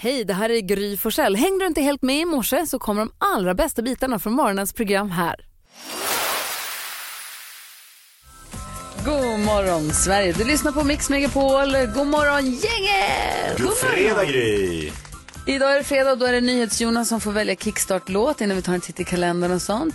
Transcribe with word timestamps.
Hej, 0.00 0.24
det 0.24 0.34
här 0.34 0.50
är 0.50 0.60
Gry 0.60 0.96
Forssell. 0.96 1.36
Hängde 1.36 1.64
du 1.64 1.66
inte 1.66 1.80
helt 1.80 2.02
med 2.02 2.20
i 2.20 2.24
morse 2.24 2.66
så 2.66 2.78
kommer 2.78 3.00
de 3.00 3.12
allra 3.18 3.54
bästa 3.54 3.82
bitarna 3.82 4.18
från 4.18 4.32
morgonens 4.32 4.72
program 4.72 5.10
här. 5.10 5.36
God 9.04 9.40
morgon, 9.40 9.92
Sverige. 9.92 10.32
Du 10.32 10.44
lyssnar 10.44 10.72
på 10.72 10.84
Mix 10.84 11.10
Megapol. 11.10 11.72
God 11.94 12.06
morgon, 12.06 12.44
gänget! 12.44 13.58
God 13.58 13.76
fredag 13.76 14.24
Gry! 14.24 14.90
Idag 15.46 15.72
är 15.72 15.78
det 15.78 15.84
fredag 15.84 16.12
och 16.12 16.18
då 16.18 16.26
är 16.26 16.32
det 16.32 16.40
NyhetsJonas 16.40 17.08
som 17.08 17.20
får 17.20 17.32
välja 17.32 17.54
kickstart-låt 17.56 18.40
innan 18.40 18.56
vi 18.56 18.62
tar 18.62 18.74
en 18.74 18.80
titt 18.80 19.00
i 19.00 19.04
kalendern 19.04 19.52
och 19.52 19.62
sånt. 19.62 19.94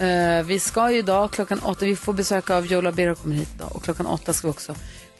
Eh, 0.00 0.46
vi 0.46 0.60
ska 0.60 0.90
ju 0.90 0.98
idag 0.98 1.30
klockan 1.30 1.58
åtta, 1.58 1.84
vi 1.84 1.96
får 1.96 2.12
besök 2.12 2.50
av 2.50 2.66
Joe 2.66 2.80
Labero 2.80 3.14
kommer 3.14 3.36
hit 3.36 3.48
idag 3.54 3.76
och 3.76 3.84
klockan 3.84 4.06
åtta 4.06 4.32
ska 4.32 4.46
vi 4.46 4.52
också 4.52 4.74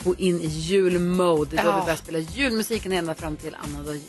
gå 0.05 0.15
in 0.19 0.41
i 0.41 0.47
julmode. 0.47 1.57
Då 1.57 1.73
vi 1.77 1.81
börjar 1.83 1.97
spela 1.97 2.19
julmusiken 2.19 2.93
ända 2.93 3.15
fram 3.15 3.37
till 3.37 3.57
annandag 3.65 3.93
jul. 3.95 4.03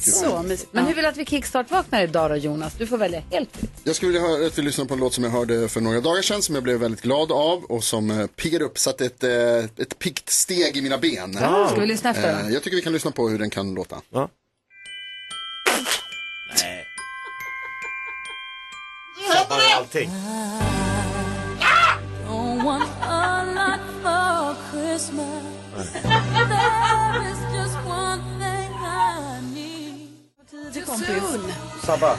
Så 0.00 0.42
mysigt. 0.42 0.72
Men 0.72 0.86
hur 0.86 0.94
vill 0.94 1.02
du 1.02 1.08
att 1.08 1.16
vi 1.16 1.24
kickstart-vaknar 1.26 2.02
idag 2.02 2.30
då 2.30 2.36
Jonas? 2.36 2.74
Du 2.78 2.86
får 2.86 2.98
välja 2.98 3.22
helt 3.30 3.56
fritt. 3.56 3.70
Jag 3.84 3.96
skulle 3.96 4.12
vilja 4.12 4.28
höra 4.28 4.46
att 4.46 4.58
vi 4.58 4.62
lyssnar 4.62 4.84
på 4.84 4.94
en 4.94 5.00
låt 5.00 5.14
som 5.14 5.24
jag 5.24 5.30
hörde 5.30 5.68
för 5.68 5.80
några 5.80 6.00
dagar 6.00 6.22
sedan 6.22 6.42
som 6.42 6.54
jag 6.54 6.64
blev 6.64 6.78
väldigt 6.80 7.00
glad 7.02 7.32
av 7.32 7.64
och 7.64 7.84
som 7.84 8.10
eh, 8.10 8.26
piggar 8.26 8.62
upp, 8.62 8.78
satte 8.78 9.04
ett, 9.06 9.24
eh, 9.24 9.30
ett 9.82 9.98
piggt 9.98 10.30
steg 10.30 10.76
i 10.76 10.82
mina 10.82 10.98
ben. 10.98 11.32
Ska 11.34 11.76
vi 11.80 11.86
lyssna 11.86 12.10
efter 12.10 12.38
Eh, 12.40 12.46
då? 12.48 12.54
jag 12.54 12.62
tycker 12.62 12.76
vi 12.76 12.82
kan 12.82 12.92
lyssna 12.92 13.10
på 13.10 13.28
hur 13.28 13.38
den 13.38 13.50
kan 13.50 13.74
låta. 13.74 14.00
Ja. 14.12 14.28
Nej. 16.62 16.84
Sabbar 19.32 19.58
allting. 19.76 20.10
Sabba. 31.86 32.16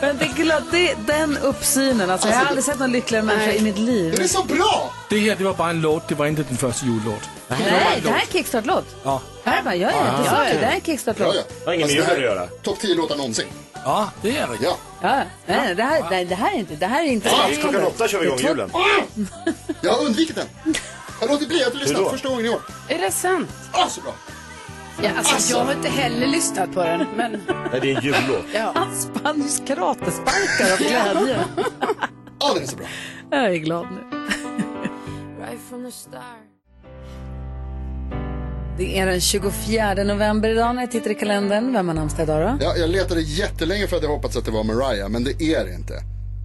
Men 0.00 0.16
det, 0.18 0.24
är 0.24 0.34
glad, 0.36 0.62
det, 0.70 0.94
den 1.06 1.38
uppsynen, 1.38 2.10
alltså, 2.10 2.28
jag 2.28 2.36
har 2.36 2.46
aldrig 2.46 2.64
sett 2.64 2.78
någon 2.78 2.92
lyckligare 2.92 3.24
människa 3.24 3.52
i 3.52 3.60
mitt 3.60 3.78
liv. 3.78 4.12
Den 4.14 4.24
är 4.24 4.28
så 4.28 4.42
bra! 4.42 4.92
Det 5.10 5.18
her, 5.18 5.36
det 5.36 5.44
var 5.44 5.54
bare 5.54 5.70
en 5.70 5.80
låt, 5.80 6.08
det 6.08 6.14
var 6.14 6.26
inte 6.26 6.42
den 6.42 6.56
første 6.56 6.86
jullåt. 6.86 7.28
Nej, 7.48 7.58
det 8.02 8.10
här 8.10 8.22
är 8.22 8.26
kickstart-låt. 8.32 8.84
Ja. 9.04 9.20
Det 9.44 9.50
här 9.50 9.58
är 9.58 9.62
bara, 9.62 9.74
ja, 9.76 9.90
ja, 9.90 10.18
det 10.22 10.30
sa 10.30 10.44
jag. 10.44 10.54
Det 10.60 10.66
här 10.66 10.72
är 10.72 10.76
Ja, 10.76 10.80
kickstart-låt. 10.84 11.34
ja. 11.34 11.42
har 11.66 11.72
ingen 11.72 11.86
med 11.88 11.96
Alltså, 11.98 12.14
det 12.14 12.20
julen 12.20 12.32
att 12.32 12.38
här- 12.38 12.46
göra. 12.46 12.62
Topp 12.62 12.78
10 12.80 12.94
låtar 12.94 13.16
någonsin. 13.16 13.46
Ja, 13.84 14.10
det 14.22 14.28
er 14.36 14.46
rigtigt. 14.46 14.68
Ja. 14.68 14.76
Ja, 15.02 15.22
nej, 15.46 15.74
det, 15.74 15.82
här, 15.82 16.04
nej, 16.10 16.24
det 16.24 16.34
här 16.34 16.52
är 16.54 16.58
inte, 16.58 16.74
det 16.76 16.86
här 16.86 17.02
är 17.02 17.06
inte 17.06 17.28
Ja, 17.28 17.48
klockan 17.60 17.84
åtta 17.84 18.08
kör 18.08 18.18
vi 18.20 18.26
igång 18.26 18.38
julen. 18.38 18.70
Jag 19.80 19.92
har 19.92 20.04
undvikit 20.04 20.36
den. 20.36 20.46
Jag 21.22 21.28
har 21.28 21.34
låtit 21.34 21.48
bli, 21.48 21.64
Hur 21.72 21.78
lyssnat 21.80 22.02
då? 22.04 22.10
första 22.10 22.28
gången 22.28 22.46
i 22.46 22.48
år. 22.48 22.60
Är 22.88 22.98
det 22.98 23.10
sant? 23.10 23.50
Ah, 23.72 23.88
så 23.88 24.00
bra. 24.00 24.14
Ja, 25.02 25.10
alltså, 25.16 25.52
jag 25.56 25.64
har 25.64 25.72
inte 25.72 25.88
heller 25.88 26.26
lyssnat 26.26 26.72
på 26.74 26.82
den. 26.82 27.06
Men, 27.16 27.32
Nej, 27.72 27.80
det 27.82 27.92
är 27.92 27.96
en 27.96 28.02
jullåt. 28.02 28.44
ja. 28.54 28.72
Han 29.24 29.48
karatesparkar 29.66 30.72
av 30.72 30.78
glädje. 30.78 31.44
Ah, 32.38 32.54
den 32.54 32.62
är 32.62 32.66
så 32.66 32.76
bra. 32.76 32.86
Jag 33.30 33.54
är 33.54 33.56
glad 33.56 33.86
nu. 33.90 34.18
Det 38.78 38.98
är 38.98 39.06
den 39.06 39.20
24 39.20 39.94
november 39.94 40.48
idag 40.48 40.74
när 40.74 40.82
jag 40.82 40.90
tittar 40.90 41.10
i 41.10 41.14
kalendern. 41.14 41.72
Vem 41.72 41.88
har 41.88 41.94
namnsdag 41.94 42.22
idag 42.22 42.40
då? 42.58 42.64
Ja, 42.64 42.76
jag 42.76 42.90
letade 42.90 43.20
jättelänge 43.20 43.86
för 43.86 43.96
att 43.96 44.02
jag 44.02 44.10
hoppats 44.10 44.36
att 44.36 44.44
det 44.44 44.50
var 44.50 44.64
Mariah, 44.64 45.08
men 45.08 45.24
det 45.24 45.42
är 45.42 45.64
det 45.64 45.74
inte. 45.74 45.94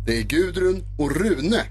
Det 0.06 0.18
är 0.18 0.22
Gudrun 0.22 0.84
och 1.00 1.12
Rune 1.16 1.62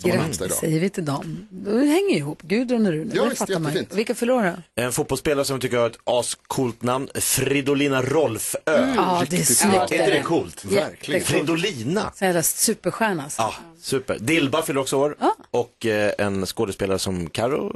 som 0.00 0.10
har 0.10 0.18
namnsdag 0.18 0.48
Grattis 0.48 0.62
idag. 0.62 0.70
säger 0.70 0.80
vi 0.80 0.90
till 0.90 1.04
dem. 1.04 1.46
De 1.50 1.70
hänger 1.86 2.16
ihop, 2.16 2.42
Gudrun 2.42 2.86
och 2.86 2.92
Rune. 2.92 3.12
Ja, 3.14 3.22
det 3.22 3.28
visst, 3.28 3.38
fattar 3.38 3.58
man 3.58 3.74
ju. 3.74 3.84
Vilka 3.92 4.14
förlorar? 4.14 4.62
En 4.74 4.92
fotbollsspelare 4.92 5.44
som 5.44 5.60
tycker 5.60 5.76
har 5.78 5.86
ett 5.86 5.98
ascoolt 6.04 6.82
namn. 6.82 7.08
Fridolina 7.14 8.02
Rolfö. 8.02 8.58
Ja, 8.64 9.24
det 9.30 9.36
är 9.38 9.42
snyggt. 9.44 9.74
Är 9.76 9.82
inte 9.82 10.10
det 10.10 10.22
coolt? 10.22 10.64
Verkligen. 10.64 11.20
Fridolina. 11.24 12.12
Så 12.14 12.24
jävla 12.24 12.42
superstjärna. 12.42 13.22
alltså. 13.22 13.42
Ja, 13.42 13.54
super. 13.80 14.18
Dilba 14.18 14.62
fyller 14.62 14.80
också 14.80 14.96
år. 14.96 15.16
Och 15.50 15.86
eh, 15.86 16.12
en 16.18 16.46
skådespelare 16.46 16.98
som 16.98 17.30
Karo 17.30 17.72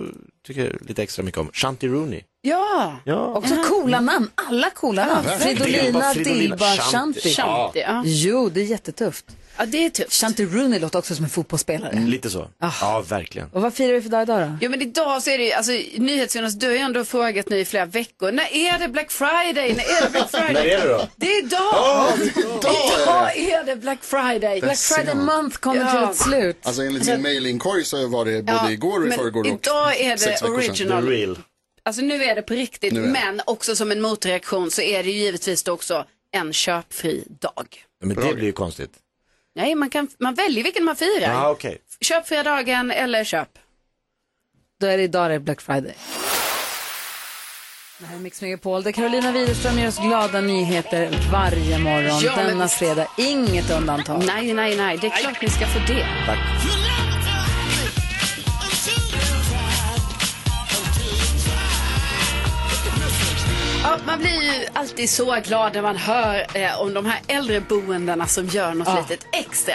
tycker 0.47 0.79
lite 0.81 1.03
extra 1.03 1.23
mycket 1.23 1.41
om. 1.41 1.51
Shanti 1.53 1.89
Rooney. 1.89 2.21
ja. 2.43 2.97
Ja. 3.05 3.35
Också 3.35 3.55
coola 3.69 4.01
namn. 4.01 4.31
Alla 4.35 4.71
coola 4.71 5.07
namn. 5.07 5.29
Fridolina, 5.41 6.15
Dilba, 6.15 6.67
Shanti. 6.77 7.31
Shanti, 7.35 7.81
ja. 7.81 8.03
Jo, 8.07 8.49
det 8.49 8.61
är 8.61 8.65
jättetufft. 8.65 9.25
Ja, 9.59 9.67
det 9.67 9.85
är 9.87 9.91
tufft. 9.91 10.13
Shanti 10.13 10.45
Rooney 10.47 10.79
låter 10.81 10.99
också 10.99 11.15
som 11.15 11.25
en 11.25 11.31
fotbollsspelare. 11.31 11.95
Lite 12.07 12.31
så. 12.31 12.49
Ja, 12.81 13.05
verkligen. 13.09 13.49
Och 13.53 13.63
vad 13.63 13.75
firar 13.75 13.93
vi 13.93 14.03
för 14.03 14.09
dag 14.11 14.23
idag 14.23 14.41
då? 14.49 14.59
Jo 14.61 14.71
men 14.71 14.83
idag 14.83 15.23
så 15.23 15.31
är 15.31 15.39
det 15.39 15.45
ju, 15.45 15.53
alltså 15.53 15.73
NyhetsJonas, 15.97 16.55
du 16.55 16.67
har 16.67 16.73
ju 16.73 16.79
ändå 16.79 17.05
frågat 17.05 17.49
nu 17.49 17.59
i 17.59 17.65
flera 17.65 17.87
veckor. 17.87 18.33
När 18.33 18.53
är 18.55 18.79
det 18.79 18.89
Black 18.89 19.11
Friday? 19.11 19.75
När 19.75 19.99
är 19.99 20.03
det 20.05 20.11
Black 20.11 20.31
Friday? 20.35 20.53
När 20.53 20.65
är 20.65 20.81
det 20.81 20.89
då? 20.93 21.09
Det 21.17 21.27
är 21.27 21.45
idag! 21.45 22.13
Idag! 22.37 22.75
Idag 23.03 23.37
är 23.37 23.65
det 23.65 23.77
Black 23.77 23.99
Friday. 24.05 24.61
Black 24.61 24.79
Friday 24.79 25.15
month 25.15 25.57
kommer 25.59 25.77
Ja. 25.81 25.91
till 25.91 26.11
ett 26.11 26.17
slut. 26.17 26.59
Alltså 26.63 26.83
enligt 26.83 27.07
min 27.07 27.23
mailinkorg 27.23 27.85
så 27.85 28.07
var 28.07 28.25
det 28.25 28.43
både 28.43 28.59
Ja, 28.65 28.71
igår 28.71 29.01
och 29.01 29.09
i 29.09 29.11
förrgår 29.11 29.41
och 29.41 29.47
idag 29.47 30.01
är 30.01 30.11
det 30.11 30.19
sedan. 30.19 30.37
The 30.39 30.45
original. 30.47 31.09
real. 31.09 31.39
Alltså 31.83 32.03
nu 32.03 32.25
är 32.25 32.35
det 32.35 32.43
på 32.43 32.55
riktigt, 32.55 32.93
är 32.93 33.01
det. 33.01 33.09
men 33.09 33.41
också 33.47 33.77
som 33.77 33.91
en 33.93 34.01
motreaktion 34.01 34.71
så 34.71 34.83
är 34.83 35.03
det 35.03 35.11
ju 35.11 35.19
givetvis 35.19 35.69
också 35.69 36.05
en 36.37 36.53
köpfri 36.53 37.25
dag. 37.41 37.85
Men 38.05 38.17
det 38.17 38.35
blir 38.35 38.45
ju 38.45 38.53
konstigt. 38.53 38.91
Nej, 39.55 39.75
man, 39.75 39.91
kan, 39.91 40.09
man 40.19 40.35
väljer 40.35 40.65
vilken 40.65 40.85
man 40.85 40.97
firar. 40.97 41.33
Ja, 41.33 41.51
okej. 41.51 41.79
Köpfria 42.01 42.43
dagen 42.43 42.91
eller 42.91 43.25
köp. 43.25 43.49
Då 44.81 44.87
är 44.87 44.97
det 44.97 45.03
idag 45.03 45.31
det 45.31 45.35
är 45.35 45.39
Black 45.39 45.61
Friday. 45.61 45.95
Det 47.99 48.07
här 48.07 48.17
är 48.17 48.21
Mix 48.21 48.43
Megapol 48.43 48.83
där 48.83 48.93
Carolina 48.93 49.33
Widerström 49.33 49.79
ger 49.79 49.89
oss 49.89 49.99
glada 49.99 50.41
nyheter 50.41 51.11
varje 51.33 51.79
morgon. 51.79 52.21
Ja, 52.23 52.33
men 52.37 52.47
Denna 52.47 52.69
fredag, 52.69 53.07
inget 53.19 53.71
undantag. 53.71 54.25
Nej, 54.27 54.55
nej, 54.55 54.77
nej, 54.77 54.99
det 55.01 55.07
är 55.07 55.11
klart 55.11 55.43
ni 55.43 55.49
ska 55.49 55.67
få 55.67 55.79
det. 55.79 56.07
Tack. 56.27 56.39
Ja, 63.91 63.99
man 64.07 64.19
blir 64.19 64.43
ju 64.43 64.67
alltid 64.73 65.11
så 65.11 65.41
glad 65.45 65.75
när 65.75 65.83
man 65.83 65.97
hör 65.97 66.47
eh, 66.55 66.81
om 66.81 66.95
de 66.95 67.07
här 67.07 67.21
äldreboendena 67.27 68.27
som 68.27 68.47
gör 68.47 68.75
något 68.75 69.11
litet 69.11 69.27
extra. 69.33 69.75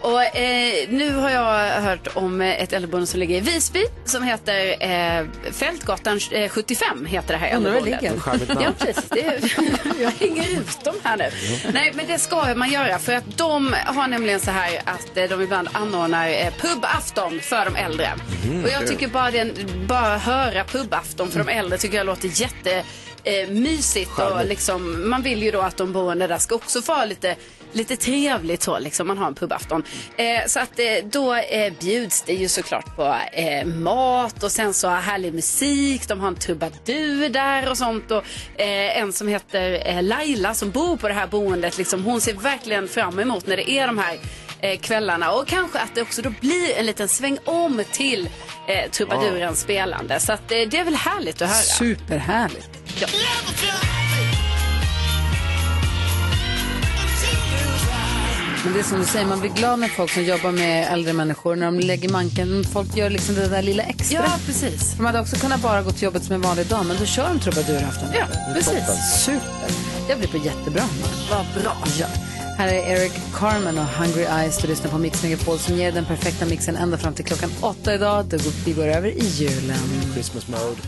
Och 0.00 0.36
eh, 0.36 0.88
nu 0.88 1.14
har 1.14 1.30
jag 1.30 1.80
hört 1.82 2.08
om 2.14 2.40
eh, 2.40 2.62
ett 2.62 2.72
äldreboende 2.72 3.06
som 3.06 3.20
ligger 3.20 3.36
i 3.36 3.40
Visby 3.40 3.84
som 4.04 4.22
heter 4.22 4.76
eh, 4.90 5.26
Fältgatan 5.52 6.20
eh, 6.30 6.48
75 6.48 7.06
heter 7.06 7.34
det 7.34 7.38
här 7.38 7.56
Undrar 7.56 7.72
äldreboendet. 7.72 8.24
namn. 8.48 8.62
Ja, 8.62 8.70
precis. 8.78 9.08
Det 9.08 9.24
är, 9.24 9.40
jag 10.02 10.10
hänger 10.10 10.60
ut 10.60 10.84
dem 10.84 10.94
här 11.02 11.16
nu. 11.16 11.30
Nej, 11.72 11.92
men 11.94 12.06
det 12.06 12.18
ska 12.18 12.54
man 12.54 12.70
göra 12.70 12.98
för 12.98 13.12
att 13.12 13.36
de 13.38 13.74
har 13.86 14.08
nämligen 14.08 14.40
så 14.40 14.50
här 14.50 14.80
att 14.84 15.16
eh, 15.16 15.24
de 15.24 15.42
ibland 15.42 15.68
anordnar 15.72 16.28
eh, 16.28 16.52
pubafton 16.58 17.40
för 17.40 17.64
de 17.64 17.76
äldre. 17.76 18.10
Och 18.64 18.70
jag 18.70 18.86
tycker 18.86 19.08
bara, 19.08 19.30
den, 19.30 19.52
bara 19.86 20.18
höra 20.18 20.64
pubafton 20.64 21.30
för 21.30 21.38
de 21.38 21.48
äldre 21.48 21.78
tycker 21.78 21.96
jag 21.96 22.06
låter 22.06 22.40
jätte 22.40 22.84
eh, 23.24 23.48
mysigt 23.48 24.18
och 24.18 24.44
liksom, 24.44 25.10
man 25.10 25.22
vill 25.22 25.42
ju 25.42 25.50
då 25.50 25.60
att 25.60 25.76
de 25.76 25.92
boende 25.92 26.26
där 26.26 26.38
ska 26.38 26.54
också 26.54 26.82
få 26.82 26.92
ha 26.92 27.04
lite 27.04 27.36
Lite 27.72 27.96
trevligt 27.96 28.62
så, 28.62 28.78
liksom, 28.78 29.06
man 29.06 29.18
har 29.18 29.26
en 29.26 29.34
pubafton. 29.34 29.82
Eh, 30.16 30.46
så 30.46 30.60
att 30.60 30.78
eh, 30.78 30.86
då 31.04 31.34
eh, 31.34 31.72
bjuds 31.80 32.22
det 32.22 32.32
ju 32.32 32.48
såklart 32.48 32.96
på 32.96 33.16
eh, 33.32 33.66
mat 33.66 34.42
och 34.42 34.52
sen 34.52 34.74
så 34.74 34.88
härlig 34.88 35.34
musik. 35.34 36.08
De 36.08 36.20
har 36.20 36.28
en 36.28 36.36
trubadur 36.36 37.28
där 37.28 37.70
och 37.70 37.78
sånt. 37.78 38.10
Och, 38.10 38.24
eh, 38.56 38.98
en 38.98 39.12
som 39.12 39.28
heter 39.28 39.82
eh, 39.86 40.02
Laila 40.02 40.54
som 40.54 40.70
bor 40.70 40.96
på 40.96 41.08
det 41.08 41.14
här 41.14 41.26
boendet, 41.26 41.78
liksom, 41.78 42.04
hon 42.04 42.20
ser 42.20 42.34
verkligen 42.34 42.88
fram 42.88 43.18
emot 43.18 43.46
när 43.46 43.56
det 43.56 43.70
är 43.70 43.86
de 43.86 43.98
här 43.98 44.18
kvällarna. 44.76 45.32
Och 45.32 45.46
kanske 45.46 45.78
att 45.78 45.94
det 45.94 46.02
också 46.02 46.22
då 46.22 46.30
blir 46.40 46.78
en 46.78 46.86
liten 46.86 47.08
sväng 47.08 47.38
om 47.44 47.82
till 47.92 48.28
eh, 48.68 48.90
trubadurens 48.90 49.60
spelande. 49.60 50.20
Så 50.20 50.32
att, 50.32 50.48
det 50.48 50.74
är 50.74 50.84
väl 50.84 50.94
härligt 50.94 51.42
att 51.42 51.48
höra. 51.48 51.58
Superhärligt. 51.62 52.79
Ja. 53.00 53.06
Men 58.64 58.72
det 58.72 58.78
är 58.80 58.84
som 58.84 58.98
du 59.00 59.04
säger, 59.06 59.26
man 59.26 59.40
blir 59.40 59.50
glad 59.50 59.78
när 59.78 59.88
folk 59.88 60.10
som 60.10 60.24
jobbar 60.24 60.50
med 60.52 60.92
äldre 60.92 61.12
människor, 61.12 61.56
när 61.56 61.66
de 61.66 61.78
lägger 61.80 62.08
manken, 62.08 62.64
folk 62.72 62.96
gör 62.96 63.10
liksom 63.10 63.34
det 63.34 63.48
där 63.48 63.62
lilla 63.62 63.82
extra. 63.82 64.18
ja, 64.18 64.32
precis. 64.46 64.94
De 64.96 65.06
hade 65.06 65.20
också 65.20 65.36
kunnat 65.36 65.60
bara 65.60 65.82
gå 65.82 65.90
till 65.90 66.02
jobbet 66.02 66.24
som 66.24 66.34
en 66.34 66.40
vanlig 66.40 66.66
dag, 66.66 66.86
men 66.86 66.96
då 66.98 67.04
kör 67.04 67.28
de 67.28 67.40
trubadurafton. 67.40 68.08
Ja, 68.14 68.26
precis. 68.54 68.84
Super. 69.24 69.70
Jag 70.08 70.18
blir 70.18 70.28
på 70.28 70.36
jättebra 70.36 70.82
humör. 70.82 71.08
Vad 71.30 71.62
bra. 71.62 71.76
Ja. 71.98 72.06
Här 72.58 72.68
är 72.68 72.96
Eric 72.96 73.12
Carmen 73.34 73.78
och 73.78 73.84
Hungry 73.86 74.22
Eyes. 74.24 74.58
Du 74.58 74.68
lyssnar 74.68 74.90
på 74.90 74.98
Mix 74.98 75.22
Megapol 75.22 75.58
som 75.58 75.76
ger 75.76 75.92
den 75.92 76.04
perfekta 76.04 76.46
mixen 76.46 76.76
ända 76.76 76.98
fram 76.98 77.14
till 77.14 77.24
klockan 77.24 77.50
åtta 77.60 77.94
idag. 77.94 78.24
Då 78.24 78.36
går- 78.36 78.52
vi 78.64 78.72
går 78.72 78.86
över 78.86 79.08
i 79.08 79.24
julen. 79.26 79.78
Christmas 80.14 80.48
mode. 80.48 80.80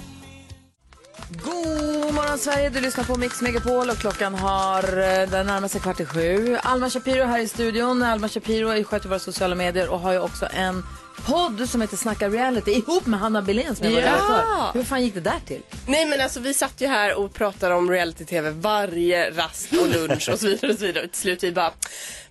God 1.30 2.14
morgon 2.14 2.38
Sverige, 2.38 2.70
du 2.70 2.80
lyssnar 2.80 3.04
på 3.04 3.16
Mix 3.16 3.42
Megapol 3.42 3.90
och 3.90 3.96
klockan 3.96 4.34
har, 4.34 4.82
eh, 4.82 5.30
den 5.30 5.46
närmar 5.46 5.68
sig 5.68 5.80
kvart 5.80 6.00
i 6.00 6.04
sju. 6.04 6.56
Alma 6.62 6.90
Shapiro 6.90 7.24
här 7.24 7.38
i 7.38 7.48
studion. 7.48 8.02
Alma 8.02 8.28
Shapiro 8.28 8.84
sköter 8.84 9.08
våra 9.08 9.18
sociala 9.18 9.54
medier 9.54 9.88
och 9.88 10.00
har 10.00 10.12
ju 10.12 10.18
också 10.18 10.46
en 10.50 10.82
podd 11.26 11.68
som 11.68 11.80
heter 11.80 11.96
Snacka 11.96 12.28
reality 12.28 12.70
ihop 12.70 13.06
med 13.06 13.20
Hanna 13.20 13.42
Billén 13.42 13.76
som 13.76 13.86
jag 13.86 13.92
var 13.92 14.00
Ja. 14.02 14.70
Hur 14.74 14.82
fan 14.84 15.02
gick 15.02 15.14
det 15.14 15.20
där 15.20 15.40
till? 15.46 15.62
Nej 15.86 16.06
men 16.06 16.20
alltså 16.20 16.40
vi 16.40 16.54
satt 16.54 16.80
ju 16.80 16.86
här 16.86 17.14
och 17.14 17.34
pratade 17.34 17.74
om 17.74 17.90
reality-tv 17.90 18.50
varje 18.50 19.30
rast 19.30 19.72
och 19.72 19.88
lunch 19.88 20.28
och 20.32 20.38
så 20.38 20.46
vidare 20.46 20.72
och 20.72 20.78
så 20.78 20.86
vidare. 20.86 21.04
Och 21.04 21.10
till 21.12 21.20
slut 21.20 21.42
vi 21.42 21.52
bara, 21.52 21.72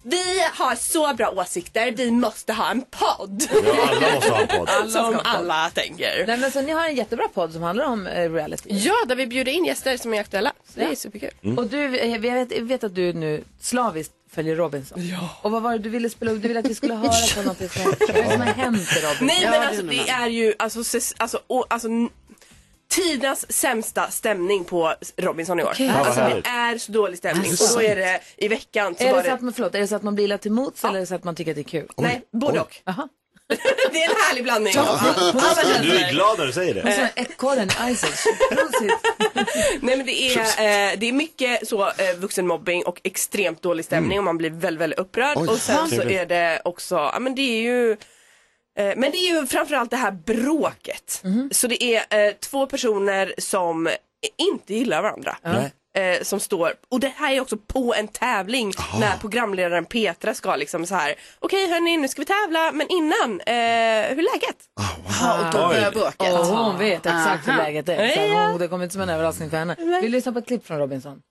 vi 0.04 0.24
har 0.54 0.76
så 0.76 1.14
bra 1.14 1.30
åsikter, 1.30 1.92
vi 1.92 2.12
måste 2.12 2.54
ha 2.54 2.72
en 2.72 2.82
podd. 2.82 3.44
alla 3.52 4.12
måste 4.16 4.32
ha 4.32 4.42
en 4.42 4.48
podd. 4.48 4.70
Alla 4.82 4.90
som 4.90 5.20
alla 5.24 5.70
tänker. 5.70 6.24
Nej, 6.28 6.38
men 6.38 6.52
så 6.52 6.62
ni 6.62 6.72
har 6.72 6.88
en 6.88 6.96
jättebra 6.96 7.28
podd 7.34 7.54
som 7.54 7.62
handlar 7.64 7.86
om 7.86 8.08
eh, 8.08 8.32
reality. 8.32 8.70
Ja, 8.70 8.94
där 9.08 9.16
vi 9.16 9.28
bjuder 9.28 9.52
in 9.52 9.66
gäster 9.66 9.98
som 9.98 10.14
är 10.14 10.20
aktuella. 10.20 10.54
Så 10.74 10.80
det 10.80 10.86
är 10.86 10.96
superkul. 10.96 11.58
Och 11.58 11.68
du, 11.68 11.98
eh, 12.00 12.12
jag 12.12 12.20
vet, 12.20 12.52
jag 12.58 12.64
vet 12.64 12.84
att 12.84 12.96
du 12.96 13.14
nu 13.14 13.44
slaviskt 13.60 14.14
följer 14.32 14.56
Robinson. 14.56 15.08
Ja. 15.08 15.30
Och 15.42 15.52
vad 15.52 15.62
var 15.62 15.72
det 15.72 15.78
du 15.80 15.90
ville 15.90 16.10
spela 16.10 16.32
upp? 16.32 16.42
Du 16.42 16.48
ville 16.48 16.60
att 16.60 16.68
vi 16.70 16.76
skulle 16.76 16.94
höra 16.94 17.12
på 17.36 17.42
något 17.42 17.58
som, 17.58 17.68
vad 18.08 18.10
är 18.10 18.24
det 18.24 18.32
som 18.32 18.42
har 18.42 18.48
hänt 18.48 18.78
i 18.98 19.00
Robinson. 19.02 19.28
Nej 19.28 19.48
men 19.52 19.68
alltså 19.68 19.84
det 19.84 20.10
är 20.10 20.28
ju 20.28 20.54
alltså, 20.60 20.80
ses- 20.80 21.14
alltså, 21.18 21.40
och, 21.48 21.66
alltså 21.70 21.88
Tidernas 22.90 23.52
sämsta 23.52 24.10
stämning 24.12 24.64
på 24.64 24.94
Robinson 25.18 25.60
i 25.60 25.64
år. 25.64 25.76
Vad 25.80 26.08
Alltså 26.08 26.22
det 26.22 26.50
är 26.50 26.78
så 26.78 26.92
dålig 26.92 27.18
stämning. 27.18 27.50
Alltså. 27.50 27.76
Och 27.76 27.82
då 27.82 27.88
är 27.88 27.96
det 27.96 28.22
i 28.38 28.48
veckan 28.48 28.96
så 28.96 29.04
Är 29.04 29.14
det, 29.14 29.24
så 29.24 29.32
att 29.32 29.42
man, 29.42 29.54
förlåt, 29.54 29.76
är 29.76 29.80
det 29.80 29.88
så 29.88 29.96
att 29.96 30.04
man 30.04 30.16
blir 30.16 30.26
illa 30.26 30.38
till 30.38 30.52
mots 30.52 30.84
eller 30.84 30.96
är 30.96 31.00
det 31.00 31.06
så 31.06 31.16
att 31.16 31.24
man 31.24 31.36
tycker 31.36 31.52
att 31.52 31.56
det 31.56 31.62
är 31.62 31.64
kul? 31.64 31.88
Nej, 31.98 32.22
både 32.32 32.60
och. 32.60 32.82
Aha. 32.86 33.08
Det 33.92 34.04
är 34.04 34.10
en 34.10 34.16
härlig 34.28 34.44
blandning. 34.44 34.74
Ja. 34.76 35.00
alla 35.34 35.56
känslor. 35.56 35.84
Du 35.84 35.98
är 35.98 36.12
glad 36.12 36.40
när 36.40 36.46
du 36.46 36.52
säger 36.52 36.74
det. 36.74 36.82
Och 36.84 36.94
så 36.94 37.22
ekorren 37.22 37.70
Isaac. 37.90 38.26
Nej 39.82 39.98
men 39.98 40.06
det 40.06 40.22
är, 40.22 40.38
eh, 40.40 40.98
det 40.98 41.10
är 41.10 41.14
mycket 41.14 41.68
så 41.68 41.88
eh, 41.88 42.16
vuxenmobbing 42.18 42.84
och 42.86 43.02
extremt 43.04 43.62
dålig 43.62 43.86
stämning 43.86 44.18
och 44.18 44.24
man 44.24 44.38
blir 44.38 44.50
väldigt, 44.50 44.82
väldigt 44.82 45.00
upprörd. 45.00 45.38
Oj. 45.38 45.48
och 45.48 45.58
sen 45.58 45.90
så 45.90 46.02
är 46.02 46.26
det 46.26 46.62
också, 46.66 46.96
ja 46.96 47.20
men 47.20 47.36
det 47.36 47.42
är 47.42 47.62
ju 47.62 47.92
eh, 48.78 48.94
men 48.96 49.12
det 49.12 49.18
är 49.18 49.34
ju 49.34 49.48
framförallt 49.48 49.92
det 49.92 49.98
här 49.98 50.12
bråket. 50.12 51.24
Så 51.52 51.68
det 51.68 51.84
är 51.84 52.28
eh, 52.28 52.34
två 52.34 52.66
personer 52.68 53.34
som 53.38 53.90
inte 54.38 54.74
gillar 54.74 55.02
varandra. 55.02 55.38
Nej. 55.44 55.72
Eh, 55.98 56.24
som 56.24 56.40
står, 56.40 56.74
och 56.92 57.00
det 57.00 57.14
här 57.18 57.34
är 57.34 57.42
också 57.42 57.58
på 57.58 57.94
en 57.98 58.08
tävling 58.08 58.74
när 59.00 59.18
programledaren 59.18 59.86
Petra 59.86 60.34
ska 60.34 60.56
liksom 60.56 60.86
så 60.86 60.96
här 60.96 61.16
okej 61.40 61.72
hörni 61.72 61.98
nu 61.98 62.08
ska 62.08 62.22
vi 62.22 62.26
tävla 62.26 62.72
men 62.72 62.88
innan, 62.88 63.42
eh, 63.42 63.56
hur 64.10 64.20
är 64.20 64.34
läget? 64.34 64.58
Ja, 65.22 65.40
och 65.40 65.54
då 65.54 65.68
börjar 65.68 65.92
bråket. 65.92 66.16
Åh, 66.34 66.64
hon 66.64 66.78
vet 66.78 67.06
exakt 67.06 67.48
hur 67.48 67.54
läget 67.58 67.90
är. 67.90 68.08
Så 68.10 68.50
hon, 68.52 68.60
det 68.60 68.68
kommer 68.68 68.84
inte 68.84 68.94
som 68.94 69.02
en 69.02 69.10
överraskning 69.10 69.50
för 69.50 69.58
henne. 69.58 69.76
Vi 70.02 70.10
lyssnar 70.10 70.34
på 70.34 70.40
ett 70.40 70.48
klipp 70.48 70.68
från 70.68 70.78
Robinson. 70.78 71.22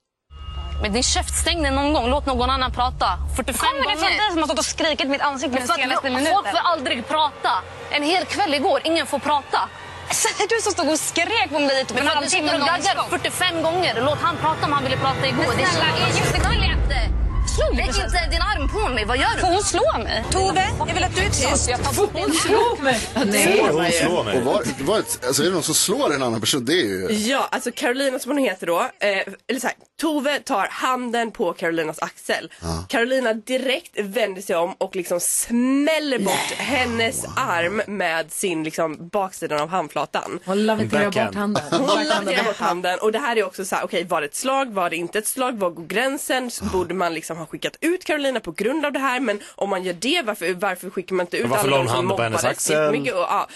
Men 0.83 0.93
din 0.93 1.03
käft, 1.03 1.35
stäng 1.41 1.63
den 1.63 1.75
någon 1.75 1.93
gång. 1.93 2.11
Låt 2.11 2.27
någon 2.27 2.51
annan 2.51 2.73
prata. 2.73 3.07
45 3.37 3.55
Kommer 3.55 3.79
det 3.81 3.85
gånger. 3.85 3.97
från 3.97 4.09
dig 4.09 4.31
som 4.31 4.39
har 4.39 4.47
stått 4.47 4.59
och 4.59 4.65
skrikit 4.65 5.09
mitt 5.09 5.21
ansikte 5.21 5.59
den 5.59 5.69
senaste 5.69 6.03
folk 6.03 6.15
minuten? 6.15 6.53
får 6.53 6.59
aldrig 6.65 7.09
prata. 7.09 7.51
En 7.91 8.03
hel 8.03 8.25
kväll 8.25 8.55
igår, 8.55 8.81
ingen 8.85 9.07
får 9.07 9.19
prata. 9.19 9.69
Säger 10.11 10.49
du 10.49 10.63
som 10.63 10.73
stod 10.73 10.89
och 10.91 10.99
skrek 10.99 11.49
på 11.51 11.59
mig 11.59 11.81
en 11.81 11.87
Men 11.95 12.07
han 12.07 12.17
halvtimme 12.17 12.49
sitter 12.49 12.61
och 12.61 12.67
gaggar 12.67 12.95
nonstop? 12.97 13.11
45 13.11 13.63
gånger. 13.63 14.03
Låt 14.03 14.19
han 14.19 14.37
prata 14.37 14.67
om 14.67 14.73
han 14.73 14.83
ville 14.85 14.97
prata 14.97 15.27
igår. 15.29 15.45
Men 15.49 15.57
Det 15.57 15.63
är 15.63 15.67
snälla, 15.67 16.11
Slå 17.55 17.77
Lägg 17.77 17.87
inte 17.87 18.29
din 18.31 18.43
arm 18.43 18.69
på 18.69 18.89
mig. 18.95 19.05
Vad 19.05 19.19
gör 19.19 19.35
du? 19.35 19.41
Får 19.41 19.49
hon 19.49 19.63
slå 19.63 19.99
mig? 20.05 20.25
Tove, 20.31 20.69
jag 20.87 20.95
vill 20.95 21.05
att 21.05 21.17
du 21.17 21.23
är 21.23 21.29
tyst. 21.29 21.97
Bort 21.97 22.15
din 22.15 22.33
Slå 22.33 22.77
mig! 22.83 23.01
Får 23.01 23.73
hon 23.73 23.91
slå 23.93 24.23
mig? 24.23 24.39
Och 24.39 24.45
var, 24.45 24.63
det 24.79 24.85
var 24.85 24.99
ett, 24.99 25.27
alltså 25.27 25.43
är 25.43 25.47
det 25.47 25.53
någon 25.53 25.63
som 25.63 25.75
slår 25.75 26.15
en 26.15 26.23
annan 26.23 26.41
person, 26.41 26.65
det 26.65 26.73
är 26.73 26.87
ju... 26.87 27.09
Ja, 27.13 27.49
alltså 27.51 27.71
Carolina 27.75 28.19
som 28.19 28.33
hon 28.33 28.39
heter 28.39 28.67
då, 28.67 28.81
eh, 28.81 29.09
eller 29.49 29.61
så 29.61 29.67
här, 29.67 29.77
Tove 30.01 30.39
tar 30.39 30.69
handen 30.71 31.31
på 31.31 31.53
Carolinas 31.53 31.99
axel. 31.99 32.53
Carolina 32.89 33.33
direkt 33.35 34.01
vänder 34.01 34.43
sig 34.43 34.57
om 34.57 34.75
och 34.79 34.97
liksom 34.97 35.21
smäller 35.21 36.19
bort 36.19 36.53
hennes 36.57 37.25
arm 37.37 37.83
med 37.87 38.33
sin 38.33 38.65
liksom 38.65 39.09
baksidan 39.09 39.61
av 39.61 39.69
handflatan. 39.69 40.39
Hon 40.45 40.67
laviterar 40.67 41.05
bort 41.05 41.35
handen. 41.35 41.63
Hon 41.71 42.05
laviterar 42.05 42.45
bort 42.45 42.59
handen. 42.59 42.99
och 43.03 43.13
det 43.13 43.19
här 43.19 43.37
är 43.37 43.45
också 43.45 43.65
så 43.65 43.77
här, 43.77 43.85
okej 43.85 44.05
var 44.05 44.21
det 44.21 44.27
ett 44.27 44.37
slag, 44.37 44.73
var 44.73 44.91
det 44.91 44.97
inte 44.97 45.19
ett 45.19 45.27
slag, 45.27 45.59
var 45.59 45.71
går 45.71 45.87
gränsen? 45.87 46.51
Borde 46.73 46.95
man 46.95 47.15
liksom 47.15 47.37
ha 47.41 47.47
skickat 47.47 47.77
ut 47.81 48.05
Carolina 48.05 48.41
på 48.41 48.53
grund 48.53 48.87
av 48.87 48.93
det 48.93 48.99
här 48.99 49.21
men 49.21 49.41
om 49.55 49.71
man 49.71 49.83
gör 49.83 49.93
det 49.93 50.23
varför, 50.23 50.55
varför 50.55 50.91
skickar 50.91 51.17
man 51.17 51.27
inte 51.27 51.37
ut 51.37 51.47
Varför 51.47 51.69
alla 51.69 51.77
la 51.77 51.77
de 51.77 51.81
hon 51.83 51.89
som 51.89 51.97
handen 51.97 52.17
på 52.17 52.23
hennes 52.23 52.43
mobbades 52.43 52.59
axel? 52.59 52.77
jättemycket? 52.77 53.15
Och, 53.15 53.21
ja, 53.21 53.49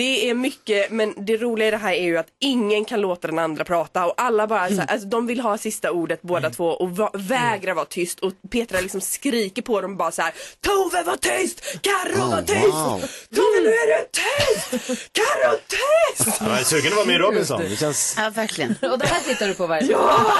det 0.00 0.30
är 0.30 0.34
mycket, 0.34 0.90
men 0.90 1.14
det 1.26 1.36
roliga 1.36 1.68
i 1.68 1.70
det 1.70 1.76
här 1.76 1.92
är 1.92 2.02
ju 2.04 2.16
att 2.18 2.26
ingen 2.40 2.84
kan 2.84 3.00
låta 3.00 3.28
den 3.28 3.38
andra 3.38 3.64
prata 3.64 4.06
och 4.06 4.14
alla 4.16 4.46
bara 4.46 4.68
så 4.68 4.74
här, 4.74 4.86
alltså, 4.86 5.08
de 5.08 5.26
vill 5.26 5.40
ha 5.40 5.58
sista 5.58 5.90
ordet 5.90 6.22
båda 6.22 6.50
två 6.50 6.64
och 6.66 6.96
va- 6.96 7.10
vägrar 7.14 7.74
vara 7.74 7.84
tyst 7.84 8.20
och 8.20 8.32
Petra 8.50 8.80
liksom 8.80 9.00
skriker 9.00 9.62
på 9.62 9.80
dem 9.80 9.96
bara 9.96 10.10
så 10.10 10.22
här 10.22 10.32
Tove 10.60 11.02
var 11.02 11.16
tyst! 11.16 11.60
Carro 11.82 12.30
var 12.30 12.40
Oh, 12.40 12.44
tyst! 12.44 12.66
wow. 12.66 13.00
Tove 13.34 13.60
nu 13.62 13.68
är 13.68 13.98
du 13.98 14.06
tyst! 14.12 14.70
Carro 15.12 15.56
tyst! 15.68 16.40
Jag 16.40 16.60
är 16.60 16.64
sugen 16.64 16.86
att 16.92 16.96
vara 16.96 17.06
med 17.06 17.14
i 17.14 17.18
Robinson. 17.18 17.60
Det 17.60 17.76
känns... 17.76 18.14
Ja, 18.18 18.30
verkligen. 18.30 18.70
Och 18.82 18.98
det 18.98 19.06
här 19.06 19.20
tittar 19.20 19.48
du 19.48 19.54
på 19.54 19.66
varje 19.66 19.90
ja! 19.92 20.20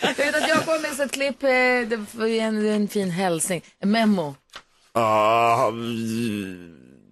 Jag 0.00 0.14
vet 0.14 0.34
att 0.36 0.48
jag 0.48 0.64
kommer 0.64 0.78
med 0.80 1.00
ett 1.00 1.12
klipp, 1.12 1.42
eh, 1.42 1.48
det 2.20 2.38
en, 2.40 2.66
en 2.68 2.88
fin 2.88 3.10
hälsning, 3.10 3.62
en 3.80 3.90
memo. 3.90 4.34
Ah, 4.92 5.70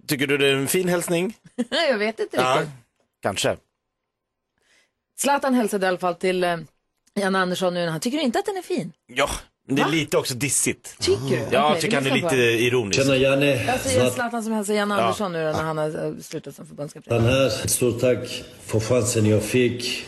tycker 0.09 0.27
du 0.27 0.37
det 0.37 0.47
är 0.47 0.53
en 0.53 0.67
fin 0.67 0.87
hälsning? 0.89 1.33
jag 1.89 1.97
vet 1.97 2.19
inte 2.19 2.37
Ja, 2.37 2.55
riktigt. 2.55 2.69
kanske. 3.21 3.57
Zlatan 5.19 5.53
hälsade 5.53 5.85
i 5.85 5.89
alla 5.89 5.97
fall 5.97 6.15
till 6.15 6.43
eh, 6.43 6.57
Jan 7.13 7.35
Andersson 7.35 7.73
nu. 7.73 7.87
Han 7.87 7.99
tycker 7.99 8.17
inte 8.19 8.39
att 8.39 8.45
den 8.45 8.57
är 8.57 8.61
fin. 8.61 8.91
Ja, 9.07 9.29
men 9.67 9.75
det 9.75 9.81
är 9.81 9.89
lite 9.89 10.17
också 10.17 10.33
dissigt. 10.33 10.95
Tycker 10.99 11.21
du? 11.29 11.35
Ja, 11.35 11.71
jag 11.73 11.81
tycker 11.81 11.95
han 11.97 12.05
är 12.07 12.15
lite 12.15 12.35
ironisk. 12.35 13.01
Tjena 13.01 13.15
Janne, 13.17 13.63
Jag 13.65 13.79
säger 13.79 14.09
Zlatan 14.09 14.43
som 14.43 14.53
hälsar 14.53 14.73
Jan 14.73 14.91
Andersson 14.91 15.31
nu 15.31 15.39
då, 15.45 15.51
när 15.51 15.63
han 15.63 15.77
har 15.77 16.05
eh, 16.05 16.13
slutat 16.21 16.55
som 16.55 16.65
förbundskapten. 16.67 17.19
Zlatan 17.21 17.29
här. 17.33 17.49
Stort 17.67 17.99
tack 18.01 18.43
för 18.65 18.79
chansen 18.79 19.25
jag 19.25 19.43
fick. 19.43 20.05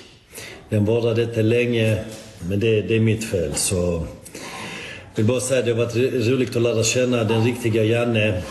Den 0.69 0.85
varade 0.85 1.23
inte 1.23 1.41
länge, 1.41 2.03
men 2.49 2.59
det, 2.59 2.81
det 2.81 2.95
är 2.95 2.99
mitt 2.99 3.29
fel. 3.29 3.55
Så 3.55 3.75
jag 3.75 5.15
vill 5.15 5.25
bara 5.25 5.39
säga 5.41 5.59
att 5.59 5.65
det 5.65 5.71
har 5.71 5.77
varit 5.85 5.95
ro- 5.95 6.33
roligt 6.35 6.55
att 6.55 6.61
lära 6.61 6.83
känna 6.83 7.23
den 7.23 7.43
riktiga 7.45 7.83
Janne. 7.83 8.43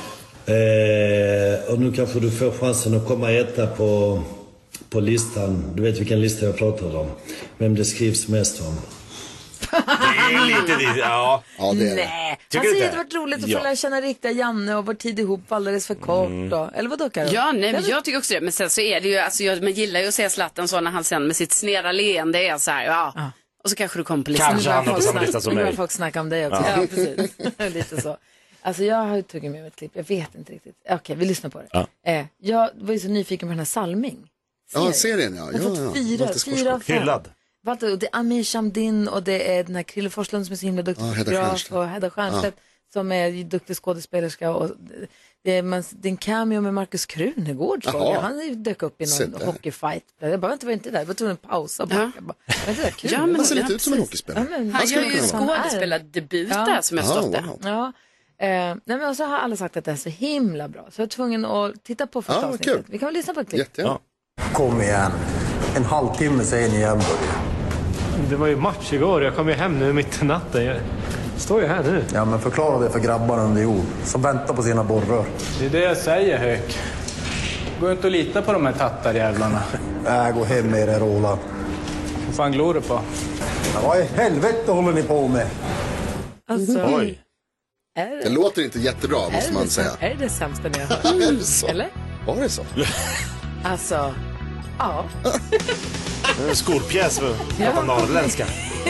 Eh, 0.46 1.72
och 1.72 1.80
nu 1.80 1.92
kanske 1.92 2.20
du 2.20 2.30
får 2.30 2.50
chansen 2.50 2.94
att 2.96 3.06
komma 3.06 3.30
etta 3.32 3.66
på, 3.66 4.22
på 4.90 5.00
listan. 5.00 5.72
Du 5.76 5.82
vet 5.82 5.98
vilken 6.00 6.20
lista 6.20 6.46
jag 6.46 6.56
pratar 6.58 6.96
om. 6.96 7.10
Vem 7.58 7.74
det 7.74 7.84
skrivs 7.84 8.28
mest 8.28 8.60
om. 8.60 8.76
Det 9.70 9.76
är 10.34 10.46
lite 10.46 10.76
dissigt. 10.78 10.96
Ja. 10.98 11.42
Ja, 11.58 11.72
det 11.72 11.90
är 11.90 11.96
det. 11.96 12.04
Nej, 12.04 12.38
Tycker 12.48 12.58
han 12.58 12.66
du 12.66 12.72
säger 12.72 12.86
att 12.86 12.92
det 12.92 12.96
varit 12.98 13.14
roligt 13.14 13.44
att 13.44 13.50
Ja. 13.50 13.58
få 13.58 13.64
lära 13.64 13.76
känna 13.76 14.00
riktiga 14.00 14.30
Janne 14.32 14.74
och 14.74 14.86
vår 14.86 14.94
tid 14.94 15.18
ihop 15.18 15.52
alldeles 15.52 15.86
för 15.86 15.94
kort. 15.94 16.28
Mm. 16.28 16.48
Då. 16.48 16.70
Eller 16.74 16.88
vadå 16.90 17.10
Karo? 17.10 17.28
Ja, 17.32 17.52
nej, 17.52 17.72
men 17.72 17.84
jag 17.88 18.04
tycker 18.04 18.18
också 18.18 18.34
det. 18.34 18.40
Men 18.40 18.52
sen 18.52 18.70
så 18.70 18.80
är 18.80 19.00
det 19.00 19.08
ju, 19.08 19.18
alltså, 19.18 19.42
jag, 19.42 19.62
man 19.62 19.72
gillar 19.72 20.00
ju 20.00 20.08
att 20.08 20.14
se 20.14 20.30
Zlatan 20.30 20.68
så 20.68 20.80
när 20.80 20.90
han 20.90 21.04
sen 21.04 21.26
med 21.26 21.36
sitt 21.36 21.52
sneda 21.52 21.92
leende 21.92 22.38
är 22.38 22.58
så 22.58 22.70
här, 22.70 22.84
ja. 22.84 23.32
Och 23.64 23.70
så 23.70 23.76
kanske 23.76 23.98
du 23.98 24.04
kommer 24.04 24.24
på 24.24 24.30
listan. 24.30 24.50
Kanske 24.50 24.70
han 24.70 24.84
på 24.84 25.00
samma 25.00 25.20
lista 25.20 25.40
som 25.40 25.50
Nu 25.50 25.54
börjar 25.54 25.66
mig. 25.68 25.76
folk 25.76 25.90
snacka 25.90 26.20
om 26.20 26.28
dig 26.28 26.46
också. 26.46 26.64
Ja, 26.76 26.86
precis. 26.90 27.30
Lite 27.74 28.00
så. 28.02 28.16
Alltså 28.62 28.84
jag 28.84 28.96
har 28.96 29.16
ju 29.16 29.22
tagit 29.22 29.42
med 29.50 29.60
mig 29.60 29.66
ett 29.66 29.76
klipp, 29.76 29.90
jag 29.94 30.04
vet 30.04 30.34
inte 30.34 30.52
riktigt. 30.52 30.74
Okej, 30.90 31.16
vi 31.16 31.24
lyssnar 31.24 31.50
på 31.50 31.58
det. 31.58 31.68
Ja. 31.72 31.86
Eh, 32.06 32.26
jag 32.38 32.70
var 32.74 32.92
ju 32.92 32.98
så 33.00 33.08
nyfiken 33.08 33.48
på 33.48 33.50
den 33.50 33.58
här 33.58 33.64
Salming. 33.66 34.30
Ja, 34.74 34.92
serien 34.92 35.36
ja. 35.36 35.52
Jag 35.52 35.58
har 35.58 35.76
ja, 35.76 35.86
fått 35.86 35.96
fyra, 35.96 36.24
Walter 36.24 36.40
fyra 36.56 36.74
av 36.74 36.80
fem. 36.80 36.98
Hyllad. 36.98 37.28
Walter, 37.62 37.92
och 37.92 37.98
det 37.98 38.06
är 38.06 38.16
Amir 38.18 38.44
Shamdin 38.44 39.08
och 39.08 39.22
det 39.22 39.56
är 39.56 39.64
den 39.64 39.76
här 39.76 39.82
Krille 39.82 40.10
Forslund 40.10 40.46
som 40.46 40.52
är 40.52 40.56
så 40.56 40.66
himla 40.66 40.82
duktig 40.82 41.04
Ja, 41.04 41.08
Hedda 41.08 41.18
fotograf 41.24 41.44
Stiernstedt. 41.46 41.72
och 41.76 41.86
Hedda 41.86 42.10
Stiernstedt 42.10 42.56
som 42.92 43.12
är 43.12 43.26
ju 43.26 43.44
duktig 43.44 43.76
skådespelerska. 43.76 44.50
Och 44.54 44.70
det, 45.44 45.50
är, 45.56 45.62
man, 45.62 45.84
det 45.90 46.08
är 46.08 46.10
en 46.10 46.16
cameo 46.16 46.60
med 46.60 46.74
Markus 46.74 47.06
Krunegård 47.06 47.84
såg 47.84 47.94
Jaha. 47.94 48.12
jag. 48.14 48.20
Han 48.20 48.62
dök 48.62 48.82
upp 48.82 49.00
i 49.00 49.06
Se 49.06 49.26
någon 49.26 49.38
där. 49.38 49.46
hockeyfight. 49.46 50.04
Jag 50.20 50.40
bara, 50.40 50.48
vänta, 50.48 50.66
var 50.66 50.72
inte 50.72 50.90
där. 50.90 50.98
Jag 50.98 51.06
var 51.06 51.14
tvungen 51.14 51.34
att 51.34 51.42
pausa. 51.42 51.86
Ja. 51.90 51.96
backa. 51.96 52.20
Bara, 52.20 52.34
var 52.66 52.70
inte 52.70 52.82
det 52.84 52.90
kul? 52.90 53.10
Ja, 53.12 53.26
men- 53.26 53.36
Han 53.36 53.44
ser 53.44 53.54
lite 53.54 53.72
ut 53.72 53.82
som 53.82 53.92
en 53.92 53.98
Ja, 53.98 54.04
hockeyspelare. 54.04 54.46
men- 54.50 54.72
Han 54.72 54.86
skulle 54.86 55.06
gör 55.06 55.12
ju 55.22 55.28
kunna 55.28 55.46
vara. 55.46 55.58
skådespelardebut 55.62 56.48
Ja. 56.50 56.64
där 56.64 56.80
som 56.80 56.96
jag 56.96 57.06
förstått 57.06 57.32
det. 57.32 57.40
wow. 57.46 57.58
Ja. 57.64 57.92
Eh, 58.40 58.48
nej 58.48 58.80
men 58.98 59.08
och 59.08 59.16
så 59.16 59.24
har 59.24 59.38
alla 59.38 59.56
sagt 59.56 59.76
att 59.76 59.84
det 59.84 59.90
är 59.90 59.96
så 59.96 60.08
himla 60.08 60.68
bra. 60.68 60.82
Så 60.90 61.00
jag 61.00 61.06
var 61.06 61.10
tvungen 61.10 61.44
att 61.44 61.84
titta 61.84 62.06
på 62.06 62.22
första 62.22 62.40
Ja, 62.40 62.46
vad 62.46 62.54
avsnittet. 62.54 62.74
kul. 62.74 62.84
Vi 62.88 62.98
kan 62.98 63.06
väl 63.06 63.14
lyssna 63.14 63.34
på 63.34 63.40
ett 63.40 63.48
klipp. 63.48 63.58
Jättegärna. 63.60 63.98
Kom 64.52 64.80
igen. 64.82 65.10
En 65.76 65.84
halvtimme 65.84 66.44
säger 66.44 66.68
ni 66.68 66.74
igen 66.76 66.98
börjar. 66.98 68.30
Det 68.30 68.36
var 68.36 68.46
ju 68.46 68.56
match 68.56 68.92
igår. 68.92 69.22
Jag 69.24 69.36
kom 69.36 69.48
ju 69.48 69.54
hem 69.54 69.78
nu 69.78 69.92
mitt 69.92 70.22
i 70.22 70.24
natten. 70.24 70.64
Jag 70.64 70.76
står 71.36 71.60
ju 71.60 71.66
här 71.66 71.82
nu. 71.82 72.04
Ja, 72.14 72.24
men 72.24 72.40
förklara 72.40 72.78
det 72.78 72.90
för 72.90 72.98
grabbarna 72.98 73.42
under 73.42 73.62
jord 73.62 73.84
som 74.04 74.22
väntar 74.22 74.54
på 74.54 74.62
sina 74.62 74.84
borrar. 74.84 75.24
Det 75.58 75.66
är 75.66 75.70
det 75.70 75.80
jag 75.80 75.96
säger, 75.96 76.38
Höök. 76.38 76.78
Går 77.80 77.92
inte 77.92 78.06
att 78.06 78.12
lita 78.12 78.42
på 78.42 78.52
de 78.52 78.66
här 78.66 78.72
tattarjävlarna. 78.72 79.62
Äh, 80.06 80.30
gå 80.34 80.44
hem 80.44 80.66
med 80.66 80.88
er 80.88 81.00
Roland. 81.00 81.40
Vad 82.26 82.34
fan 82.34 82.52
glor 82.52 82.74
du 82.74 82.80
på? 82.80 83.00
Ja, 83.74 83.80
vad 83.84 83.98
i 83.98 84.02
helvete 84.02 84.72
håller 84.72 84.92
ni 84.92 85.02
på 85.02 85.28
med? 85.28 85.46
Alltså, 86.50 86.84
Oj. 86.98 87.18
Är 88.00 88.22
Det 88.24 88.28
låter 88.30 88.62
inte 88.62 88.78
jättebra 88.78 89.26
är, 89.26 89.30
måste 89.32 89.48
det 89.50 89.54
man 89.54 89.68
säga. 89.68 89.90
är 90.00 90.08
det 90.08 90.16
det 90.24 90.28
sämsta 90.30 90.68
ni 90.68 90.78
har 90.78 90.86
hört? 90.86 91.04
Är 91.22 91.32
det 91.32 91.44
så? 91.44 91.66
Eller? 91.66 91.88
Var 92.26 92.36
det 92.36 92.48
så? 92.48 92.64
Alltså, 93.64 94.14
ja. 94.78 95.04
En 96.48 96.56
skolpjäs 96.56 97.18
på 97.18 97.34
på 97.76 97.82
norrländska. 97.82 98.46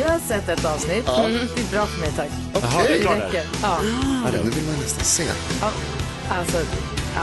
Jag 0.00 0.08
har 0.08 0.18
sett 0.28 0.48
ett 0.48 0.64
avsnitt. 0.64 1.04
Ja. 1.06 1.24
Mm. 1.24 1.46
Det 1.56 1.60
är 1.60 1.66
bra 1.72 1.86
för 1.86 2.00
mig, 2.00 2.10
tack. 2.16 2.28
Jaha, 2.62 2.82
det 2.88 2.94
är 2.98 3.02
bra 3.02 3.12
det 3.14 3.18
där. 3.18 3.26
räcker. 3.26 3.44
Ja. 3.62 3.78
Ja, 4.24 4.30
det 4.32 4.38
vill 4.50 4.64
man 4.66 4.74
nästan 4.82 5.04
se. 5.04 5.22
ja. 5.60 5.70
Alltså, 6.38 6.56
ja. 7.14 7.22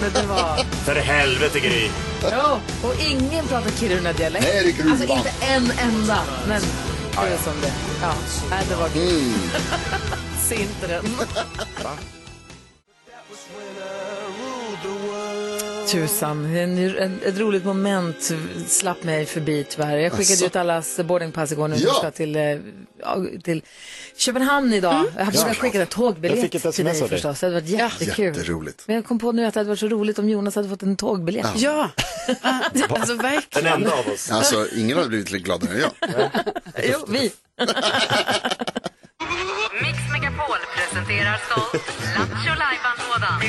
Men 0.00 0.12
det 0.12 0.26
var... 0.26 0.56
För 0.84 0.94
helvete 0.94 1.60
Gry. 1.60 1.88
Jo, 2.22 2.58
och 2.88 2.94
ingen 3.00 3.46
pratar 3.46 3.70
Kiruna-dialekt. 3.70 4.46
Nej, 4.54 4.62
det 4.64 4.68
är 4.68 4.72
gruvan. 4.72 4.92
Alltså 4.92 5.16
inte 5.16 5.30
en 5.40 5.70
enda. 5.78 6.18
Men 6.48 6.60
det 7.12 7.32
är 7.34 7.38
som 7.38 7.52
det 7.62 7.72
Ja, 8.02 8.12
nej, 8.50 8.64
det 8.68 8.74
var 8.76 8.88
kul. 8.88 9.02
Mm. 9.02 9.34
Se 10.48 10.54
inte 10.62 10.86
den. 10.86 11.04
Tusan, 15.88 16.44
en, 16.56 16.78
en, 16.96 17.20
ett 17.24 17.38
roligt 17.38 17.64
moment 17.64 18.32
slapp 18.66 19.04
mig 19.04 19.26
förbi 19.26 19.64
tyvärr. 19.68 19.96
Jag 19.96 20.12
skickade 20.12 20.34
Asså? 20.34 20.46
ut 20.46 20.56
allas 20.56 20.96
boardingpass 21.04 21.52
igår 21.52 21.68
nu. 21.68 21.76
Ja. 21.78 21.92
Ska 21.94 22.10
till, 22.10 22.36
eh, 22.36 22.42
ja, 23.00 23.24
till 23.44 23.62
Köpenhamn 24.16 24.72
idag. 24.72 25.04
Jag 25.16 25.24
har 25.24 25.32
Ja. 25.34 25.44
skickat 25.54 25.74
en 25.74 25.80
Jag 25.80 25.88
tågbiljett 25.88 26.40
fick 26.40 26.54
ett 26.64 26.74
till 26.74 26.84
dig 26.84 27.08
förstås. 27.08 27.40
Det 27.40 27.46
hade 27.46 27.60
varit 27.60 27.68
jättekul. 27.68 28.24
Jätteroligt. 28.36 28.82
Men 28.86 28.96
jag 28.96 29.04
kom 29.04 29.18
på 29.18 29.32
nu 29.32 29.44
att 29.46 29.54
det 29.54 29.60
hade 29.60 29.68
varit 29.68 29.80
så 29.80 29.88
roligt 29.88 30.18
om 30.18 30.28
Jonas 30.28 30.54
hade 30.54 30.68
fått 30.68 30.82
en 30.82 30.96
tågbiljett. 30.96 31.46
Ja, 31.56 31.90
alltså 32.88 33.14
Den 33.14 33.18
verkligen. 33.22 33.66
enda 33.72 33.92
av 33.92 34.08
oss. 34.14 34.30
Alltså, 34.30 34.66
ingen 34.76 34.96
hade 34.96 35.08
blivit 35.08 35.28
gladare 35.28 35.72
än 35.74 35.80
jag. 35.80 35.90
Jo, 36.92 36.98
vi. 37.08 37.32
Megapol 40.38 40.58
presenterar 40.76 41.40
stolt 41.50 41.82
Lattjo 42.16 42.54
Lajban-lådan. 42.58 43.40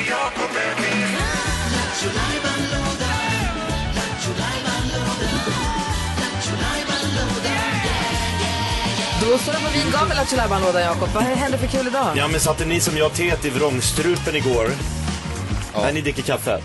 Då 9.20 9.38
står 9.38 9.52
det 9.52 9.58
på 9.58 9.70
vingavel 9.72 10.80
Jakob. 10.80 11.08
Vad 11.14 11.22
händer 11.22 11.58
för 11.58 11.66
kul 11.66 11.86
idag? 11.86 12.12
Ja, 12.16 12.28
men 12.28 12.40
satte 12.40 12.64
ni 12.64 12.80
som 12.80 12.96
jag 12.96 13.14
teet 13.14 13.44
i 13.44 13.50
vrångstrupen 13.50 14.36
igår? 14.36 14.70
När 15.74 15.92
ni 15.92 16.00
dricker 16.00 16.22
kaffe? 16.22 16.62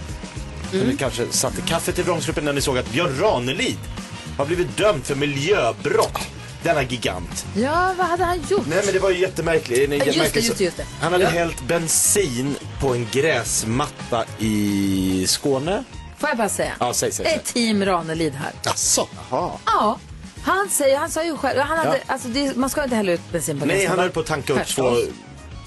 Mm. 0.74 0.88
Ni 0.88 0.98
kanske 0.98 1.28
satte 1.30 1.62
kaffet 1.62 2.00
i 2.00 2.02
vrångstrupen 2.02 2.46
när 2.46 2.54
ni 2.54 2.62
såg 2.62 2.78
att 2.78 2.92
Björn 2.92 3.20
Ranelid 3.20 3.78
har 4.38 4.46
blivit 4.46 4.78
dömd 4.78 5.06
för 5.06 5.16
miljöbrott. 5.16 6.28
Denna 6.66 6.84
gigant. 6.84 7.46
Ja, 7.56 7.94
vad 7.98 8.08
hade 8.08 8.24
han 8.24 8.38
gjort? 8.50 8.66
Nej 8.68 8.82
men 8.86 8.94
det 8.94 9.00
var 9.00 9.10
ju 9.10 9.20
jättemärkligt. 9.20 10.06
Just 10.16 10.34
det, 10.34 10.40
just 10.40 10.58
det, 10.58 10.64
just 10.64 10.78
det. 10.78 10.86
Han 11.02 11.12
hade 11.12 11.24
Ja. 11.24 11.30
hällt 11.30 11.62
bensin 11.68 12.56
på 12.82 12.94
en 12.94 13.08
gräsmatta 13.12 14.26
i 14.40 15.26
Skåne. 15.28 15.84
Får 16.20 16.30
jag 16.30 16.38
bara 16.38 16.50
säga? 16.50 16.72
Ja, 16.80 16.94
säg, 16.94 17.12
säg, 17.12 17.26
Det 17.26 17.32
är 17.32 17.34
säg. 17.34 17.54
team 17.54 17.86
Ranelid 17.86 18.34
här. 18.34 18.52
Jaså? 18.64 19.08
Jaha. 19.30 19.52
Ja, 19.66 20.00
han 20.44 20.70
säger, 20.70 20.98
han 20.98 21.10
sa 21.12 21.24
ju 21.24 21.38
själv, 21.38 21.60
han 21.60 21.78
hade, 21.78 21.98
Ja. 21.98 22.04
alltså 22.14 22.28
det, 22.28 22.56
man 22.56 22.70
ska 22.70 22.84
inte 22.84 22.96
hälla 22.96 23.12
ut 23.12 23.32
bensin 23.32 23.60
på 23.60 23.66
Nej, 23.66 23.76
gräsmattan. 23.76 23.98
han 24.00 24.04
höll 24.06 24.12
på 24.14 24.20
att 24.20 24.26
tanka 24.26 24.54
upp 24.54 24.60
två 24.60 24.64
Förstås. 24.66 25.00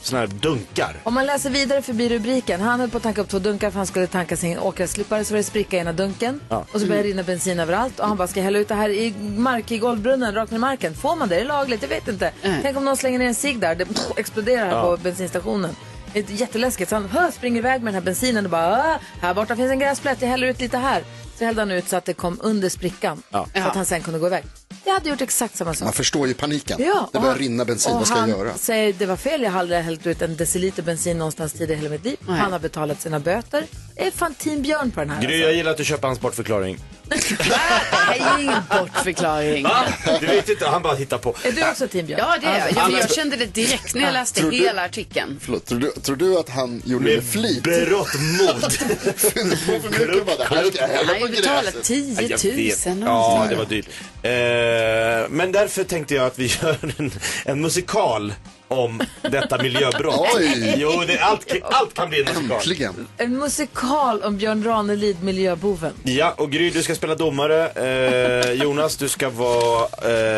Såna 0.09 0.21
här 0.21 0.27
dunkar. 0.27 0.97
Om 1.05 1.15
man 1.15 1.27
läser 1.27 1.51
vidare 1.51 1.83
förbi 1.83 2.09
rubriken, 2.09 2.61
han 2.61 2.81
höll 2.81 2.91
på 2.91 2.97
att 2.97 3.03
tanka 3.03 3.21
upp 3.21 3.29
två 3.29 3.39
dunkar 3.39 3.71
för 3.71 3.77
han 3.79 3.87
skulle 3.87 4.07
tanka 4.07 4.37
sin 4.37 4.59
åkarslipare 4.59 5.25
så 5.25 5.35
var 5.35 5.37
det 5.39 5.45
spricka 5.45 5.77
i 5.77 5.81
ena 5.81 5.93
dunken 5.93 6.41
Ja. 6.49 6.65
och 6.73 6.81
så 6.81 6.87
började 6.87 7.03
det 7.03 7.09
rinna 7.09 7.23
bensin 7.23 7.61
överallt 7.61 8.01
och 8.01 8.09
han 8.09 8.17
bara 8.17 8.29
ska 8.29 8.41
jag 8.41 8.45
hälla 8.45 8.59
ut 8.59 8.69
det 8.69 8.75
här 8.75 8.89
i 8.91 9.15
mark 9.37 9.71
i 9.71 9.79
golvbrunnen 9.79 10.35
rakt 10.35 10.51
ner 10.51 10.57
i 10.59 10.61
marken. 10.61 10.95
Får 10.95 11.17
man 11.17 11.29
det? 11.29 11.35
Är 11.37 11.41
det 11.41 11.47
lagligt? 11.47 11.83
Jag 11.83 11.89
vet 11.89 12.09
inte. 12.09 12.33
Tänk 12.63 12.77
om 12.77 12.85
någon 12.85 12.97
slänger 12.97 13.19
ner 13.19 13.27
en 13.27 13.35
cigg 13.35 13.59
där, 13.61 13.75
det 13.75 13.85
pff, 13.87 13.99
exploderar 14.17 14.67
här 14.67 14.73
Ja. 14.77 14.83
på 14.83 14.97
bensinstationen. 15.03 15.77
Det 16.13 16.19
är 16.19 16.33
jätteläskigt. 16.33 16.91
Så 16.91 16.97
han 16.97 17.09
hö, 17.09 17.31
springer 17.33 17.59
iväg 17.59 17.83
med 17.83 17.95
den 17.95 17.95
här 18.03 18.05
bensinen 18.07 18.45
och 18.45 18.51
bara 18.51 18.77
"Ah, 18.77 18.99
här 19.21 19.35
borta 19.35 19.57
finns 19.57 19.71
en 19.71 19.79
gräsplätt, 19.79 20.23
jag 20.23 20.29
häller 20.29 20.47
ut 20.47 20.61
lite 20.61 20.79
här. 20.79 21.03
Så 21.39 21.45
hällde 21.45 21.61
han 21.63 21.71
ut 21.71 21.89
så 21.89 21.97
att 21.97 22.05
det 22.05 22.15
kom 22.15 22.39
under 22.43 22.69
sprickan 22.69 23.23
Ja. 23.31 23.47
så 23.55 23.61
att 23.61 23.77
han 23.77 23.85
sen 23.87 24.01
kunde 24.03 24.19
gå 24.19 24.27
iväg. 24.27 24.45
Jag 24.89 24.95
hade 24.95 25.11
gjort 25.11 25.21
exakt 25.21 25.57
samma 25.57 25.75
sak. 25.75 25.85
Man 25.85 25.93
förstår 25.93 26.29
ju 26.29 26.35
paniken. 26.35 26.83
Ja, 26.83 27.09
det 27.13 27.19
börjar 27.19 27.33
han- 27.33 27.39
rinna 27.43 27.65
bensin, 27.65 27.93
vad 27.95 28.07
ska 28.07 28.15
jag 28.17 28.21
han 28.21 28.31
göra? 28.31 28.55
säger 28.55 28.93
det 28.93 29.07
var 29.07 29.17
fel, 29.17 29.43
jag 29.43 29.51
hade 29.51 29.77
hällt 29.81 30.07
ut 30.07 30.23
en 30.23 30.37
deciliter 30.37 30.83
bensin 30.83 31.19
någonstans 31.19 31.53
tidigare 31.53 31.73
i 31.73 31.77
hela 31.77 31.91
mitt 31.91 32.05
liv. 32.05 32.17
Han 32.27 32.53
har 32.53 32.59
betalat 32.59 33.01
sina 33.01 33.21
böter. 33.21 33.65
Det 33.97 34.07
är 34.07 34.11
fan 34.11 34.35
team 34.35 34.63
Björn 34.63 34.91
på 34.91 35.01
den 35.01 35.11
här. 35.11 35.23
Gry, 35.23 35.27
alltså. 35.27 35.47
jag 35.47 35.55
gillar 35.55 35.71
att 35.71 35.77
du 35.77 35.85
köper 35.85 36.07
hans 36.07 36.21
bortförklaring. 36.21 36.79
Det 37.09 37.55
här 37.55 38.15
är 38.37 38.41
ingen 38.43 38.63
bortförklaring. 38.71 39.63
Va? 39.65 39.85
Du 40.21 40.27
vet 40.27 40.49
inte, 40.49 40.67
han 40.67 40.83
bara 40.83 40.95
hittar 40.95 41.19
på. 41.19 41.35
Är 41.45 41.53
du 41.53 41.69
också 41.71 41.89
team 41.89 42.07
Björn? 42.07 42.19
Ja, 42.23 42.37
det 42.41 42.47
är 42.47 42.59
jag. 42.59 42.63
Alltså, 42.79 42.81
jag. 42.93 43.01
Jag 43.03 43.11
kände 43.15 43.37
det 43.37 43.47
direkt 43.47 43.95
när 43.95 44.03
jag 44.03 44.13
läste 44.13 44.41
Tror 44.41 44.51
du- 44.51 44.57
hela 44.57 44.85
artikeln. 44.85 45.39
Förlåt, 45.43 45.67
tror 45.67 45.79
du, 45.79 45.91
tror 45.91 46.17
du 46.17 46.39
att 46.39 46.49
han 46.49 46.83
gjorde 46.85 47.05
det 47.11 47.15
med 47.15 47.25
flit? 47.25 47.63
Berått 47.63 48.15
mod. 48.15 48.73
För 49.17 49.45
mycket 49.45 50.27
bara, 50.27 50.37
det 50.37 50.45
här 50.55 50.65
ska 50.71 50.81
jag 50.81 50.89
hälla 50.89 51.07
Han 51.07 51.07
på 51.07 51.13
har 51.27 51.29
ju 51.29 51.37
betalat 51.37 51.65
gräset. 51.65 51.83
10 51.85 52.15
000. 52.15 52.17
Jag 52.43 52.53
vet. 52.55 52.87
och 52.87 52.93
Ja, 53.09 53.47
det 53.51 53.57
var 53.57 53.65
dyrt. 53.65 53.87
Eh, 54.23 55.31
men 55.31 55.53
därför 55.53 55.85
tänkte 55.85 56.15
jag 56.15 56.27
att 56.27 56.39
vi 56.39 56.47
gör 56.63 56.77
en, 56.99 57.13
en 57.45 57.61
musikal 57.61 58.35
om 58.69 59.01
detta 59.23 59.63
miljöbrott. 59.63 60.29
Oj. 60.37 60.75
Jo, 60.77 61.03
det, 61.07 61.19
allt, 61.19 61.53
allt 61.63 61.95
kan 61.95 62.09
bli 62.09 62.19
en 62.21 62.25
musikal. 62.27 62.57
Äntligen. 62.57 63.07
En 63.17 63.39
musikal 63.39 64.23
om 64.23 64.37
Björn 64.37 64.65
Ranelid, 64.65 65.23
miljöboven. 65.23 65.93
Ja, 66.03 66.35
och 66.37 66.51
Gry, 66.51 66.71
du 66.71 66.83
ska 66.83 66.95
spela 66.95 67.15
domare. 67.15 67.69
Eh, 67.69 68.53
Jonas, 68.53 68.97
du 68.97 69.09
ska 69.09 69.29
vara 69.31 69.89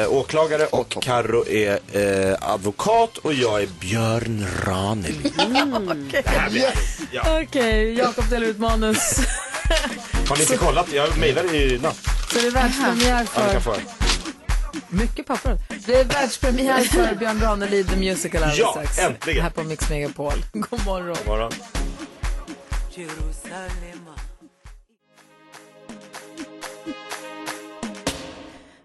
eh, 0.03 0.13
åklagare 0.13 0.67
och 0.67 0.89
Karo 1.03 1.49
är 1.49 1.79
eh, 1.93 2.37
advokat 2.41 3.19
och 3.19 3.35
jag 3.35 3.63
är 3.63 3.69
Björn 3.81 4.47
Ranelid. 4.67 5.33
Okej, 5.37 6.23
Det 6.25 6.29
här 6.31 6.51
blir 6.51 6.63
härligt. 6.63 7.01
Ja. 7.13 7.23
Okej, 7.43 7.95
Jakob 7.99 8.31
delar 8.31 8.47
ut 8.47 8.59
manus. 8.59 9.17
Har 10.29 10.37
ni 10.37 10.43
inte 10.43 10.57
kollat? 10.57 10.93
Jag 10.93 11.19
mejlade 11.19 11.57
i 11.57 11.79
natt. 11.79 11.99
Så 12.33 12.39
det 12.41 12.47
är 12.47 12.51
världspremiär 12.51 13.27
Ja, 13.35 13.43
ni 13.47 13.53
kan 13.53 13.63
för... 13.63 13.75
få. 13.75 14.10
Mycket 14.89 15.27
papper. 15.27 15.59
Det 15.87 15.95
är 15.95 16.05
världspremiär 16.05 16.81
för 16.81 17.15
Björn 17.15 17.41
Ranelid, 17.41 17.89
The 17.91 17.97
Musical 17.97 18.43
alldeles 18.43 18.59
Ja, 18.59 18.71
strax. 18.73 18.99
äntligen. 18.99 19.43
Här 19.43 19.51
på 19.51 19.63
Mix 19.63 19.91
Megapol. 19.91 20.33
God 20.53 20.85
morgon. 20.87 21.17
God 21.19 21.27
morgon. 21.27 21.53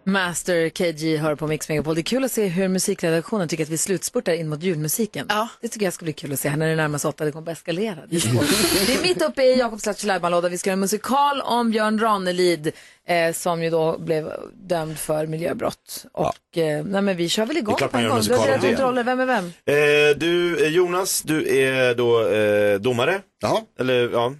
Master 0.07 0.69
KG 0.69 1.17
hör 1.17 1.35
på 1.35 1.47
Mix 1.47 1.69
Megapol. 1.69 1.95
Det 1.95 2.01
är 2.01 2.03
kul 2.03 2.23
att 2.23 2.31
se 2.31 2.47
hur 2.47 2.67
musikredaktionen 2.67 3.47
tycker 3.47 3.63
att 3.63 3.69
vi 3.69 3.77
slutspurtar 3.77 4.33
in 4.33 4.49
mot 4.49 4.63
julmusiken. 4.63 5.25
Ja. 5.29 5.47
Det 5.61 5.67
tycker 5.67 5.85
jag 5.85 5.93
ska 5.93 6.03
bli 6.03 6.13
kul 6.13 6.33
att 6.33 6.39
se 6.39 6.49
här 6.49 6.57
när 6.57 6.69
det 6.69 6.75
närmar 6.75 6.97
sig 6.97 7.09
åtta. 7.09 7.25
Det 7.25 7.31
kommer 7.31 7.51
att 7.51 7.57
eskalera. 7.57 7.95
Det 8.09 8.15
är, 8.15 8.87
det 8.87 8.93
är 8.93 9.01
mitt 9.01 9.21
uppe 9.21 9.43
i 9.43 9.59
Jakobs 9.59 9.85
Lattjo 9.85 10.49
Vi 10.49 10.57
ska 10.57 10.69
göra 10.69 10.73
en 10.73 10.79
musikal 10.79 11.41
om 11.41 11.71
Björn 11.71 11.99
Ranelid 11.99 12.71
eh, 13.07 13.33
som 13.33 13.63
ju 13.63 13.69
då 13.69 13.97
blev 13.99 14.31
dömd 14.53 14.99
för 14.99 15.27
miljöbrott. 15.27 16.05
Och 16.11 16.57
eh, 16.57 16.85
nej, 16.85 17.01
men 17.01 17.17
vi 17.17 17.29
kör 17.29 17.45
väl 17.45 17.57
igång 17.57 17.75
på 17.75 17.83
en 17.83 17.91
gång. 17.91 18.01
Du 18.03 18.09
har 18.09 18.17
musikal 18.17 18.39
om 18.39 18.45
delat 18.45 18.61
det. 18.61 18.69
ut 18.69 18.79
roller. 18.79 19.03
Vem 19.03 19.19
är 19.19 19.25
vem? 19.25 19.45
Eh, 19.45 20.17
du, 20.17 20.65
eh, 20.65 20.71
Jonas, 20.71 21.21
du 21.21 21.57
är 21.57 21.95
då 21.95 22.27
eh, 22.27 22.79
domare. 22.79 23.21
Jaha. 23.41 23.61
Eller 23.79 24.09
ja, 24.13 24.33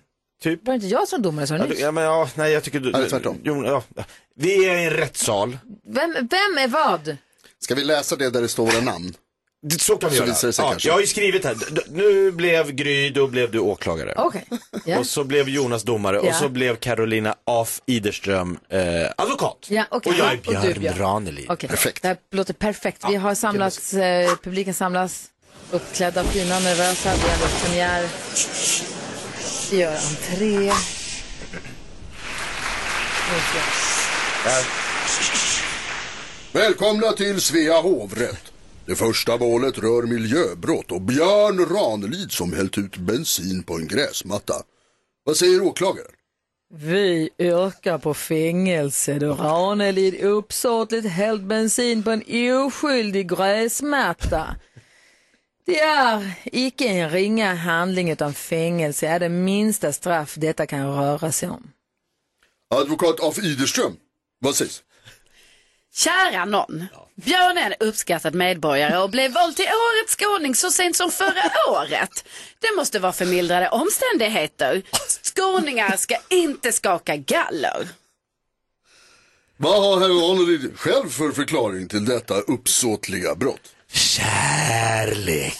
typ. 0.50 0.66
Var 0.68 0.74
det 0.74 0.76
inte 0.76 0.88
jag 0.88 1.08
som 1.08 1.22
domare 1.22 1.48
sa 1.48 1.56
Ja, 1.58 1.66
nyss? 1.66 1.80
ja, 1.80 1.92
men, 1.92 2.04
ja, 2.04 2.30
nej, 2.36 2.52
jag 2.52 2.64
tycker 2.64 2.80
du... 2.80 2.90
Eller 2.90 3.10
tvärtom. 3.10 3.38
Jo, 3.44 3.66
ja. 3.66 3.84
Vi 4.36 4.66
är 4.70 4.78
i 4.78 4.84
en 4.86 4.90
rättssal. 4.92 5.58
Vem, 5.94 6.14
vem 6.14 6.58
är 6.64 6.68
vad? 6.68 7.18
Ska 7.60 7.76
vi 7.76 7.84
läsa 7.84 8.16
det 8.16 8.30
där 8.30 8.42
det 8.42 8.48
står 8.48 8.66
våra 8.66 8.82
namn? 8.82 9.14
Det- 9.68 9.82
Så 9.82 9.98
kan 9.98 10.10
vi 10.10 10.16
göra. 10.16 10.26
visar 10.26 10.48
det 10.48 10.54
sig 10.54 10.66
ja, 10.66 10.70
kanske. 10.70 10.88
jag 10.90 10.94
har 10.94 11.02
ju 11.02 11.08
skrivit 11.08 11.46
här, 11.46 11.58
nu 11.90 12.32
blev 12.32 12.72
Gry, 12.72 13.10
då 13.10 13.28
blev 13.28 13.52
du 13.52 13.60
åklagare. 13.60 14.14
Okej. 14.18 14.46
Ja. 14.86 15.00
Och 15.00 15.06
så 15.06 15.24
blev 15.24 15.50
Jonas 15.50 15.84
domare 15.84 16.16
Ja. 16.24 16.30
och 16.30 16.36
så 16.36 16.50
blev 16.50 16.76
Carolina 16.76 17.36
af 17.46 17.82
Iderström 17.86 18.58
eh, 18.70 18.82
advokat. 19.18 19.66
Ja, 19.70 19.86
okej. 19.92 20.12
Och 20.14 20.18
jag 20.20 20.28
är 20.34 20.38
du, 20.44 20.52
Björn 20.52 20.80
Björn. 20.80 20.98
Ranelid. 20.98 21.46
Okej. 21.50 21.70
Perfekt. 21.70 22.02
Det 22.02 22.08
här 22.08 22.18
låter 22.32 22.54
perfekt. 22.54 23.04
Vi 23.10 23.16
har 23.16 23.36
samlats, 23.36 23.94
eh, 23.94 24.36
publiken 24.44 24.74
samlas, 24.74 25.26
uppklädda, 25.72 26.24
fina, 26.24 26.60
nervösa. 26.60 27.10
Vi 27.16 27.30
har 27.30 27.66
premiär. 27.66 28.95
Gör 29.72 29.96
entré. 29.96 30.72
Välkomna 36.54 37.12
till 37.12 37.42
Svea 37.42 37.82
hovrätt. 37.82 38.52
Det 38.86 38.96
första 38.96 39.38
målet 39.38 39.78
rör 39.78 40.04
miljöbrott 40.04 40.92
och 40.92 41.02
Björn 41.02 41.66
Ranelid 41.66 42.32
som 42.32 42.54
hällt 42.54 42.78
ut 42.78 42.98
bensin 42.98 43.64
på 43.64 43.76
en 43.76 43.88
gräsmatta. 43.88 44.54
Vad 45.24 45.38
säger 45.38 45.62
åklagaren? 45.62 46.12
Vi 46.74 47.30
yrkar 47.40 47.98
på 47.98 48.14
fängelse 48.14 49.20
då 49.20 49.34
Ranelid 49.34 50.16
uppsåtligt 50.16 51.08
hällt 51.08 51.44
bensin 51.44 52.04
på 52.04 52.12
en 52.12 52.24
oskyldig 52.66 53.30
gräsmatta. 53.30 54.56
Det 55.66 55.80
är 55.80 56.34
icke 56.44 56.86
en 56.86 57.10
ringa 57.10 57.54
handling 57.54 58.10
utan 58.12 58.34
fängelse 58.34 59.08
är 59.08 59.20
det 59.20 59.30
minsta 59.30 59.94
straff 59.94 60.36
detta 60.38 60.66
kan 60.66 60.96
röra 60.96 61.32
sig 61.32 61.50
om. 61.50 61.72
Advokat 62.76 63.20
af 63.20 63.38
Iderström, 63.38 63.98
vad 64.40 64.56
sägs? 64.56 64.84
Kära 65.94 66.46
någon. 66.46 66.86
Björn 67.16 67.58
är 67.58 67.72
en 67.72 67.88
uppskattad 67.88 68.36
medborgare 68.36 68.98
och 68.98 69.10
blev 69.10 69.32
vald 69.32 69.56
till 69.56 69.66
årets 69.66 70.16
skåning 70.16 70.56
så 70.56 70.72
sent 70.72 70.96
som 70.96 71.12
förra 71.12 71.72
året. 71.72 72.26
Det 72.60 72.76
måste 72.78 73.00
vara 73.00 73.14
förmildrande 73.14 73.70
omständigheter. 73.70 74.82
Skåningar 75.22 75.98
ska 75.98 76.16
inte 76.30 76.72
skaka 76.72 77.16
galler. 77.16 77.88
Vad 79.58 79.84
har 79.84 80.00
herr 80.00 80.30
Ranelid 80.30 80.80
själv 80.80 81.10
för 81.10 81.32
förklaring 81.32 81.88
till 81.88 82.06
detta 82.06 82.40
uppsåtliga 82.40 83.36
brott? 83.36 83.75
Kärlek. 83.96 85.58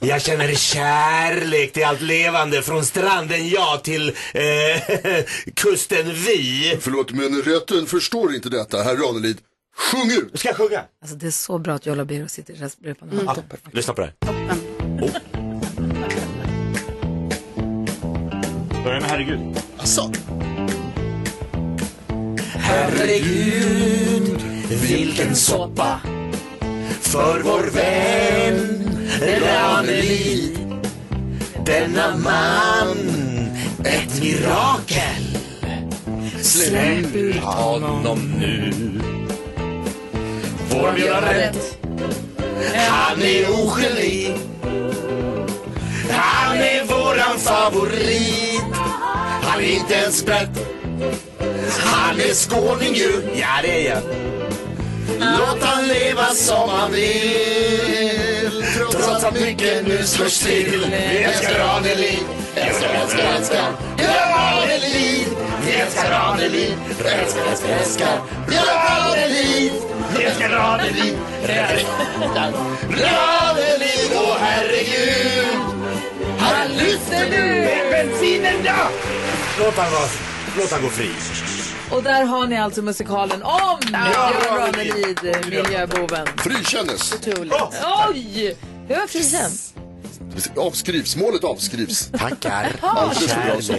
Jag 0.00 0.22
känner 0.22 0.54
kärlek 0.54 1.72
till 1.72 1.84
allt 1.84 2.00
levande 2.00 2.62
från 2.62 2.84
stranden 2.84 3.48
ja 3.48 3.80
till 3.84 4.08
eh, 4.08 5.22
kusten 5.54 6.14
vi. 6.14 6.76
Förlåt, 6.80 7.10
men 7.12 7.42
rätten 7.42 7.86
förstår 7.86 8.34
inte 8.34 8.48
detta, 8.48 8.82
herr 8.82 8.96
Ranelid. 8.96 9.38
Sjung 9.76 10.10
ut! 10.10 10.38
Ska 10.38 10.48
jag 10.48 10.56
sjunga? 10.56 10.82
Alltså 11.02 11.16
det 11.16 11.26
är 11.26 11.30
så 11.30 11.58
bra 11.58 11.74
att 11.74 11.86
Jolla 11.86 12.04
Biro 12.04 12.28
sitter 12.28 12.54
på 12.94 13.04
den 13.06 13.20
Ja, 13.26 13.34
här. 13.34 13.42
lyssna 13.72 13.94
på 13.94 14.00
det 14.00 14.12
här. 14.26 14.32
Oh. 15.00 15.10
Börja 18.84 19.00
med 19.00 19.10
herregud. 19.10 19.40
Asså? 19.78 20.12
Herregud, 22.54 24.40
vilken 24.82 25.36
soppa 25.36 26.00
för 27.10 27.40
vår 27.40 27.62
vän 27.62 28.90
Ranelid. 29.20 30.58
Denna 31.66 32.16
man, 32.16 32.98
ett 33.84 34.22
mirakel. 34.22 35.38
Släpp 36.42 37.14
ut 37.14 37.36
honom 37.36 38.32
nu. 38.38 38.72
Vår 40.70 40.92
Björn 40.92 41.24
har 41.24 41.34
rätt. 41.34 41.78
Han 42.88 43.22
är 43.22 43.64
oskyldig. 43.64 44.36
Han 46.10 46.56
är 46.56 46.84
våran 46.84 47.38
favorit. 47.38 48.62
Han 49.42 49.60
är 49.60 49.70
inte 49.80 49.94
ens 49.94 50.24
brett. 50.24 50.66
Han 51.84 52.20
är 52.20 52.34
skåning 52.34 52.94
ju. 52.94 53.22
Ja, 53.34 53.48
det 53.62 53.86
är 53.86 53.90
jag. 53.90 54.39
Låt 55.18 55.62
han 55.62 55.88
leva 55.88 56.26
som 56.26 56.68
han 56.70 56.92
vill. 56.92 58.64
Trots 58.74 59.24
att 59.24 59.34
mycket 59.34 59.86
nu 59.86 60.04
slår 60.04 60.26
still. 60.26 60.86
Vi 60.90 61.22
älskar 61.22 61.58
Ranelid. 61.58 62.18
Älskar, 62.54 62.88
älskar, 62.88 63.34
älskar. 63.36 63.72
Ranelid. 63.98 65.26
Vi 65.66 65.72
älskar 65.72 66.10
Ranelid. 66.10 66.74
Älskar, 67.04 67.42
älskar, 67.50 67.68
älskar. 67.68 68.20
Ranelid. 68.48 69.72
Vi 70.16 70.24
älskar 70.24 70.48
Ranelid. 70.48 71.18
Ranelid. 72.90 74.10
Åh 74.14 74.36
herregud. 74.40 75.46
Han 76.38 76.68
lyfter 76.68 77.30
nu 77.30 77.44
med 77.44 77.90
bensinen 77.90 78.64
ja! 78.64 78.88
Låt 79.58 79.76
han 79.76 79.92
vara. 79.92 80.08
Låt 80.56 80.72
han 80.72 80.82
gå 80.82 80.88
fri. 80.88 81.10
Och 81.92 82.02
där 82.02 82.24
har 82.24 82.46
ni 82.46 82.56
alltså 82.58 82.82
musikalen 82.82 83.42
om 83.42 83.78
Ja, 83.92 84.32
Ranelid. 84.50 85.18
Ranelid, 85.22 85.46
miljöboven. 85.50 86.26
Frikännes. 86.36 87.14
Oj! 88.08 88.56
Jag 88.88 89.00
var 89.00 89.06
frikänd. 89.06 89.54
Avskrivs, 90.56 91.16
målet 91.16 91.44
avskrivs. 91.44 92.10
Tackar. 92.18 92.66
Så. 93.60 93.72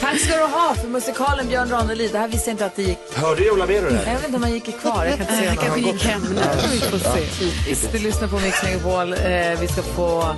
Tack 0.00 0.18
ska 0.20 0.36
du 0.36 0.42
ha 0.42 0.74
för 0.74 0.88
musikalen 0.88 1.48
Björn 1.48 1.70
Ranelid. 1.70 2.12
Det 2.12 2.18
här 2.18 2.28
visste 2.28 2.50
jag 2.50 2.54
inte 2.54 2.66
att 2.66 2.76
det 2.76 2.82
gick. 2.82 2.98
Hörde 3.14 3.42
Jola 3.44 3.66
Bero 3.66 3.88
det? 3.90 4.02
Jag 4.06 4.14
vet 4.14 4.24
inte 4.24 4.36
om 4.36 4.42
han 4.42 4.52
gick 4.52 4.80
kvar. 4.80 5.04
Jag 5.04 5.12
kan 5.18 5.20
inte 5.20 5.36
se 5.36 5.48
Han 5.48 5.56
honom. 5.58 5.64
kanske 5.74 5.90
gick 5.92 6.04
hem 6.04 6.22
nu. 6.22 6.40
Vi 6.72 6.78
får 6.80 6.98
se. 7.74 7.88
Du 7.92 7.98
lyssnar 7.98 8.28
på 8.28 8.38
Mix 8.38 8.62
Megapol. 8.62 9.12
Eh, 9.12 9.60
vi 9.60 9.68
ska 9.68 9.82
få 9.82 10.34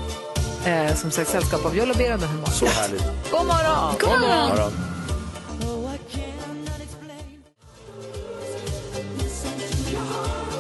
eh, 0.67 0.95
som 0.95 1.11
sagt 1.11 1.31
sällskap 1.31 1.65
av 1.65 1.77
Jolla 1.77 1.95
Bero 1.95 2.09
den 2.09 2.21
här 2.21 2.27
morgonen. 2.37 2.53
Så 2.55 2.67
härligt. 2.67 3.03
God 3.31 3.47
morgon! 3.47 3.95
God 4.01 4.21
morgon. 4.21 4.73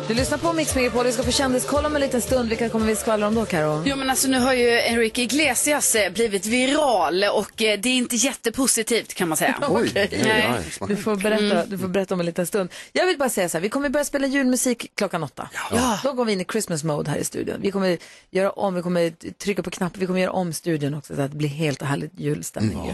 Du 0.08 0.14
lyssnar 0.14 0.38
på 0.38 0.52
Mix 0.52 0.74
Megapol. 0.74 1.06
Vi 1.06 1.12
ska 1.12 1.22
få 1.22 1.30
kändiskoll 1.30 1.86
om 1.86 1.94
en 1.94 2.00
liten 2.00 2.20
stund. 2.22 2.48
Vilka 2.48 2.68
kommer 2.68 2.86
vi 2.86 2.96
skvallra 2.96 3.26
om 3.26 3.34
då, 3.34 3.44
Karo? 3.46 3.82
Jo 3.86 3.96
men 3.96 4.10
alltså 4.10 4.28
nu 4.28 4.38
har 4.38 4.52
ju 4.52 4.80
Enrique 4.80 5.22
Iglesias 5.22 5.94
eh, 5.94 6.12
blivit 6.12 6.46
viral 6.46 7.24
och 7.24 7.62
eh, 7.62 7.80
det 7.80 7.88
är 7.88 7.96
inte 7.96 8.16
jättepositivt 8.16 9.14
kan 9.14 9.28
man 9.28 9.36
säga. 9.36 9.56
Okej. 9.68 10.20
Nej. 10.24 10.52
Du 10.88 10.96
får, 10.96 11.16
berätta, 11.16 11.66
du 11.66 11.78
får 11.78 11.88
berätta 11.88 12.14
om 12.14 12.20
en 12.20 12.26
liten 12.26 12.46
stund. 12.46 12.70
Jag 12.92 13.06
vill 13.06 13.18
bara 13.18 13.28
säga 13.28 13.48
så 13.48 13.56
här, 13.56 13.62
vi 13.62 13.68
kommer 13.68 13.88
börja 13.88 14.04
spela 14.04 14.26
julmusik 14.26 14.90
klockan 14.94 15.22
åtta. 15.22 15.48
Ja. 15.70 16.00
Då 16.02 16.12
går 16.12 16.24
vi 16.24 16.32
in 16.32 16.40
i 16.40 16.44
Christmas 16.44 16.84
mode 16.84 17.10
här 17.10 17.18
i 17.18 17.24
studion. 17.24 17.56
Vi 17.60 17.70
kommer 17.70 17.98
göra 18.30 18.50
om, 18.50 18.74
vi 18.74 18.82
kommer 18.82 19.10
trycka 19.32 19.62
på 19.62 19.70
knappen, 19.70 20.00
vi 20.00 20.06
kommer 20.06 20.20
göra 20.20 20.32
om 20.32 20.52
studion 20.52 20.94
också 20.94 21.16
så 21.16 21.22
att 21.22 21.30
det 21.30 21.36
blir 21.36 21.48
helt 21.48 21.82
och 21.82 21.88
härligt 21.88 22.20
julstämning. 22.20 22.86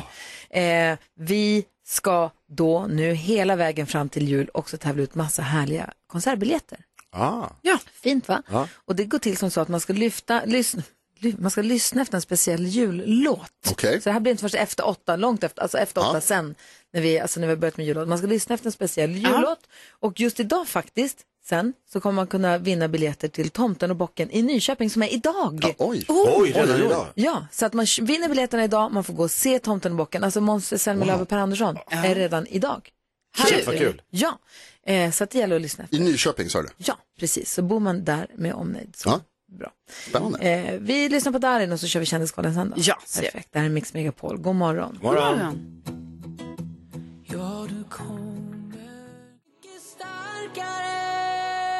ju. 0.50 0.60
Eh, 0.62 0.98
vi 1.18 1.64
ska 1.86 2.30
då 2.48 2.86
nu 2.90 3.14
hela 3.14 3.56
vägen 3.56 3.86
fram 3.86 4.08
till 4.08 4.28
jul 4.28 4.50
också 4.54 4.76
tävla 4.78 5.02
ut 5.02 5.14
massa 5.14 5.42
härliga 5.42 5.90
konsertbiljetter. 6.06 6.78
Ah. 7.12 7.46
Ja, 7.62 7.78
fint 8.02 8.28
va? 8.28 8.42
Ja. 8.50 8.68
Och 8.74 8.96
det 8.96 9.04
går 9.04 9.18
till 9.18 9.36
som 9.36 9.50
så 9.50 9.60
att 9.60 9.68
man 9.68 9.80
ska 9.80 9.92
lyfta, 9.92 10.44
lyssna, 10.44 10.82
ly, 11.18 11.34
man 11.38 11.50
ska 11.50 11.62
lyssna 11.62 12.02
efter 12.02 12.14
en 12.14 12.22
speciell 12.22 12.66
jullåt. 12.66 13.52
Okej. 13.70 14.00
Så 14.00 14.08
det 14.08 14.12
här 14.12 14.20
blir 14.20 14.30
inte 14.30 14.42
först 14.42 14.54
efter 14.54 14.86
åtta, 14.88 15.16
långt 15.16 15.44
efter, 15.44 15.62
alltså 15.62 15.78
efter 15.78 16.00
åtta 16.00 16.20
sen, 16.20 16.54
när 16.92 17.00
vi, 17.00 17.20
alltså 17.20 17.40
när 17.40 17.46
vi 17.46 17.52
har 17.52 17.58
börjat 17.58 17.76
med 17.76 17.86
jullåt. 17.86 18.08
Man 18.08 18.18
ska 18.18 18.26
lyssna 18.26 18.54
efter 18.54 18.68
en 18.68 18.72
speciell 18.72 19.10
jullåt. 19.10 19.68
Och 19.90 20.20
just 20.20 20.40
idag 20.40 20.68
faktiskt, 20.68 21.18
sen, 21.48 21.72
så 21.92 22.00
kommer 22.00 22.16
man 22.16 22.26
kunna 22.26 22.58
vinna 22.58 22.88
biljetter 22.88 23.28
till 23.28 23.50
Tomten 23.50 23.90
och 23.90 23.96
bocken 23.96 24.30
i 24.30 24.42
Nyköping 24.42 24.90
som 24.90 25.02
är 25.02 25.12
idag. 25.12 25.74
Oj. 25.78 26.04
Oj, 26.08 26.52
redan 26.52 26.80
idag. 26.80 27.06
Ja, 27.14 27.46
så 27.52 27.66
att 27.66 27.72
man 27.72 27.86
vinner 28.00 28.28
biljetterna 28.28 28.64
idag, 28.64 28.92
man 28.92 29.04
får 29.04 29.14
gå 29.14 29.22
och 29.22 29.30
se 29.30 29.58
Tomten 29.58 29.92
och 29.92 29.98
bocken, 29.98 30.24
alltså 30.24 30.40
Måns 30.40 30.82
Zelmerlöw 30.82 31.22
och 31.22 31.28
Per 31.28 31.38
Andersson, 31.38 31.78
är 31.90 32.14
redan 32.14 32.46
idag. 32.46 32.90
Shit, 33.36 33.66
vad 33.66 33.78
kul. 33.78 34.02
Ja, 34.10 34.38
eh, 34.86 35.10
så 35.10 35.24
att 35.24 35.30
det 35.30 35.38
gäller 35.38 35.56
att 35.56 35.62
lyssna 35.62 35.84
efter. 35.84 35.96
I 35.96 36.00
Nyköping 36.00 36.50
sa 36.50 36.62
du? 36.62 36.68
Ja, 36.76 36.98
precis. 37.20 37.52
Så 37.54 37.62
bor 37.62 37.80
man 37.80 38.04
där 38.04 38.26
med 38.34 38.54
omnejd. 38.54 38.96
Så. 38.96 39.08
Ja. 39.08 39.20
Bra. 39.58 39.72
Spännande. 40.08 40.38
Eh, 40.38 40.78
vi 40.80 41.08
lyssnar 41.08 41.32
på 41.32 41.38
Darin 41.38 41.72
och 41.72 41.80
så 41.80 41.86
kör 41.86 42.00
vi 42.00 42.06
Kändiskollen 42.06 42.54
sen 42.54 42.70
då. 42.70 42.76
Ja, 42.78 42.98
så. 43.06 43.20
Perfekt. 43.20 43.48
Det 43.52 43.58
här 43.58 43.66
är 43.66 43.70
Mix 43.70 43.94
Megapol. 43.94 44.38
God 44.38 44.54
morgon. 44.56 44.98
Morgon. 45.02 45.82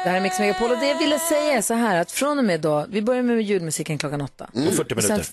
Det 0.03 0.09
här 0.09 0.17
är 0.17 0.21
Mix 0.21 0.39
Megapol 0.39 0.71
och 0.71 0.77
det 0.77 0.87
jag 0.87 0.99
ville 0.99 1.19
säga 1.19 1.57
är 1.57 1.61
så 1.61 1.73
här 1.73 2.01
att 2.01 2.11
från 2.11 2.37
och 2.39 2.45
med 2.45 2.61
då, 2.61 2.85
vi 2.89 3.01
börjar 3.01 3.23
med 3.23 3.41
julmusiken 3.41 3.97
klockan 3.97 4.21
åtta. 4.21 4.49
Om 4.53 4.71
40 4.71 4.95
Och 4.95 5.03
sen- 5.03 5.11
minuter. 5.11 5.31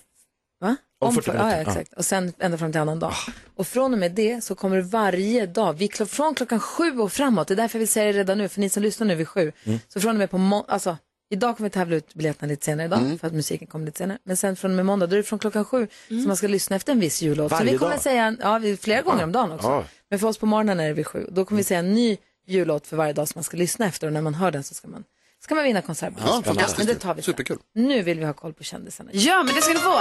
Va? 0.60 0.76
Om 1.00 1.14
40 1.14 1.24
för- 1.24 1.32
minuter, 1.32 1.56
Ja, 1.56 1.62
exakt. 1.62 1.92
Och 1.92 2.04
sen 2.04 2.32
ända 2.38 2.58
fram 2.58 2.72
till 2.72 2.80
annan 2.80 2.98
dag. 2.98 3.12
Och 3.56 3.66
från 3.66 3.92
och 3.92 3.98
med 3.98 4.12
det 4.12 4.44
så 4.44 4.54
kommer 4.54 4.76
det 4.76 4.82
varje 4.82 5.46
dag, 5.46 5.72
vi 5.72 5.88
från 5.88 6.34
klockan 6.34 6.60
sju 6.60 6.98
och 6.98 7.12
framåt, 7.12 7.48
det 7.48 7.54
är 7.54 7.56
därför 7.56 7.76
jag 7.76 7.80
vill 7.80 7.88
säga 7.88 8.12
det 8.12 8.18
redan 8.18 8.38
nu, 8.38 8.48
för 8.48 8.60
ni 8.60 8.68
som 8.68 8.82
lyssnar 8.82 9.06
nu 9.06 9.14
vid 9.14 9.28
sju. 9.28 9.52
Så 9.88 10.00
från 10.00 10.10
och 10.10 10.16
med 10.16 10.30
på 10.30 10.38
må- 10.38 10.64
alltså 10.68 10.96
Idag 11.30 11.56
kommer 11.56 11.68
vi 11.70 11.72
tävla 11.74 11.96
ut 11.96 12.14
biljetterna 12.14 12.48
lite 12.48 12.64
senare 12.64 12.86
idag 12.86 13.18
för 13.20 13.26
att 13.26 13.32
musiken 13.32 13.66
kommer 13.68 13.86
lite 13.86 13.98
senare. 13.98 14.18
Men 14.24 14.36
sen 14.36 14.56
från 14.56 14.70
och 14.70 14.76
med 14.76 14.86
måndag, 14.86 15.06
då 15.06 15.12
är 15.12 15.16
det 15.16 15.22
från 15.22 15.38
klockan 15.38 15.64
sju 15.64 15.88
som 16.08 16.24
man 16.26 16.36
ska 16.36 16.46
lyssna 16.48 16.76
efter 16.76 16.92
en 16.92 17.00
viss 17.00 17.22
jullåt. 17.22 17.50
Så 17.50 17.56
Varje 17.56 17.72
vi 17.72 17.78
kommer 17.78 17.92
dag? 17.92 18.00
säga, 18.00 18.36
ja, 18.40 18.60
flera 18.80 19.02
gånger 19.02 19.24
om 19.24 19.32
dagen 19.32 19.52
också. 19.52 19.66
Ja. 19.68 19.84
Men 20.10 20.18
för 20.18 20.26
oss 20.28 20.38
på 20.38 20.46
morgonen 20.46 20.80
är 20.80 20.86
det 20.88 20.92
vid 20.94 21.06
sju. 21.06 21.26
Då 21.32 21.44
kommer 21.44 21.56
vi 21.56 21.64
säga 21.64 21.80
en 21.80 21.94
ny 21.94 22.16
jullåt 22.46 22.86
för 22.86 22.96
varje 22.96 23.12
dag 23.12 23.28
som 23.28 23.38
man 23.38 23.44
ska 23.44 23.56
lyssna 23.56 23.86
efter 23.86 24.06
och 24.06 24.12
när 24.12 24.20
man 24.22 24.34
hör 24.34 24.50
den 24.50 24.64
så 24.64 24.74
ska 24.74 24.88
man, 24.88 25.04
ska 25.48 25.54
man 25.54 25.64
vinna 25.64 25.82
konsertbiljett. 25.82 26.30
Ja, 26.34 26.42
fantastiskt. 26.42 26.78
men 26.78 26.87
det 26.87 26.94
tar 26.94 27.14
vi 27.14 27.22
sen. 27.22 27.32
Superkul. 27.32 27.58
Nu 27.74 28.02
vill 28.02 28.18
vi 28.18 28.24
ha 28.24 28.32
koll 28.32 28.52
på 28.52 28.64
kändisarna. 28.64 29.11
Ja, 29.12 29.42
men 29.42 29.54
det 29.54 29.62
ska 29.62 29.72
ni 29.74 29.80
få. 29.80 29.98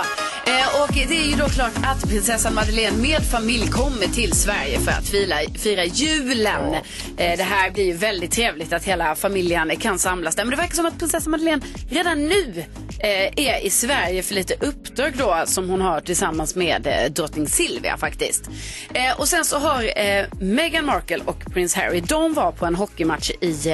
Eh, 0.51 0.81
och 0.81 0.93
det 0.93 1.17
är 1.17 1.29
ju 1.29 1.35
då 1.35 1.49
klart 1.49 1.71
att 1.83 2.09
prinsessan 2.09 2.53
Madeleine 2.53 2.97
med 2.97 3.21
familj 3.31 3.67
kommer 3.67 4.07
till 4.07 4.33
Sverige 4.33 4.79
för 4.79 4.91
att 4.91 5.07
fira, 5.07 5.35
fira 5.57 5.85
julen. 5.85 6.73
Eh, 7.17 7.37
det 7.37 7.43
här 7.43 7.71
blir 7.71 7.85
ju 7.85 7.93
väldigt 7.93 8.31
trevligt 8.31 8.73
att 8.73 8.83
hela 8.83 9.15
familjen 9.15 9.75
kan 9.79 9.99
samlas 9.99 10.35
där. 10.35 10.43
Men 10.43 10.51
det 10.51 10.57
verkar 10.57 10.75
som 10.75 10.85
att 10.85 10.99
prinsessan 10.99 11.31
Madeleine 11.31 11.61
redan 11.89 12.25
nu 12.27 12.63
eh, 12.99 13.45
är 13.47 13.65
i 13.65 13.69
Sverige 13.69 14.23
för 14.23 14.35
lite 14.35 14.53
uppdrag 14.53 15.13
då 15.17 15.43
som 15.45 15.69
hon 15.69 15.81
har 15.81 16.01
tillsammans 16.01 16.55
med 16.55 16.87
eh, 16.87 17.11
drottning 17.11 17.47
Silvia 17.47 17.97
faktiskt. 17.97 18.49
Eh, 18.93 19.19
och 19.19 19.27
sen 19.27 19.45
så 19.45 19.57
har 19.57 19.99
eh, 19.99 20.25
Meghan 20.39 20.85
Markle 20.85 21.19
och 21.25 21.45
prins 21.53 21.75
Harry, 21.75 22.01
de 22.01 22.33
var 22.33 22.51
på 22.51 22.65
en 22.65 22.75
hockeymatch 22.75 23.31
i 23.41 23.71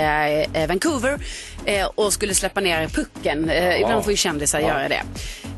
Vancouver 0.68 1.20
och 1.96 2.14
skulle 2.14 2.34
släppa 2.34 2.60
ner 2.60 2.88
pucken. 2.88 3.52
Ibland 3.80 4.04
får 4.04 4.12
ju 4.12 4.18
kändisar 4.18 4.60
göra 4.60 4.90
det. 4.90 5.04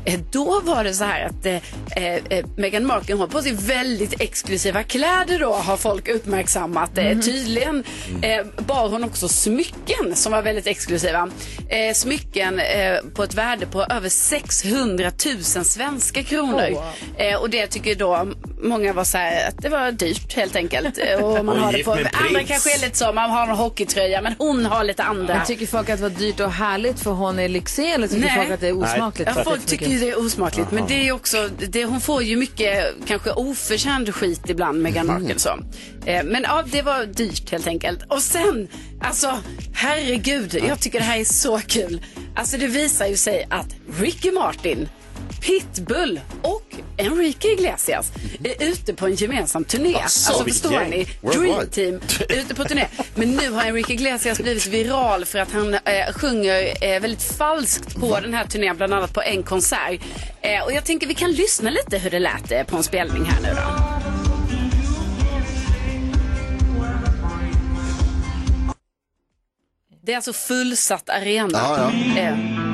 Eh, 0.06 0.20
Då 0.30 0.60
var 0.60 0.84
det 0.84 0.94
så 0.94 1.04
här 1.04 1.24
att 1.26 1.46
eh, 1.46 1.56
eh, 2.04 2.44
Meghan 2.56 2.86
Markle 2.86 3.14
har 3.14 3.26
på 3.26 3.42
sig 3.42 3.52
väldigt 3.52 4.20
exklusiva 4.20 4.82
kläder 4.82 5.38
då 5.38 5.52
har 5.52 5.76
folk 5.76 6.08
uppmärksammat. 6.08 6.98
Eh, 6.98 7.18
tydligen 7.18 7.84
eh, 8.22 8.46
bar 8.66 8.88
hon 8.88 9.04
också 9.04 9.28
smycken 9.28 10.14
som 10.14 10.32
var 10.32 10.42
väldigt 10.42 10.66
exklusiva. 10.66 11.28
Eh, 11.68 11.94
smycken 11.94 12.58
eh, 12.58 12.96
på 13.14 13.22
ett 13.22 13.34
värde 13.34 13.66
på 13.66 13.82
över 13.82 14.08
600 14.08 15.10
000 15.26 15.64
svenska 15.64 16.22
kronor. 16.22 16.68
Oh, 16.70 16.74
wow. 16.74 16.84
eh, 17.18 17.40
och 17.40 17.50
det 17.50 17.66
tycker 17.66 17.94
då 17.94 18.28
många 18.62 18.92
var 18.92 19.04
så 19.04 19.18
här 19.18 19.48
att 19.48 19.62
det 19.62 19.68
var 19.68 19.92
dyrt 19.92 20.36
helt 20.36 20.56
enkelt. 20.56 20.98
Eh, 20.98 21.24
och 21.24 21.44
man 21.44 21.58
har 21.58 21.72
det 21.72 21.84
på, 21.84 21.92
andra 21.92 22.08
prins. 22.08 22.48
kanske 22.48 22.74
är 22.74 22.80
lite 22.80 22.98
så, 22.98 23.12
man 23.12 23.30
har 23.30 23.42
en 23.46 23.56
hockeytröja 23.56 24.22
men 24.22 24.34
hon 24.38 24.66
har 24.66 24.84
lite 24.84 25.02
andra. 25.02 25.34
Men 25.34 25.46
tycker 25.46 25.66
folk 25.66 25.88
att 25.90 25.96
det 25.96 26.02
var 26.02 26.10
dyrt 26.10 26.40
och 26.40 26.52
härligt 26.52 27.00
för 27.00 27.10
hon 27.10 27.38
är 27.38 27.48
lyxig 27.48 27.90
eller 27.90 28.08
tycker 28.08 28.20
Nej. 28.20 28.36
folk 28.36 28.50
att 28.50 28.60
det 28.60 28.68
är 28.68 28.78
osmakligt? 28.82 29.30
Ja, 29.36 29.44
folk 29.44 29.66
tycker 29.66 29.95
det 29.98 30.10
är 30.10 30.18
osmakligt. 30.18 30.70
Men 30.70 30.86
det 30.86 31.08
är 31.08 31.12
också, 31.12 31.48
det, 31.68 31.84
hon 31.84 32.00
får 32.00 32.22
ju 32.22 32.36
mycket 32.36 32.94
kanske 33.06 33.32
oförtjänt 33.32 34.14
skit 34.14 34.40
ibland, 34.48 34.82
Meghan 34.82 35.06
Markle. 35.06 35.38
Så. 35.38 35.58
Eh, 36.06 36.24
men 36.24 36.42
ja, 36.42 36.64
det 36.72 36.82
var 36.82 37.04
dyrt 37.04 37.50
helt 37.50 37.66
enkelt. 37.66 38.00
Och 38.08 38.22
sen, 38.22 38.68
alltså 39.00 39.38
herregud, 39.74 40.54
jag 40.68 40.80
tycker 40.80 40.98
det 40.98 41.04
här 41.04 41.18
är 41.18 41.24
så 41.24 41.58
kul. 41.58 42.00
Alltså 42.34 42.56
det 42.58 42.66
visar 42.66 43.06
ju 43.06 43.16
sig 43.16 43.46
att 43.50 43.76
Ricky 44.00 44.32
Martin 44.32 44.88
Pitbull 45.40 46.20
och 46.42 46.74
Enrique 46.96 47.52
Iglesias 47.52 48.12
är 48.44 48.64
ute 48.64 48.94
på 48.94 49.06
en 49.06 49.14
gemensam 49.14 49.64
turné. 49.64 49.94
Alltså 49.94 50.44
vilket 50.44 50.62
förstår 50.62 50.80
gäng. 50.80 50.90
ni? 50.90 51.06
Dream 51.20 51.66
Team 51.70 52.00
ute 52.28 52.54
på 52.54 52.64
turné. 52.64 52.86
Men 53.14 53.30
nu 53.30 53.50
har 53.50 53.62
Enrique 53.62 53.94
Iglesias 53.94 54.40
blivit 54.40 54.66
viral 54.66 55.24
för 55.24 55.38
att 55.38 55.52
han 55.52 55.74
eh, 55.74 55.80
sjunger 56.14 56.84
eh, 56.84 57.00
väldigt 57.00 57.22
falskt 57.22 58.00
på 58.00 58.20
den 58.20 58.34
här 58.34 58.46
turnén, 58.46 58.76
bland 58.76 58.94
annat 58.94 59.12
på 59.12 59.22
en 59.22 59.42
konsert. 59.42 60.00
Eh, 60.40 60.64
och 60.64 60.72
jag 60.72 60.84
tänker 60.84 61.06
vi 61.06 61.14
kan 61.14 61.32
lyssna 61.32 61.70
lite 61.70 61.98
hur 61.98 62.10
det 62.10 62.18
lät 62.18 62.52
eh, 62.52 62.62
på 62.62 62.76
en 62.76 62.82
spelning 62.82 63.24
här 63.24 63.42
nu 63.42 63.48
då. 63.48 64.06
Det 70.02 70.12
är 70.12 70.16
alltså 70.16 70.32
fullsatt 70.32 71.08
arena. 71.10 71.58
Ja, 71.58 71.92
ja. 72.16 72.65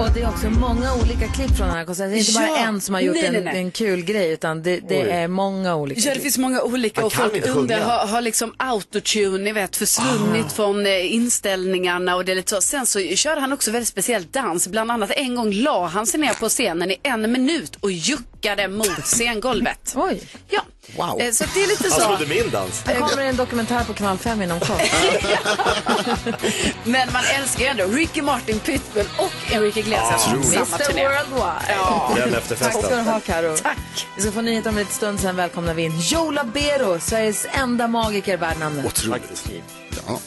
Och 0.00 0.08
det 0.14 0.20
är 0.22 0.28
också 0.28 0.50
många 0.50 0.94
olika 0.94 1.28
klipp 1.28 1.56
från 1.56 1.66
den 1.66 1.76
här 1.76 1.84
konserten. 1.84 2.10
Det 2.10 2.16
är 2.16 2.20
inte 2.20 2.32
bara 2.32 2.46
Ja. 2.46 2.56
en 2.56 2.80
som 2.80 2.94
har 2.94 3.00
gjort 3.00 3.16
Nej, 3.16 3.26
en, 3.26 3.32
nej, 3.32 3.42
nej. 3.44 3.56
en 3.58 3.70
kul 3.70 4.02
grej 4.04 4.32
utan 4.32 4.62
det, 4.62 4.80
det 4.88 5.10
är 5.10 5.28
många 5.28 5.76
olika 5.76 6.00
Ja, 6.00 6.04
det 6.06 6.10
klipp. 6.12 6.22
finns 6.22 6.38
många 6.38 6.62
olika 6.62 7.06
och 7.06 7.12
folk 7.12 7.46
sjunga. 7.48 7.84
har, 7.84 8.06
har 8.06 8.20
liksom 8.20 8.54
autotune, 8.56 9.38
ni 9.44 9.52
vet, 9.52 9.76
försvunnit 9.76 10.46
Ah. 10.46 10.48
från 10.48 10.86
eh, 10.86 11.14
inställningarna 11.14 12.16
och 12.16 12.24
det 12.24 12.32
är 12.32 12.36
lite 12.36 12.50
så. 12.54 12.60
Sen 12.60 12.86
så 12.86 13.00
körde 13.00 13.40
han 13.40 13.52
också 13.52 13.70
väldigt 13.70 13.88
speciell 13.88 14.26
dans. 14.30 14.68
Bland 14.68 14.90
annat 14.90 15.10
en 15.10 15.34
gång 15.36 15.52
la 15.52 15.86
han 15.86 16.06
sig 16.06 16.20
ner 16.20 16.34
på 16.34 16.48
scenen 16.48 16.90
i 16.90 16.96
en 17.02 17.32
minut 17.32 17.76
och 17.80 17.90
juckade 17.92 18.68
mot 18.68 18.86
scengolvet. 19.04 19.92
Oj. 19.96 20.22
Ja, 20.48 20.62
Wow. 20.96 21.20
Eh, 21.20 21.32
så 21.32 21.44
det 21.54 21.62
är 21.62 21.66
lite 21.68 21.82
Han 21.90 22.00
så. 22.00 22.06
trodde 22.06 22.26
min 22.26 22.50
dans. 22.50 22.82
Det 22.86 22.94
kommer 22.94 23.22
en 23.24 23.36
dokumentär 23.36 23.84
på 23.84 23.94
kanal 23.94 24.18
5 24.18 24.42
inom 24.42 24.60
kort. 24.60 24.82
Men 26.84 27.12
man 27.12 27.22
älskar 27.40 27.60
ju 27.64 27.66
ändå 27.66 27.84
Ricky 27.84 28.22
Martin, 28.22 28.58
Pitbull 28.60 29.06
och 29.18 29.52
Enrique 29.52 29.80
Iglesias 29.80 30.26
Ja. 30.26 30.36
på 30.36 30.42
samma 30.42 30.64
Mr 30.76 30.84
turné. 30.84 31.02
Worldwide. 31.08 31.64
Ja. 31.68 32.12
Den 32.16 32.58
Tack 32.58 32.72
ska 32.84 32.96
du 32.96 33.02
ha 33.02 33.20
Karo. 33.20 33.56
Tack. 33.56 33.78
Vi 34.16 34.22
ska 34.22 34.32
få 34.32 34.40
nyheter 34.40 34.70
om 34.70 34.76
en 34.76 34.80
liten 34.80 34.94
stund, 34.96 35.20
sen 35.20 35.36
välkomnar 35.36 35.74
vi 35.74 35.82
in 35.82 35.98
Joe 36.00 36.30
Labero, 36.30 37.00
Sveriges 37.00 37.46
enda 37.52 37.88
magiker 37.88 38.36
värd 38.36 38.58
namnet. 38.58 38.86
Otroligt. 38.86 39.50
Ja. 40.06 40.18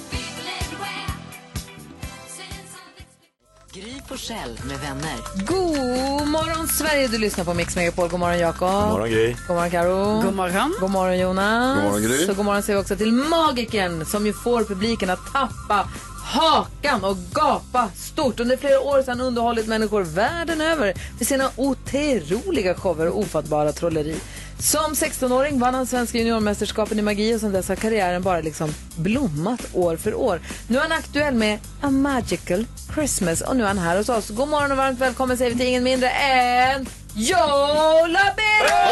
Forssell 4.08 4.60
med 4.68 4.80
vänner. 4.80 5.18
God 5.46 6.28
morgon 6.28 6.68
Sverige, 6.68 7.08
du 7.08 7.18
lyssnar 7.18 7.46
på 7.46 7.54
Mix 7.54 7.76
Megapol. 7.76 8.10
God 8.10 8.20
morgon 8.20 8.40
Jakob. 8.40 8.60
God 8.70 8.90
morgon, 8.90 9.10
Gry. 9.10 9.36
God 9.48 9.56
morgon 9.56 9.72
Karo. 9.72 10.22
God 10.22 10.34
morgon. 10.36 10.74
God 10.80 10.90
morgon 10.92 11.18
Jonas. 11.20 11.76
God 11.76 11.84
morgon, 11.84 12.02
Gry. 12.04 12.26
Så 12.26 12.34
god 12.34 12.46
morgon 12.46 12.64
säger 12.64 12.78
vi 12.80 12.84
också 12.84 12.96
till 12.96 13.12
magikern 13.12 14.06
som 14.06 14.26
ju 14.26 14.34
får 14.34 14.64
publiken 14.64 15.10
att 15.10 15.34
tappa 15.34 15.88
hakan 16.32 17.04
och 17.04 17.18
gapa 17.34 17.90
stort. 17.96 18.40
Under 18.40 18.58
flera 18.58 18.80
år 18.80 18.98
har 18.98 19.04
han 19.08 19.22
underhållit 19.22 19.68
människor 19.68 20.02
världen 20.02 20.62
över 20.62 20.94
med 21.18 21.28
sina 21.28 21.50
otroliga 21.56 22.76
shower 22.76 23.08
och 23.08 23.20
ofattbara 23.20 23.72
trolleri. 23.72 24.16
Som 24.60 24.94
16-åring 24.94 25.60
vann 25.60 25.74
han 25.74 25.88
svenska 25.88 26.18
juniormästerskapen 26.18 27.00
i 27.00 27.02
magi 27.02 27.36
och 27.36 27.40
sedan 27.40 27.52
dess 27.52 27.68
har 27.70 27.76
karriären 27.76 28.22
bara 28.22 28.42
liksom 28.42 28.74
blommat 28.96 29.62
år 29.74 29.98
för 29.98 30.16
år. 30.16 30.42
Nu 30.68 30.78
är 30.78 30.82
han 30.82 30.92
aktuell 30.92 31.36
med 31.36 31.60
A 31.82 31.90
Magical 31.90 32.66
Christmas 32.94 33.42
och 33.42 33.56
nu 33.56 33.64
är 33.64 33.68
han 33.68 33.78
här 33.78 33.98
hos 33.98 34.10
oss. 34.10 34.30
God 34.30 34.50
morgon 34.50 34.72
och 34.72 34.78
varmt 34.78 35.00
välkommen 35.00 35.38
säger 35.38 35.52
vi 35.52 35.58
till 35.58 35.68
ingen 35.68 35.84
mindre 35.84 36.10
än 36.10 36.86
Joe 37.14 38.08
Labero! 38.08 38.92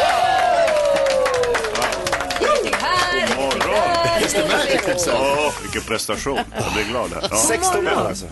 Åh, 5.08 5.52
vilken 5.62 5.82
prestation. 5.82 6.38
Jag 6.54 6.72
blir 6.74 6.84
glad. 6.90 7.12
Här. 7.12 7.28
Ja. 7.30 7.36
16 7.48 7.86
år 7.86 7.90
alltså. 7.90 8.26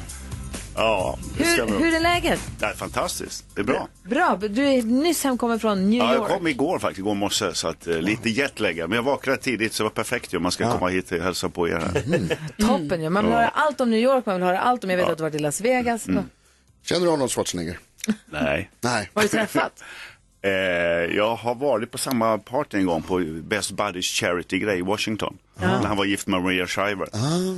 Ja, 0.77 1.19
det 1.39 1.45
Hur, 1.45 1.53
stämmer. 1.55 1.79
hur 1.79 1.95
är 1.95 2.01
läget? 2.01 2.41
Det 2.59 2.67
är 2.67 2.75
fantastiskt. 2.75 3.45
Det 3.55 3.61
är 3.61 3.65
bra. 3.65 3.89
Bra, 4.03 4.39
du 4.51 4.67
är 4.67 4.83
nyss 4.83 5.25
hemkommen 5.25 5.61
från 5.61 5.91
New 5.91 5.99
Ja, 5.99 6.15
York. 6.15 6.31
jag 6.31 6.37
kom 6.39 6.47
igår 6.47 6.79
faktiskt, 6.79 6.99
igår 6.99 7.15
morse, 7.15 7.55
så 7.55 7.69
att, 7.69 7.87
eh, 7.87 7.97
lite 7.97 8.31
jetlaggad. 8.31 8.89
Men 8.91 8.97
jag 8.97 9.03
vaknade 9.03 9.39
tidigt 9.39 9.73
så 9.73 9.83
det 9.83 9.85
var 9.85 9.91
perfekt 9.95 10.33
ju 10.33 10.37
om 10.37 10.43
man 10.43 10.53
ska 10.53 10.73
komma 10.73 10.89
hit 10.89 11.13
och 11.13 11.19
hälsa 11.19 11.49
på 11.49 11.69
er 11.69 11.73
här. 11.77 12.37
Toppen 12.67 13.03
ju. 13.03 13.09
Man 13.11 13.25
vill 13.25 13.33
Ja. 13.33 13.39
höra 13.39 13.49
allt 13.49 13.81
om 13.81 13.91
New 13.91 14.01
York, 14.01 14.27
man 14.27 14.35
vill 14.35 14.45
höra 14.45 14.61
allt 14.61 14.85
om, 14.85 14.91
jag 14.91 14.97
vet 14.97 15.09
att 15.09 15.17
du 15.19 15.23
varit 15.23 15.35
i 15.35 15.39
Las 15.39 15.61
Vegas. 15.61 16.07
Känner 16.85 17.07
du 17.07 17.13
Arnold 17.13 17.31
Schwarzenegger? 17.31 17.79
Nej. 18.27 18.71
Nej. 18.81 19.11
Har 19.15 19.23
du 19.23 19.29
träffat? 19.29 19.83
Eh, 20.43 20.51
jag 21.17 21.37
har 21.37 21.55
varit 21.55 21.91
på 21.91 21.99
samma 21.99 22.39
party 22.39 22.79
en 22.79 22.87
gång 22.87 23.03
på 23.03 23.19
Best 23.43 23.71
Buddies 23.71 24.07
Charity-grej 24.07 24.79
i 24.79 24.83
Washington. 24.83 25.39
När 25.55 25.87
han 25.87 25.97
var 25.97 26.05
gift 26.05 26.27
med 26.27 26.43
Maria 26.43 26.67
Shriver. 26.67 27.09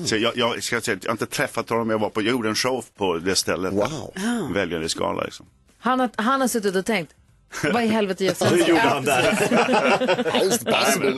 Så 0.06 0.16
jag, 0.16 0.36
jag, 0.36 0.62
ska 0.62 0.80
säga, 0.80 0.96
att 0.96 1.04
jag 1.04 1.10
har 1.10 1.14
inte 1.14 1.26
träffat 1.26 1.70
honom, 1.70 1.90
jag 1.90 1.98
var 1.98 2.10
på, 2.10 2.22
jag 2.22 2.30
gjorde 2.30 2.48
en 2.48 2.54
show 2.54 2.84
på 2.96 3.18
det 3.18 3.34
stället. 3.34 3.72
Wow. 3.72 4.10
Där. 4.14 4.54
Välgande 4.54 4.88
skala 4.88 5.22
liksom. 5.24 5.46
Han 5.78 6.00
har, 6.00 6.10
han 6.16 6.40
har 6.40 6.48
suttit 6.48 6.76
och 6.76 6.86
tänkt, 6.86 7.14
vad 7.72 7.84
i 7.84 7.86
helvete 7.86 8.24
gör 8.24 8.50
Hur 8.50 8.64
gjorde 8.64 8.80
han 8.80 9.04
där? 9.04 9.22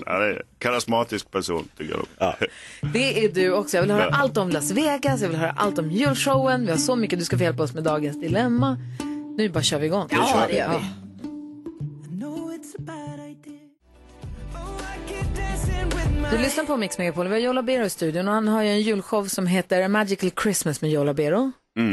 Han 0.07 0.23
är 0.23 0.31
en 0.31 0.43
karismatisk 0.59 1.31
person 1.31 1.69
tycker 1.79 1.95
jag. 2.19 2.35
Det 2.93 3.25
är 3.25 3.29
du 3.29 3.53
också. 3.53 3.77
Jag 3.77 3.83
vill 3.83 3.91
höra 3.91 4.11
allt 4.11 4.37
om 4.37 4.51
Las 4.51 4.71
Vegas, 4.71 5.21
jag 5.21 5.29
vill 5.29 5.39
höra 5.39 5.55
allt 5.57 5.79
om 5.79 5.91
julshowen. 5.91 6.65
Vi 6.65 6.71
har 6.71 6.79
så 6.79 6.97
mycket 6.97 7.19
du 7.19 7.25
ska 7.25 7.39
få 7.39 7.45
hjälpa 7.45 7.63
oss 7.63 7.75
med 7.75 7.85
dagens 7.85 8.21
dilemma. 8.21 8.77
Nu 9.37 9.49
bara 9.49 9.63
kör 9.63 9.79
vi 9.79 9.87
igång. 9.87 10.09
Ja, 10.11 10.45
det 10.49 10.57
gör 10.57 10.69
vi. 10.69 11.02
Du 16.33 16.39
lyssnar 16.39 16.65
på 16.65 16.77
Mix 16.77 16.99
Megapol. 16.99 17.29
Vi 17.29 17.33
har 17.33 17.41
Joe 17.41 17.53
Labero 17.53 17.85
i 17.85 17.91
studion 17.91 18.29
och 18.29 18.35
han 18.35 18.49
har 18.49 18.63
ju 18.63 18.69
en 18.69 18.81
julshow 18.81 19.25
som 19.25 19.47
heter 19.47 19.83
A 19.83 19.89
Magical 19.89 20.31
Christmas 20.43 20.81
med 20.83 20.91
Joe 20.91 21.05
Labero. 21.05 21.53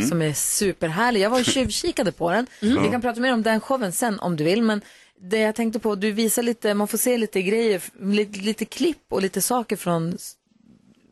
Som 0.10 0.22
är 0.22 0.34
superhärlig. 0.34 1.22
Jag 1.22 1.30
var 1.30 1.40
och 1.40 1.46
tjuvkikade 1.54 2.12
på 2.12 2.32
den. 2.32 2.48
Vi 2.60 2.90
kan 2.92 3.02
prata 3.02 3.22
mer 3.22 3.34
om 3.34 3.44
den 3.44 3.62
showen 3.62 3.92
sen 3.92 4.20
om 4.20 4.36
du 4.36 4.44
vill. 4.44 4.62
Men 4.62 4.82
det 5.22 5.38
jag 5.40 5.56
tänkte 5.56 5.80
på, 5.80 5.96
du 5.96 6.12
visar 6.12 6.44
lite, 6.44 6.74
man 6.74 6.88
får 6.88 6.98
se 6.98 7.18
lite 7.18 7.42
grejer, 7.42 7.82
lite, 8.02 8.40
lite 8.40 8.66
klipp 8.66 9.06
och 9.10 9.22
lite 9.22 9.42
saker 9.42 9.76
från 9.76 10.18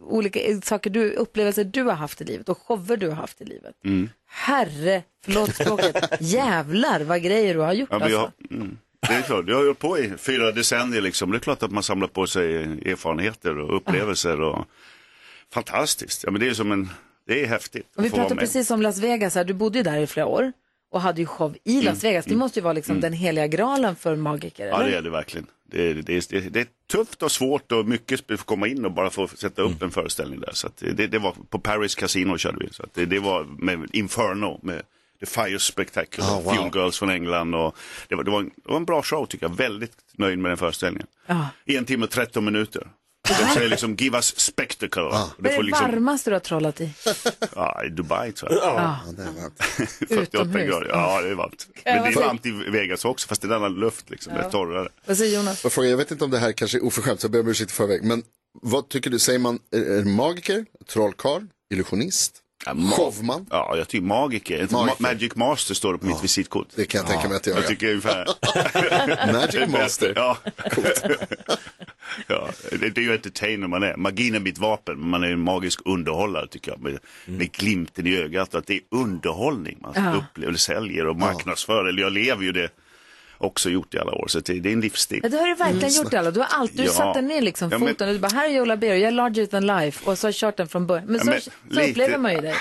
olika 0.01 0.39
eh, 0.39 0.59
saker 0.59 0.89
du, 0.89 1.11
upplevelser 1.11 1.63
du 1.63 1.83
har 1.83 1.93
haft 1.93 2.21
i 2.21 2.23
livet 2.23 2.49
och 2.49 2.57
shower 2.57 2.97
du 2.97 3.07
har 3.07 3.15
haft 3.15 3.41
i 3.41 3.45
livet. 3.45 3.75
Herre, 4.29 5.03
förlåt 5.25 5.55
språket, 5.55 5.97
jävlar 6.19 7.01
vad 7.01 7.21
grejer 7.21 7.53
du 7.53 7.59
har 7.59 7.73
gjort 7.73 7.89
Ja, 7.91 7.95
alltså. 7.95 8.11
jag, 8.11 8.31
mm. 8.51 8.77
Det 8.99 9.13
är 9.13 9.21
klart, 9.21 9.45
jag 9.47 9.55
har 9.55 9.65
gjort 9.65 9.79
på 9.79 9.99
i 9.99 10.13
fyra 10.17 10.51
decennier 10.51 11.01
liksom. 11.01 11.31
Det 11.31 11.37
är 11.37 11.39
klart 11.39 11.63
att 11.63 11.71
man 11.71 11.83
samlar 11.83 12.07
på 12.07 12.27
sig 12.27 12.55
erfarenheter 12.91 13.57
och 13.57 13.75
upplevelser. 13.77 14.41
Och... 14.41 14.65
Fantastiskt, 15.53 16.23
ja, 16.23 16.31
men 16.31 16.41
det 16.41 16.47
är 16.47 16.53
som 16.53 16.71
en, 16.71 16.89
det 17.27 17.43
är 17.43 17.47
häftigt. 17.47 17.87
Och 17.95 18.05
vi 18.05 18.09
pratade 18.09 18.35
precis 18.39 18.71
om 18.71 18.81
Las 18.81 18.97
Vegas 18.97 19.35
här, 19.35 19.43
du 19.43 19.53
bodde 19.53 19.77
ju 19.77 19.83
där 19.83 19.97
i 19.97 20.07
flera 20.07 20.25
år 20.25 20.51
och 20.91 21.01
hade 21.01 21.21
ju 21.21 21.25
show 21.25 21.55
i 21.63 21.81
Las 21.81 22.03
Vegas. 22.03 22.25
Det 22.25 22.35
måste 22.35 22.59
ju 22.59 22.63
vara 22.63 22.73
liksom 22.73 22.99
den 22.99 23.13
heliga 23.13 23.47
graalen 23.47 23.95
för 23.95 24.15
magiker, 24.15 24.67
Mm. 24.67 24.75
Ja, 24.75 24.81
eller? 24.81 24.91
det 24.91 24.97
är 24.97 25.01
det 25.01 25.09
verkligen. 25.09 25.47
Det 25.71 25.89
är, 25.89 25.93
det, 25.93 26.29
det, 26.29 26.39
det 26.49 26.59
är 26.59 26.67
tufft 26.91 27.23
och 27.23 27.31
svårt 27.31 27.71
och 27.71 27.85
mycket 27.85 28.27
för 28.27 28.33
att 28.33 28.43
komma 28.43 28.67
in 28.67 28.85
och 28.85 28.91
bara 28.91 29.09
få 29.09 29.27
sätta 29.27 29.61
upp 29.61 29.81
en 29.81 29.91
föreställning 29.91 30.39
där. 30.39 30.51
Så 30.53 30.69
det, 30.79 31.07
det 31.07 31.19
var 31.19 31.35
på 31.49 31.59
Paris 31.59 31.95
Casino 31.95 32.37
körde 32.37 32.57
vi. 32.59 32.73
Så 32.73 32.85
det, 32.93 33.05
det 33.05 33.19
var 33.19 33.43
med 33.43 33.89
Inferno 33.93 34.59
med 34.63 34.81
The 35.19 35.25
Fire 35.25 35.59
Spectacular, 35.59 36.27
Ah, 36.27 36.39
wow. 36.41 36.53
Fuel 36.55 36.71
Girls 36.73 36.99
från 36.99 37.09
England. 37.09 37.55
Och 37.55 37.75
det, 38.07 38.15
var, 38.15 38.23
det, 38.23 38.31
var 38.31 38.39
en, 38.39 38.45
det 38.55 38.69
var 38.71 38.77
en 38.77 38.85
bra 38.85 39.01
show 39.03 39.25
tycker 39.25 39.45
jag. 39.45 39.55
Väldigt 39.55 39.91
nöjd 40.17 40.39
med 40.39 40.51
den 40.51 40.57
föreställningen. 40.57 41.07
Ja. 41.25 41.47
En 41.65 41.85
timme 41.85 42.05
och 42.05 42.11
13 42.11 42.45
minuter. 42.45 42.87
De 43.27 43.33
säger 43.53 43.69
liksom 43.69 43.95
give 43.95 44.17
us 44.17 44.39
spectacle. 44.39 45.01
Och 45.01 45.11
Vad 45.13 45.29
det 45.39 45.49
är 45.49 45.57
det 45.57 45.63
liksom, 45.63 45.91
varmaste 45.91 46.29
du 46.29 46.33
har 46.35 46.39
trollat 46.39 46.81
i? 46.81 46.93
ja, 47.55 47.83
i 47.85 47.89
Dubai 47.89 48.31
tror 48.31 48.51
jag. 48.51 48.61
Ja. 48.63 48.99
Ja, 49.05 49.11
det 49.11 49.23
är 49.23 49.25
varmt. 49.41 49.63
48 49.99 50.21
Utomhus. 50.21 50.67
grader. 50.69 50.87
Ja, 50.89 51.21
det 51.21 51.29
är 51.29 51.35
varmt. 51.35 51.67
Men 51.85 52.03
det 52.03 52.09
är 52.09 52.15
varmt 52.27 52.45
i 52.45 52.51
Vegas 52.51 53.05
också, 53.05 53.27
fast 53.27 53.41
det 53.41 53.47
är 53.47 53.49
en 53.49 53.55
annan 53.57 53.73
luft 53.73 54.09
liksom. 54.09 54.33
Det 54.33 54.39
är 54.39 54.49
torrare. 54.49 54.89
Vad 55.05 55.17
säger 55.17 55.37
Jonas? 55.37 55.63
Jag, 55.63 55.71
frågar, 55.71 55.89
jag 55.89 55.97
vet 55.97 56.11
inte 56.11 56.23
om 56.25 56.31
det 56.31 56.39
här 56.39 56.51
kanske 56.51 56.77
är 56.77 56.83
oförskämt, 56.85 57.19
så 57.21 57.25
jag 57.25 57.31
ber 57.31 57.39
om 57.39 57.47
ursäkt 57.47 57.71
i 57.71 57.73
förväg. 57.73 58.03
Men 58.03 58.23
vad 58.61 58.89
tycker 58.89 59.09
du, 59.09 59.19
säger 59.19 59.39
man, 59.39 59.59
är, 59.71 59.79
är 59.81 60.03
det 60.03 60.09
magiker, 60.09 60.65
trollkarl, 60.89 61.43
illusionist, 61.73 62.33
Ja, 62.67 62.73
ma- 62.73 62.91
showman? 62.91 63.45
Ja, 63.49 63.73
jag 63.77 63.87
tycker 63.87 64.05
magiker. 64.05 64.57
Magiker. 64.71 64.77
Ma- 64.77 65.01
Magic 65.01 65.35
Master 65.35 65.73
står 65.73 65.93
det 65.93 65.99
på 65.99 66.05
mitt 66.05 66.23
visitkort. 66.23 66.67
Det 66.75 66.85
kan 66.85 66.99
jag 67.01 67.07
tänka 67.09 67.27
mig 67.27 67.37
att 67.37 67.45
jag 67.47 67.55
Jag 67.55 67.61
gör. 67.63 67.69
tycker 67.69 67.87
ungefär... 67.89 68.25
Magic 69.33 69.69
Master. 69.73 70.13
Ja. 70.15 70.37
ja, 72.27 72.49
det, 72.71 72.89
det 72.89 73.01
är 73.01 73.03
ju 73.03 73.13
entertainer 73.13 73.67
man 73.67 73.83
är. 73.83 73.95
Magin 73.97 74.35
är 74.35 74.39
mitt 74.39 74.57
vapen, 74.57 74.99
men 74.99 75.09
man 75.09 75.23
är 75.23 75.27
en 75.27 75.39
magisk 75.39 75.79
underhållare 75.85 76.47
tycker 76.47 76.71
jag. 76.71 76.81
Med, 76.81 76.99
med 77.25 77.51
glimten 77.51 78.07
i 78.07 78.17
ögat 78.17 78.55
att 78.55 78.67
det 78.67 78.73
är 78.73 78.81
underhållning 78.91 79.77
man 79.81 79.91
Ja. 79.95 80.13
upplever, 80.15 80.53
säljer 80.53 81.07
och 81.07 81.15
marknadsför. 81.17 81.85
Eller 81.85 82.01
jag 82.01 82.11
lever 82.11 82.43
ju 82.43 82.51
det 82.51 82.69
också 83.37 83.69
gjort 83.69 83.93
i 83.93 83.99
alla 83.99 84.11
år. 84.11 84.25
Så 84.27 84.39
det, 84.39 84.53
är 84.53 84.67
en 84.67 84.81
livsstil. 84.81 85.19
Ja, 85.23 85.29
det 85.29 85.37
har 85.37 85.47
du 85.47 85.55
verkligen 85.55 85.93
gjort 85.93 86.13
alla. 86.13 86.31
Du 86.31 86.39
har 86.39 86.47
alltid, 86.51 86.85
Ja. 86.85 86.91
satte 86.91 87.21
ner 87.21 87.41
liksom 87.41 87.69
Ja, 87.71 87.77
men- 87.77 87.87
foten 87.89 88.07
och 88.07 88.13
du 88.13 88.19
bara, 88.19 88.27
här 88.33 88.49
är 88.49 88.53
Joe 88.53 88.65
Labero, 88.65 88.93
jag 88.95 89.01
är 89.07 89.11
larger 89.11 89.45
than 89.45 89.67
life 89.67 90.09
och 90.09 90.17
så 90.17 90.27
har 90.27 90.31
kört 90.31 90.57
den 90.57 90.67
från 90.67 90.87
början. 90.87 91.05
Men 91.05 91.15
Ja, 91.15 91.21
så, 91.23 91.29
men 91.29 91.41
så 91.41 91.49
lite- 91.69 91.91
upplever 91.91 92.17
man 92.17 92.33
ju 92.33 92.41
dig. 92.41 92.55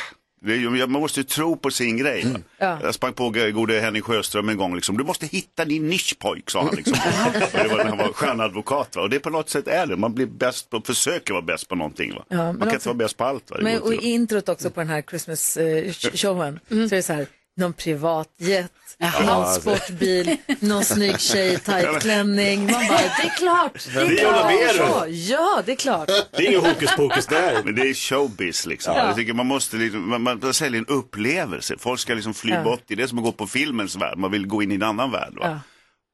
Man 0.78 0.90
måste 0.92 1.20
ju 1.20 1.24
tro 1.24 1.56
på 1.56 1.70
sin 1.70 1.96
grej. 1.96 2.24
va? 2.32 2.38
Ja. 2.58 2.78
Jag 2.82 2.94
sprang 2.94 3.12
på 3.12 3.30
gode 3.54 3.80
Henning 3.80 4.02
Sjöström 4.02 4.48
en 4.48 4.56
gång. 4.56 4.74
Liksom. 4.74 4.96
Du 4.96 5.04
måste 5.04 5.26
hitta 5.26 5.64
din 5.64 5.88
nischpojk, 5.88 6.50
sa 6.50 6.62
han. 6.62 6.74
Liksom. 6.76 6.98
Det 7.52 7.68
var 7.68 7.76
när 7.76 7.84
han 7.84 7.98
var 7.98 8.12
stjärnadvokat. 8.12 8.96
Va? 8.96 9.02
Och 9.02 9.10
det 9.10 9.18
på 9.18 9.30
något 9.30 9.50
sätt 9.50 9.68
är 9.68 9.86
det. 9.86 9.96
Man 9.96 10.14
blir 10.14 10.26
bäst 10.26 10.70
på, 10.70 10.80
försöker 10.80 11.32
vara 11.32 11.42
bäst 11.42 11.68
på 11.68 11.74
någonting. 11.74 12.14
Va? 12.14 12.24
Ja, 12.28 12.36
man 12.36 12.54
kan 12.54 12.62
också- 12.62 12.74
inte 12.74 12.88
vara 12.88 12.96
bäst 12.96 13.16
på 13.16 13.24
allt. 13.24 13.52
Men, 13.60 13.80
och 13.82 13.94
i 13.94 13.96
introt 14.10 14.48
också 14.48 14.70
på 14.70 14.80
den 14.80 14.88
här 14.88 15.02
Christmas-showen 15.02 16.58
så 16.68 16.74
är 16.74 16.88
det 16.96 17.02
så 17.02 17.12
här, 17.12 17.26
någon 17.56 17.72
privatjet, 17.72 18.72
någon 18.98 19.28
alltså. 19.28 19.60
sportbil, 19.60 20.36
någon 20.60 20.84
snygg 20.84 21.20
tjej 21.20 21.52
i 21.54 21.58
tajt 21.58 22.00
klänning. 22.00 22.60
Man 22.60 22.86
bara, 22.88 22.98
det 22.98 23.22
är 23.22 23.36
klart, 23.38 23.86
det 23.94 24.00
är 24.00 24.06
Det 24.06 24.62
är 24.62 24.78
Joe 24.78 24.86
klart. 24.86 25.08
Ja, 25.08 25.62
det 25.66 25.72
är 25.72 25.76
klart. 25.76 26.08
Det 26.36 26.46
är 26.46 26.48
ingen 26.48 26.60
hokus 26.64 26.90
pokus 26.96 27.26
där. 27.26 27.62
Men 27.64 27.74
det 27.74 27.82
är 27.82 27.94
showbiz 27.94 28.66
liksom. 28.66 28.94
Ja. 28.96 29.06
Jag 29.06 29.16
tycker 29.16 29.32
man 29.32 29.46
måste 29.46 29.76
liksom, 29.76 30.08
man, 30.08 30.22
man 30.22 30.54
säljer 30.54 30.80
en 30.80 30.86
upplevelse. 30.86 31.74
Folk 31.78 32.00
ska 32.00 32.14
liksom 32.14 32.34
fly 32.34 32.52
Ja. 32.52 32.62
bort. 32.62 32.80
Det 32.86 32.94
är 32.94 32.98
det 32.98 33.08
som 33.08 33.18
att 33.18 33.24
gå 33.24 33.32
på 33.32 33.46
filmens 33.46 33.96
värld. 33.96 34.18
Man 34.18 34.30
vill 34.30 34.46
gå 34.46 34.62
in 34.62 34.72
i 34.72 34.74
en 34.74 34.82
annan 34.82 35.10
värld. 35.10 35.32
Va? 35.36 35.40
Ja. 35.42 35.60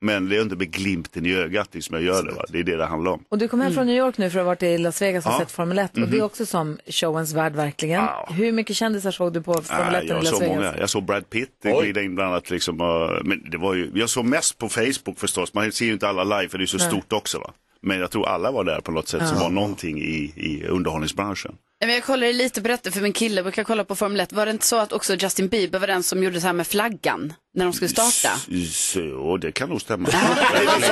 Men 0.05 0.29
det 0.29 0.37
är 0.37 0.43
inte 0.43 0.57
med 0.57 0.71
glimten 0.73 1.27
i 1.27 1.35
ögat 1.35 1.69
liksom 1.75 1.95
jag 1.95 2.03
gör 2.05 2.23
det. 2.23 2.33
Va? 2.33 2.45
Det 2.49 2.59
är 2.59 2.63
det 2.65 2.77
det 2.77 2.87
handlar 2.87 3.11
om. 3.13 3.25
Och 3.29 3.39
du 3.39 3.49
kom 3.49 3.61
hem 3.61 3.73
från 3.73 3.87
New 3.87 3.97
York 3.97 4.19
nu 4.19 4.31
för 4.31 4.39
att 4.39 4.45
ha 4.45 4.47
varit 4.49 4.63
i 4.63 4.79
Las 4.79 5.03
Vegas 5.03 5.27
och 5.27 5.33
Ja. 5.33 5.39
sett 5.39 5.51
Formel 5.51 5.79
1 5.79 5.91
och 5.95 6.01
det 6.01 6.07
är 6.17 6.19
Mhm. 6.19 6.23
också 6.27 6.47
som 6.47 6.79
showens 6.87 7.33
värld 7.33 7.53
verkligen. 7.55 8.05
Hur 8.29 8.53
mycket 8.53 8.77
kändisar 8.77 9.11
såg 9.11 9.33
du 9.33 9.43
på 9.43 9.55
Formel 9.55 9.95
1 9.95 10.01
Ah, 10.01 10.03
i 10.03 10.09
jag 10.09 10.17
Las 10.23 10.31
såg 10.31 10.41
Vegas? 10.41 10.57
många. 10.57 10.75
Jag 10.79 10.91
såg 10.91 11.05
Brad 11.05 11.31
Pitt 11.31 11.51
glida 11.81 12.03
in 12.03 12.15
bland 12.15 12.31
annat. 12.31 12.51
Liksom, 12.51 12.77
men 13.25 13.51
det 13.51 13.59
var 13.59 13.75
ju, 13.75 13.91
jag 13.95 14.11
såg 14.11 14.25
mest 14.25 14.59
på 14.59 14.69
Facebook 14.69 15.19
förstås. 15.19 15.55
Man 15.55 15.73
ser 15.73 15.85
ju 15.87 15.93
inte 15.93 16.09
alla 16.09 16.25
live 16.25 16.49
för 16.49 16.59
det 16.59 16.65
är 16.65 16.67
så 16.67 16.77
Nej. 16.79 16.87
stort 16.89 17.13
också. 17.13 17.39
Va? 17.39 17.53
Men 17.83 17.99
jag 18.01 18.11
tror 18.11 18.29
alla 18.29 18.51
var 18.51 18.65
där 18.65 18.81
på 18.81 18.93
något 18.93 19.09
sätt 19.09 19.29
som 19.29 19.37
Ja. 19.37 19.43
var 19.43 19.51
någonting 19.51 19.99
i, 19.99 20.33
i 20.37 20.65
underhållningsbranschen. 20.69 21.55
Jag 21.91 22.05
kollade 22.05 22.33
lite 22.33 22.63
på 22.63 22.69
detta 22.69 22.91
för 22.91 23.01
min 23.01 23.13
kille 23.13 23.43
brukar 23.43 23.65
kolla 23.65 23.85
på 23.85 23.97
Formel 23.97 24.21
1. 24.21 24.33
Var 24.33 24.47
det 24.47 24.53
inte 24.53 24.67
så 24.67 24.77
att 24.77 24.93
också 24.93 25.15
Justin 25.15 25.49
Bieber 25.49 25.79
var 25.79 25.87
den 25.87 26.03
som 26.03 26.23
gjorde 26.23 26.41
så 26.41 26.47
här 26.47 26.55
med 26.55 26.67
flaggan 26.67 27.33
när 27.55 27.65
de 27.65 27.73
skulle 27.73 27.89
starta? 27.89 28.29
Så, 28.73 29.37
det 29.37 29.53
kan 29.53 29.69
nog 29.69 29.81
stämma. 29.81 30.09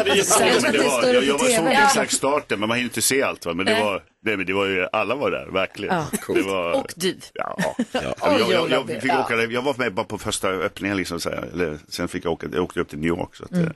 jag, 0.04 0.26
såg 0.26 1.66
Ja. 1.72 1.86
exakt 1.86 2.12
starten 2.12 2.60
men 2.60 2.68
man 2.68 2.76
hinner 2.78 2.88
inte 2.88 3.02
se 3.02 3.22
allt. 3.22 3.46
Va? 3.46 3.54
Men 3.54 3.66
det 3.66 3.80
var, 3.84 4.02
nej, 4.24 4.36
men 4.36 4.46
det 4.46 4.52
var 4.52 4.66
ju, 4.66 4.86
alla 4.92 5.14
var 5.14 5.30
där, 5.30 5.46
verkligen. 5.46 5.94
Ja. 5.94 6.34
Det 6.34 6.42
var, 6.42 6.72
Och 6.72 6.92
du. 6.96 7.18
Ja. 7.34 7.58
Och 7.92 8.40
jag, 8.40 8.50
jag, 8.52 8.70
jag, 8.70 8.86
fick 9.02 9.10
Ja. 9.10 9.24
åka, 9.24 9.42
jag 9.44 9.62
var 9.62 9.74
med 9.78 9.94
bara 9.94 10.04
på 10.06 10.18
första 10.18 10.48
öppningen, 10.48 10.96
liksom, 10.96 11.20
så 11.20 11.30
här, 11.30 11.48
eller, 11.52 11.78
sen 11.88 12.08
fick 12.08 12.24
jag 12.24 12.32
åka, 12.32 12.46
jag 12.52 12.62
åkte 12.64 12.80
upp 12.80 12.88
till 12.88 12.98
New 12.98 13.08
York. 13.08 13.36
Så 13.36 13.44
att, 13.44 13.50
Mm. 13.52 13.64
eh, 13.66 13.72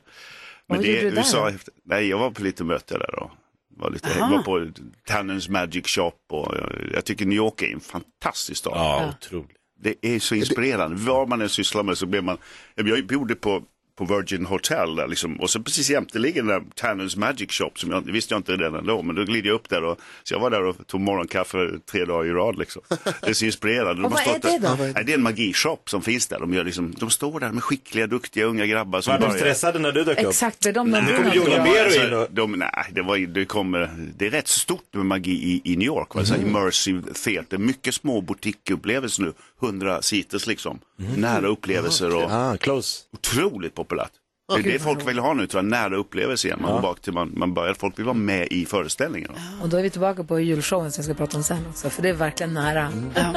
Men 0.68 0.76
Vad 0.76 0.86
det, 0.86 0.92
gjorde 0.92 1.02
du 1.02 1.10
där 1.10 1.18
USA, 1.18 1.40
då? 1.40 1.46
efter, 1.56 1.74
nej, 1.84 2.08
jag 2.08 2.18
var 2.18 2.30
på 2.30 2.42
lite 2.42 2.64
möte 2.64 2.98
där 2.98 3.18
och 3.22 3.30
var, 3.76 3.90
lite, 3.90 4.20
Aha. 4.20 4.36
var 4.36 4.42
på 4.42 4.70
Tannens 5.06 5.48
Magic 5.48 5.86
Shop 5.86 6.12
och 6.30 6.54
jag, 6.56 6.72
jag 6.94 7.04
tycker 7.04 7.26
New 7.26 7.36
York 7.36 7.62
är 7.62 7.72
en 7.72 7.80
fantastisk 7.80 8.58
stad. 8.58 8.72
Ja, 8.76 9.12
otroligt. 9.18 9.56
Det 9.80 10.14
är 10.14 10.18
så 10.18 10.34
inspirerande. 10.34 10.96
Vad 10.96 11.28
man 11.28 11.40
än 11.40 11.48
sysslar 11.48 11.82
med 11.82 11.98
så 11.98 12.06
blir 12.06 12.20
man, 12.20 12.38
jag 12.74 13.06
bodde 13.06 13.34
på, 13.34 13.62
på 13.98 14.04
Virgin 14.04 14.46
Hotel 14.46 14.96
där 14.96 15.06
liksom, 15.08 15.40
och 15.40 15.50
så 15.50 15.60
precis 15.62 15.90
jämte 15.90 16.18
ligger 16.18 16.42
den 16.42 16.46
där 16.48 16.62
Tanners 16.74 17.16
Magic 17.16 17.50
Shop 17.52 17.70
som 17.76 17.90
jag 17.90 18.06
det 18.06 18.12
visste 18.12 18.34
jag 18.34 18.38
inte 18.38 18.52
redan 18.52 18.86
då, 18.86 19.02
men 19.02 19.16
då 19.16 19.24
glider 19.24 19.48
jag 19.48 19.54
upp 19.54 19.68
där 19.68 19.84
och 19.84 20.00
så 20.22 20.34
jag 20.34 20.40
var 20.40 20.50
där 20.50 20.64
och 20.64 20.86
tog 20.86 21.00
morgonkaffe 21.00 21.58
tre 21.92 22.04
dagar 22.04 22.30
i 22.30 22.32
rad 22.32 22.58
liksom. 22.58 22.82
Det 23.20 23.28
är 23.28 23.32
så 23.32 23.44
inspirerande. 23.44 23.90
Och 23.90 24.10
De 24.10 24.12
har 24.12 24.26
vad 24.26 24.44
är 24.44 24.58
det 24.58 24.58
där- 24.58 24.76
då? 24.76 24.82
Nej, 24.94 25.04
det 25.04 25.12
är 25.12 25.16
en 25.16 25.22
magishop 25.22 25.90
som 25.90 26.02
finns 26.02 26.26
där. 26.26 26.40
De, 26.40 26.54
gör 26.54 26.64
liksom, 26.64 26.94
de 26.98 27.10
står 27.10 27.40
där 27.40 27.50
med 27.52 27.62
skickliga, 27.62 28.06
duktiga 28.06 28.44
unga 28.44 28.66
grabbar 28.66 29.00
som 29.00 29.12
Var 29.12 29.18
de 29.20 29.26
börjar- 29.26 29.38
stressade 29.40 29.78
när 29.78 29.92
du 29.92 30.04
dök 30.04 30.18
upp? 30.22 30.28
Exakt, 30.28 30.60
blev 30.60 30.74
de 30.74 30.90
Nej, 30.90 31.04
det 31.08 31.18
brun? 31.22 31.32
Jola 31.34 31.64
Bero 31.64 32.06
in 32.06 32.14
och... 32.14 32.26
de, 32.30 32.52
nej, 32.52 32.70
det, 32.92 33.02
var, 33.02 33.16
det, 33.18 33.44
kommer, 33.44 33.90
det 34.16 34.26
är 34.26 34.30
rätt 34.30 34.48
stort 34.48 34.84
med 34.94 35.06
magi 35.06 35.30
i, 35.64 35.72
i 35.72 35.76
New 35.76 35.86
York. 35.86 36.14
Va? 36.14 36.22
Här 36.28 36.42
immersive 36.42 37.02
theater, 37.24 37.58
mycket 37.58 37.94
små 37.94 38.20
boutiqueupplevelser 38.20 39.22
nu. 39.22 39.32
100 39.64 40.02
seaters 40.02 40.46
liksom. 40.46 40.78
Nära 41.16 41.46
upplevelser 41.46 42.16
och 42.16 42.30
Ah, 42.30 42.56
close. 42.56 43.00
otroligt 43.12 43.74
populärt. 43.74 44.10
Det 44.48 44.54
är 44.68 44.72
det 44.72 44.78
folk 44.78 45.08
vill 45.08 45.18
ha 45.18 45.34
nu, 45.34 45.46
tror 45.46 45.62
jag, 45.62 45.70
nära 45.70 45.96
upplevelser 45.96 46.48
igen. 46.48 46.58
Man, 46.62 46.72
går 46.72 46.80
bak 46.80 47.00
till 47.00 47.12
man, 47.12 47.32
man 47.36 47.54
börjar, 47.54 47.74
folk 47.74 47.98
vill 47.98 48.04
vara 48.04 48.14
med 48.14 48.48
i 48.50 48.66
föreställningen. 48.66 49.30
Och 49.62 49.68
då 49.68 49.76
är 49.76 49.82
vi 49.82 49.90
tillbaka 49.90 50.24
på 50.24 50.40
julshowen 50.40 50.92
som 50.92 51.02
vi 51.02 51.04
ska 51.04 51.14
prata 51.14 51.36
om 51.36 51.42
sen 51.42 51.66
också, 51.70 51.90
för 51.90 52.02
det 52.02 52.08
är 52.08 52.12
verkligen 52.12 52.54
nära. 52.54 52.92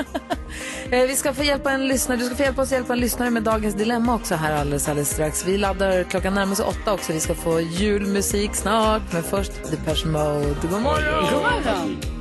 Eh, 0.92 1.08
vi 1.08 1.16
ska 1.16 1.34
få 1.34 1.44
hjälpa 1.44 1.72
en 1.72 1.88
lyssnare, 1.88 2.20
du 2.20 2.26
ska 2.26 2.36
få 2.36 2.44
hjälpa 2.44 2.62
oss 2.62 2.68
att 2.68 2.72
hjälpa 2.72 2.94
en 2.94 3.00
lyssnare 3.00 3.30
med 3.30 3.44
dagens 3.44 3.76
dilemma 3.76 4.16
också 4.16 4.36
här 4.36 4.56
alldeles, 4.56 4.88
alldeles 4.90 5.10
strax. 5.10 5.46
Vi 5.48 5.58
laddar 5.58 6.04
klockan 6.04 6.34
närmar 6.34 6.56
sig 6.56 6.66
åtta 6.66 6.94
också, 6.94 7.13
vi 7.13 7.20
ska 7.20 7.36
få 7.36 7.62
julmusik 7.62 8.56
snart, 8.56 9.02
men 9.13 9.24
först 9.24 9.52
Depeche 9.72 10.06
Mode. 10.08 10.56
God 10.62 10.72
morgon! 10.82 11.24
God 11.34 11.42
morgon! 11.42 12.16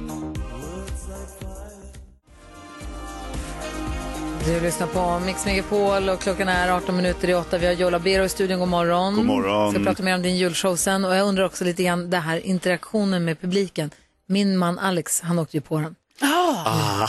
Du 4.46 4.60
lyssnar 4.60 4.86
på 4.86 5.18
Mix 5.26 5.46
Megapol 5.46 6.08
och 6.08 6.20
klockan 6.20 6.48
är 6.48 6.70
18 6.70 6.96
minuter 6.96 7.28
i 7.30 7.34
åtta. 7.34 7.58
Vi 7.58 7.66
har 7.66 7.72
Jola 7.72 7.98
Bero 7.98 8.24
i 8.24 8.28
studion. 8.28 8.58
God 8.58 8.68
morgon. 8.68 9.14
God 9.14 9.24
morgon. 9.26 9.72
ska 9.74 9.82
prata 9.82 10.02
mer 10.02 10.14
om 10.14 10.22
din 10.22 10.36
julshow 10.36 10.76
sen. 10.76 11.04
Och 11.04 11.16
jag 11.16 11.26
undrar 11.28 11.44
också 11.44 11.64
lite 11.64 11.82
grann 11.82 12.10
det 12.10 12.16
här 12.16 12.46
interaktionen 12.46 13.24
med 13.24 13.40
publiken. 13.40 13.90
Min 14.28 14.58
man 14.58 14.78
Alex, 14.78 15.20
han 15.20 15.38
åkte 15.38 15.56
ju 15.56 15.60
på 15.60 15.78
den. 15.78 15.94
Aha, 16.22 17.08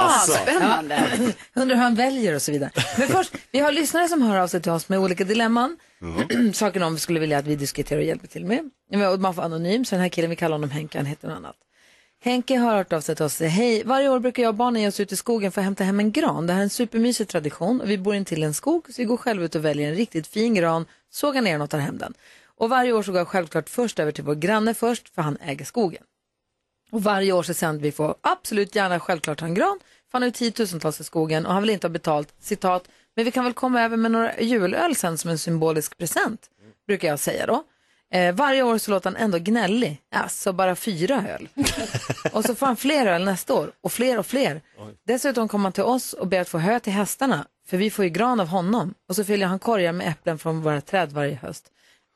Alltså. 0.00 0.32
spännande. 0.32 1.08
Jag 1.54 1.62
undrar 1.62 1.76
hur 1.76 1.82
han 1.82 1.94
väljer 1.94 2.34
och 2.34 2.42
så 2.42 2.52
vidare. 2.52 2.70
Men 2.98 3.08
först, 3.08 3.32
vi 3.52 3.58
har 3.58 3.72
lyssnare 3.72 4.08
som 4.08 4.22
hör 4.22 4.38
av 4.38 4.48
sig 4.48 4.62
till 4.62 4.72
oss 4.72 4.88
med 4.88 4.98
olika 4.98 5.24
dilemman. 5.24 5.76
Saker 6.54 6.80
de 6.80 6.98
skulle 6.98 7.20
vilja 7.20 7.38
att 7.38 7.46
vi 7.46 7.56
diskuterar 7.56 7.98
och 8.00 8.06
hjälper 8.06 8.26
till 8.28 8.44
med. 8.44 8.70
Och 9.12 9.20
Man 9.20 9.34
får 9.34 9.42
anonym, 9.42 9.84
så 9.84 9.94
den 9.94 10.02
här 10.02 10.08
killen, 10.08 10.30
vi 10.30 10.36
kallar 10.36 10.54
honom 10.54 10.70
Henke, 10.70 10.98
han 10.98 11.06
heter 11.06 11.28
något 11.28 11.36
annat. 11.36 11.56
Henke 12.20 12.56
har 12.56 12.76
hört 12.76 12.92
av 12.92 13.00
sig 13.00 13.16
till 13.16 13.24
oss 13.24 13.34
säger, 13.34 13.50
hej, 13.50 13.82
varje 13.84 14.08
år 14.08 14.18
brukar 14.18 14.42
jag 14.42 14.50
och 14.50 14.54
barnen 14.54 14.82
ge 14.82 14.88
oss 14.88 15.00
ut 15.00 15.12
i 15.12 15.16
skogen 15.16 15.52
för 15.52 15.60
att 15.60 15.64
hämta 15.64 15.84
hem 15.84 16.00
en 16.00 16.12
gran. 16.12 16.46
Det 16.46 16.52
här 16.52 16.60
är 16.60 16.64
en 16.64 16.70
supermysig 16.70 17.28
tradition 17.28 17.80
och 17.80 17.90
vi 17.90 17.98
bor 17.98 18.14
intill 18.14 18.42
en 18.42 18.54
skog 18.54 18.86
så 18.86 18.92
vi 18.96 19.04
går 19.04 19.16
själva 19.16 19.44
ut 19.44 19.54
och 19.54 19.64
väljer 19.64 19.88
en 19.88 19.94
riktigt 19.94 20.26
fin 20.26 20.54
gran, 20.54 20.86
sågar 21.10 21.42
ner 21.42 21.52
den 21.52 21.62
och 21.62 21.70
tar 21.70 21.78
hem 21.78 21.98
den. 21.98 22.14
Och 22.44 22.70
varje 22.70 22.92
år 22.92 23.02
så 23.02 23.12
går 23.12 23.18
jag 23.18 23.28
självklart 23.28 23.68
först 23.68 23.98
över 23.98 24.12
till 24.12 24.24
vår 24.24 24.34
granne 24.34 24.74
först 24.74 25.14
för 25.14 25.22
han 25.22 25.36
äger 25.40 25.64
skogen. 25.64 26.02
Och 26.90 27.02
varje 27.02 27.32
år 27.32 27.42
så 27.42 27.54
sänder 27.54 27.82
vi 27.82 27.92
får 27.92 28.14
absolut 28.20 28.74
gärna 28.74 29.00
självklart 29.00 29.40
ha 29.40 29.48
en 29.48 29.54
gran. 29.54 29.78
För 29.82 30.12
han 30.12 30.22
har 30.22 30.26
ju 30.26 30.32
tiotusentals 30.32 31.00
i 31.00 31.04
skogen 31.04 31.46
och 31.46 31.52
han 31.52 31.62
vill 31.62 31.70
inte 31.70 31.86
ha 31.86 31.92
betalt, 31.92 32.34
citat, 32.40 32.88
men 33.14 33.24
vi 33.24 33.30
kan 33.30 33.44
väl 33.44 33.52
komma 33.52 33.82
över 33.82 33.96
med 33.96 34.10
några 34.10 34.40
julöl 34.40 34.96
sen 34.96 35.18
som 35.18 35.30
en 35.30 35.38
symbolisk 35.38 35.98
present, 35.98 36.50
brukar 36.86 37.08
jag 37.08 37.18
säga 37.18 37.46
då. 37.46 37.64
Eh, 38.14 38.34
varje 38.34 38.62
år 38.62 38.78
så 38.78 38.90
låter 38.90 39.10
han 39.10 39.16
ändå 39.16 39.38
gnällig, 39.38 40.00
alltså 40.14 40.52
bara 40.52 40.76
fyra 40.76 41.24
öl. 41.28 41.48
och 42.32 42.44
så 42.44 42.54
får 42.54 42.66
han 42.66 42.76
fler 42.76 43.06
öl 43.06 43.24
nästa 43.24 43.54
år 43.54 43.72
och 43.80 43.92
fler 43.92 44.18
och 44.18 44.26
fler. 44.26 44.60
Dessutom 45.06 45.48
kommer 45.48 45.62
han 45.62 45.72
till 45.72 45.82
oss 45.82 46.12
och 46.12 46.26
ber 46.26 46.40
att 46.40 46.48
få 46.48 46.58
hö 46.58 46.80
till 46.80 46.92
hästarna, 46.92 47.46
för 47.68 47.76
vi 47.76 47.90
får 47.90 48.04
ju 48.04 48.10
gran 48.10 48.40
av 48.40 48.46
honom. 48.46 48.94
Och 49.08 49.16
så 49.16 49.24
fyller 49.24 49.46
han 49.46 49.58
korgar 49.58 49.92
med 49.92 50.08
äpplen 50.08 50.38
från 50.38 50.62
våra 50.62 50.80
träd 50.80 51.12
varje 51.12 51.34
höst. 51.34 51.70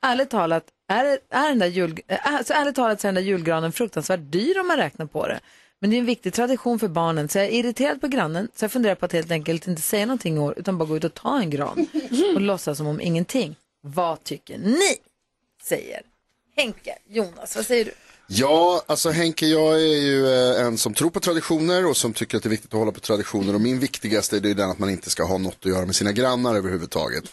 Ärligt 0.06 0.30
talat, 0.30 0.64
är, 0.88 1.04
är 1.30 1.48
den 1.48 1.58
där 1.58 1.66
jul, 1.66 2.00
äh, 2.06 2.18
alltså 2.36 2.52
ärligt 2.52 2.74
talat 2.74 3.00
så 3.00 3.06
är 3.06 3.12
den 3.12 3.14
där 3.14 3.30
julgranen 3.30 3.72
fruktansvärt 3.72 4.20
dyr 4.22 4.60
om 4.60 4.68
man 4.68 4.76
räknar 4.76 5.06
på 5.06 5.26
det. 5.26 5.40
Men 5.80 5.90
det 5.90 5.96
är 5.96 5.98
en 5.98 6.06
viktig 6.06 6.32
tradition 6.34 6.78
för 6.78 6.88
barnen, 6.88 7.28
så 7.28 7.38
jag 7.38 7.46
är 7.46 7.50
irriterad 7.50 8.00
på 8.00 8.08
grannen, 8.08 8.48
så 8.54 8.64
jag 8.64 8.72
funderar 8.72 8.94
på 8.94 9.04
att 9.04 9.12
helt 9.12 9.30
enkelt 9.30 9.66
inte 9.66 9.82
säga 9.82 10.06
någonting 10.06 10.36
i 10.36 10.38
år, 10.38 10.54
utan 10.56 10.78
bara 10.78 10.88
gå 10.88 10.96
ut 10.96 11.04
och 11.04 11.14
ta 11.14 11.38
en 11.38 11.50
gran 11.50 11.86
och 12.34 12.40
låtsas 12.40 12.78
som 12.78 12.86
om 12.86 13.00
ingenting. 13.00 13.56
Vad 13.80 14.24
tycker 14.24 14.58
ni? 14.58 14.96
Säger 15.64 16.02
Henke. 16.56 16.98
Jonas, 17.08 17.56
vad 17.56 17.66
säger 17.66 17.84
du? 17.84 17.92
Ja, 18.26 18.82
alltså 18.86 19.10
Henke, 19.10 19.46
jag 19.46 19.74
är 19.74 20.00
ju 20.00 20.26
eh, 20.26 20.66
en 20.66 20.78
som 20.78 20.94
tror 20.94 21.10
på 21.10 21.20
traditioner 21.20 21.86
och 21.86 21.96
som 21.96 22.12
tycker 22.12 22.36
att 22.36 22.42
det 22.42 22.46
är 22.46 22.50
viktigt 22.50 22.74
att 22.74 22.78
hålla 22.78 22.92
på 22.92 23.00
traditioner. 23.00 23.54
Och 23.54 23.60
min 23.60 23.78
viktigaste 23.78 24.36
är 24.36 24.40
det 24.40 24.54
den 24.54 24.70
att 24.70 24.78
man 24.78 24.90
inte 24.90 25.10
ska 25.10 25.24
ha 25.24 25.38
något 25.38 25.56
att 25.60 25.70
göra 25.70 25.86
med 25.86 25.94
sina 25.94 26.12
grannar 26.12 26.54
överhuvudtaget. 26.54 27.24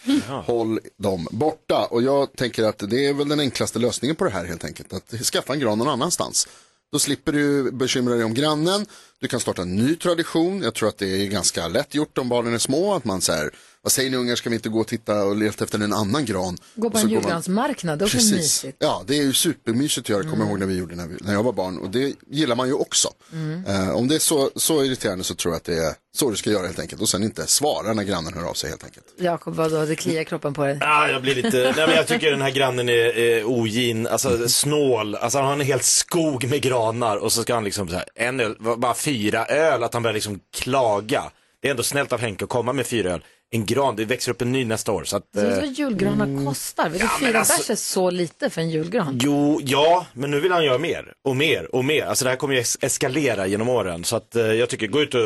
Håll 0.46 0.80
dem 0.96 1.28
borta. 1.30 1.86
Och 1.90 2.02
jag 2.02 2.36
tänker 2.36 2.64
att 2.64 2.78
det 2.78 3.06
är 3.06 3.14
väl 3.14 3.28
den 3.28 3.40
enklaste 3.40 3.78
lösningen 3.78 4.16
på 4.16 4.24
det 4.24 4.30
här 4.30 4.44
helt 4.44 4.64
enkelt. 4.64 4.92
Att 4.92 5.10
skaffa 5.10 5.52
en 5.52 5.60
gran 5.60 5.78
någon 5.78 5.88
annanstans. 5.88 6.48
Då 6.92 6.98
slipper 6.98 7.32
du 7.32 7.72
bekymra 7.72 8.14
dig 8.14 8.24
om 8.24 8.34
grannen. 8.34 8.86
Du 9.20 9.28
kan 9.28 9.40
starta 9.40 9.62
en 9.62 9.76
ny 9.76 9.96
tradition. 9.96 10.62
Jag 10.62 10.74
tror 10.74 10.88
att 10.88 10.98
det 10.98 11.22
är 11.22 11.26
ganska 11.26 11.68
lätt 11.68 11.94
gjort 11.94 12.18
om 12.18 12.28
barnen 12.28 12.54
är 12.54 12.58
små. 12.58 12.94
Att 12.94 13.04
man 13.04 13.20
säger, 13.20 13.50
vad 13.82 13.92
säger 13.92 14.10
ni 14.10 14.16
ungar, 14.16 14.34
ska 14.36 14.50
vi 14.50 14.56
inte 14.56 14.68
gå 14.68 14.80
och 14.80 14.86
titta 14.86 15.24
och 15.24 15.36
leta 15.36 15.64
efter 15.64 15.78
en 15.78 15.92
annan 15.92 16.24
gran? 16.24 16.58
Gå 16.74 16.90
på 16.90 16.98
en 16.98 17.08
julgransmarknad, 17.08 17.98
det 17.98 18.04
Precis. 18.06 18.32
mysigt. 18.32 18.76
Ja, 18.80 19.04
det 19.06 19.18
är 19.18 19.22
ju 19.22 19.32
supermysigt 19.32 20.04
att 20.04 20.08
göra, 20.08 20.22
kommer 20.22 20.38
jag 20.38 20.48
ihåg 20.48 20.58
när 20.58 20.66
vi 20.66 20.78
gjorde 20.78 20.96
när, 20.96 21.06
vi, 21.06 21.16
när 21.20 21.32
jag 21.32 21.42
var 21.42 21.52
barn. 21.52 21.78
Och 21.78 21.90
det 21.90 22.14
gillar 22.30 22.56
man 22.56 22.68
ju 22.68 22.74
också. 22.74 23.08
Mm. 23.32 23.66
Eh, 23.66 23.90
om 23.90 24.08
det 24.08 24.14
är 24.14 24.18
så, 24.18 24.50
så 24.56 24.84
irriterande 24.84 25.24
så 25.24 25.34
tror 25.34 25.54
jag 25.54 25.56
att 25.56 25.64
det 25.64 25.74
är 25.74 25.94
så 26.12 26.30
du 26.30 26.36
ska 26.36 26.50
göra 26.50 26.66
helt 26.66 26.78
enkelt. 26.78 27.02
Och 27.02 27.08
sen 27.08 27.22
inte 27.22 27.46
svara 27.46 27.92
när 27.92 28.02
grannen 28.02 28.34
hör 28.34 28.44
av 28.44 28.54
sig 28.54 28.70
helt 28.70 28.84
enkelt. 28.84 29.06
Jakob, 29.18 29.54
vadå, 29.54 29.84
det 29.84 29.96
kliar 29.96 30.24
kroppen 30.24 30.54
på 30.54 30.64
dig? 30.64 30.78
Ja, 30.80 31.08
jag 31.08 31.22
blir 31.22 31.34
lite, 31.34 31.72
nej 31.76 31.86
men 31.86 31.96
jag 31.96 32.06
tycker 32.06 32.30
den 32.30 32.42
här 32.42 32.50
grannen 32.50 32.88
är, 32.88 33.18
är 33.18 33.44
ogin, 33.44 34.06
alltså 34.06 34.48
snål, 34.48 35.14
alltså 35.14 35.38
han 35.38 35.46
har 35.46 35.52
en 35.52 35.60
hel 35.60 35.80
skog 35.80 36.44
med 36.48 36.62
granar 36.62 37.16
och 37.16 37.32
så 37.32 37.42
ska 37.42 37.54
han 37.54 37.64
liksom 37.64 37.88
så 37.88 37.94
här, 37.94 38.04
en 38.14 38.40
öl, 38.40 38.56
bara 38.76 38.94
fyra 38.94 39.46
öl, 39.46 39.82
att 39.82 39.94
han 39.94 40.02
börjar 40.02 40.14
liksom 40.14 40.40
klaga. 40.56 41.22
Det 41.62 41.68
är 41.68 41.70
ändå 41.70 41.82
snällt 41.82 42.12
av 42.12 42.20
Henke 42.20 42.44
att 42.44 42.50
komma 42.50 42.72
med 42.72 42.86
fyra 42.86 43.12
öl. 43.12 43.24
En 43.52 43.66
gran, 43.66 43.96
det 43.96 44.04
växer 44.04 44.30
upp 44.32 44.42
en 44.42 44.52
ny 44.52 44.64
nästa 44.64 44.92
år. 44.92 45.04
Så 45.04 45.16
att, 45.16 45.22
Så 45.34 45.40
du 45.40 45.46
eh, 45.46 45.56
vad 45.56 45.66
julgranar 45.66 46.44
kostar? 46.46 46.88
Vet 46.88 47.00
du, 47.00 47.06
Ja, 47.06 47.10
fyra 47.28 47.38
alltså- 47.38 47.58
bärs 47.58 47.70
är 47.70 47.74
så 47.74 48.10
lite 48.10 48.50
för 48.50 48.60
en 48.60 48.70
julgran. 48.70 49.18
Jo, 49.22 49.60
ja, 49.64 50.06
men 50.12 50.30
nu 50.30 50.40
vill 50.40 50.52
han 50.52 50.64
göra 50.64 50.78
mer 50.78 51.12
och 51.24 51.36
mer 51.36 51.74
och 51.74 51.84
mer. 51.84 52.04
Alltså 52.06 52.24
det 52.24 52.30
här 52.30 52.36
kommer 52.36 52.54
ju 52.54 52.60
es- 52.60 52.78
eskalera 52.80 53.46
genom 53.46 53.68
åren. 53.68 54.04
Så 54.04 54.16
att 54.16 54.36
eh, 54.36 54.42
jag 54.42 54.68
tycker, 54.68 54.86
gå 54.86 55.02
ut 55.02 55.14
och 55.14 55.20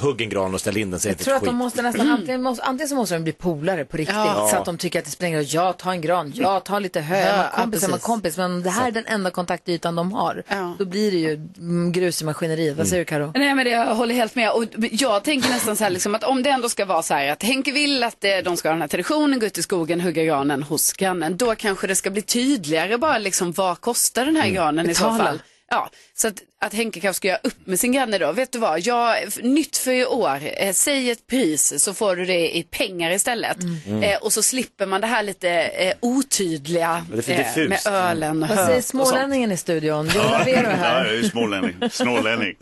hugg 0.00 0.20
en 0.20 0.28
gran 0.28 0.54
och 0.54 0.60
ställ 0.60 0.76
in 0.76 0.90
den, 0.90 1.00
Jag 1.04 1.18
tror 1.18 1.34
att 1.34 1.40
de 1.42 1.46
skit. 1.46 1.54
måste 1.56 1.82
nästan, 1.82 2.10
antingen, 2.10 2.42
måste, 2.42 2.64
antingen 2.64 2.88
så 2.88 2.94
måste 2.94 3.14
de 3.14 3.22
bli 3.24 3.32
polare 3.32 3.84
på 3.84 3.96
riktigt. 3.96 4.16
Ja. 4.16 4.48
Så 4.50 4.56
att 4.56 4.64
de 4.64 4.78
tycker 4.78 4.98
att 4.98 5.04
det 5.04 5.10
spelar 5.10 5.28
ingen 5.28 5.40
roll. 5.40 5.48
Ja, 5.50 5.72
ta 5.72 5.92
en 5.92 6.00
gran. 6.00 6.32
Ja, 6.36 6.60
ta 6.60 6.78
lite 6.78 7.00
hö. 7.00 7.18
Ja, 7.18 7.24
Är 7.26 7.36
man 7.36 7.46
ja, 7.56 7.62
kompis 7.62 7.82
är 7.82 7.88
man 7.88 7.92
precis. 7.98 8.06
kompis. 8.06 8.36
Men 8.36 8.52
om 8.52 8.62
det 8.62 8.70
här 8.70 8.86
är 8.88 8.90
den 8.92 9.06
enda 9.06 9.30
kontaktytan 9.30 9.94
de 9.94 10.12
har, 10.12 10.42
då 10.78 10.84
blir 10.84 11.10
det 11.10 11.16
ju 11.18 11.34
mm, 11.58 11.92
grus 11.92 12.22
i 12.22 12.24
maskineriet. 12.24 12.76
Vad 12.76 12.88
säger 12.88 13.00
du 13.00 13.04
Karo? 13.04 13.32
Nej 13.34 13.54
men 13.54 13.64
det, 13.64 13.70
jag 13.70 13.94
håller 13.94 14.14
helt 14.14 14.34
med. 14.34 14.50
Och 14.52 14.64
jag 14.90 15.24
tänker 15.24 15.48
nästan 15.50 15.76
så 15.76 15.84
här 15.84 15.90
liksom 15.90 16.14
att 16.14 16.24
om 16.24 16.42
det 16.42 16.50
ändå 16.50 16.68
ska 16.68 16.84
vara 16.84 17.02
så 17.02 17.14
här 17.14 17.28
att 17.28 17.42
Henke 17.42 17.69
vill 17.72 18.02
att 18.04 18.24
eh, 18.24 18.30
de 18.44 18.56
ska 18.56 18.68
ha 18.68 18.72
den 18.72 18.80
här 18.80 18.88
traditionen, 18.88 19.38
gå 19.40 19.46
ut 19.46 19.58
i 19.58 19.62
skogen, 19.62 20.00
hugga 20.00 20.24
granen 20.24 20.62
hos 20.62 20.92
grannen. 20.92 21.36
Då 21.36 21.54
kanske 21.54 21.86
det 21.86 21.94
ska 21.94 22.10
bli 22.10 22.22
tydligare 22.22 22.98
bara 22.98 23.18
liksom 23.18 23.52
vad 23.52 23.80
kostar 23.80 24.26
den 24.26 24.36
här 24.36 24.50
granen 24.50 24.90
i 24.90 24.94
så 24.94 25.04
Betala. 25.04 25.24
fall. 25.24 25.42
Ja, 25.72 25.90
så 26.14 26.28
att, 26.28 26.34
att 26.60 26.74
Henke 26.74 27.00
kanske 27.00 27.16
ska 27.16 27.28
göra 27.28 27.38
upp 27.42 27.66
med 27.66 27.80
sin 27.80 27.92
granne 27.92 28.18
då. 28.18 28.32
Vet 28.32 28.52
du 28.52 28.58
vad, 28.58 28.80
jag, 28.80 29.16
nytt 29.42 29.76
för 29.76 29.90
i 29.92 30.06
år, 30.06 30.40
eh, 30.56 30.72
säg 30.72 31.10
ett 31.10 31.26
pris 31.26 31.84
så 31.84 31.94
får 31.94 32.16
du 32.16 32.24
det 32.24 32.56
i 32.56 32.62
pengar 32.62 33.10
istället. 33.10 33.62
Mm. 33.62 34.02
Eh, 34.02 34.16
och 34.18 34.32
så 34.32 34.42
slipper 34.42 34.86
man 34.86 35.00
det 35.00 35.06
här 35.06 35.22
lite 35.22 35.50
eh, 35.50 35.92
otydliga 36.00 37.04
eh, 37.26 37.68
med 37.68 37.86
ölen 37.86 38.42
och 38.42 38.48
Vad 38.48 38.66
säger 38.66 38.82
smålänningen 38.82 39.52
i 39.52 39.56
studion? 39.56 40.06
Jonas 40.06 40.14
Ja, 40.46 40.52
här. 40.54 41.04
jag 41.04 41.08
är 41.12 41.16
ju 41.16 41.28
smålänning. 41.28 41.76
Snålänning. 41.90 42.54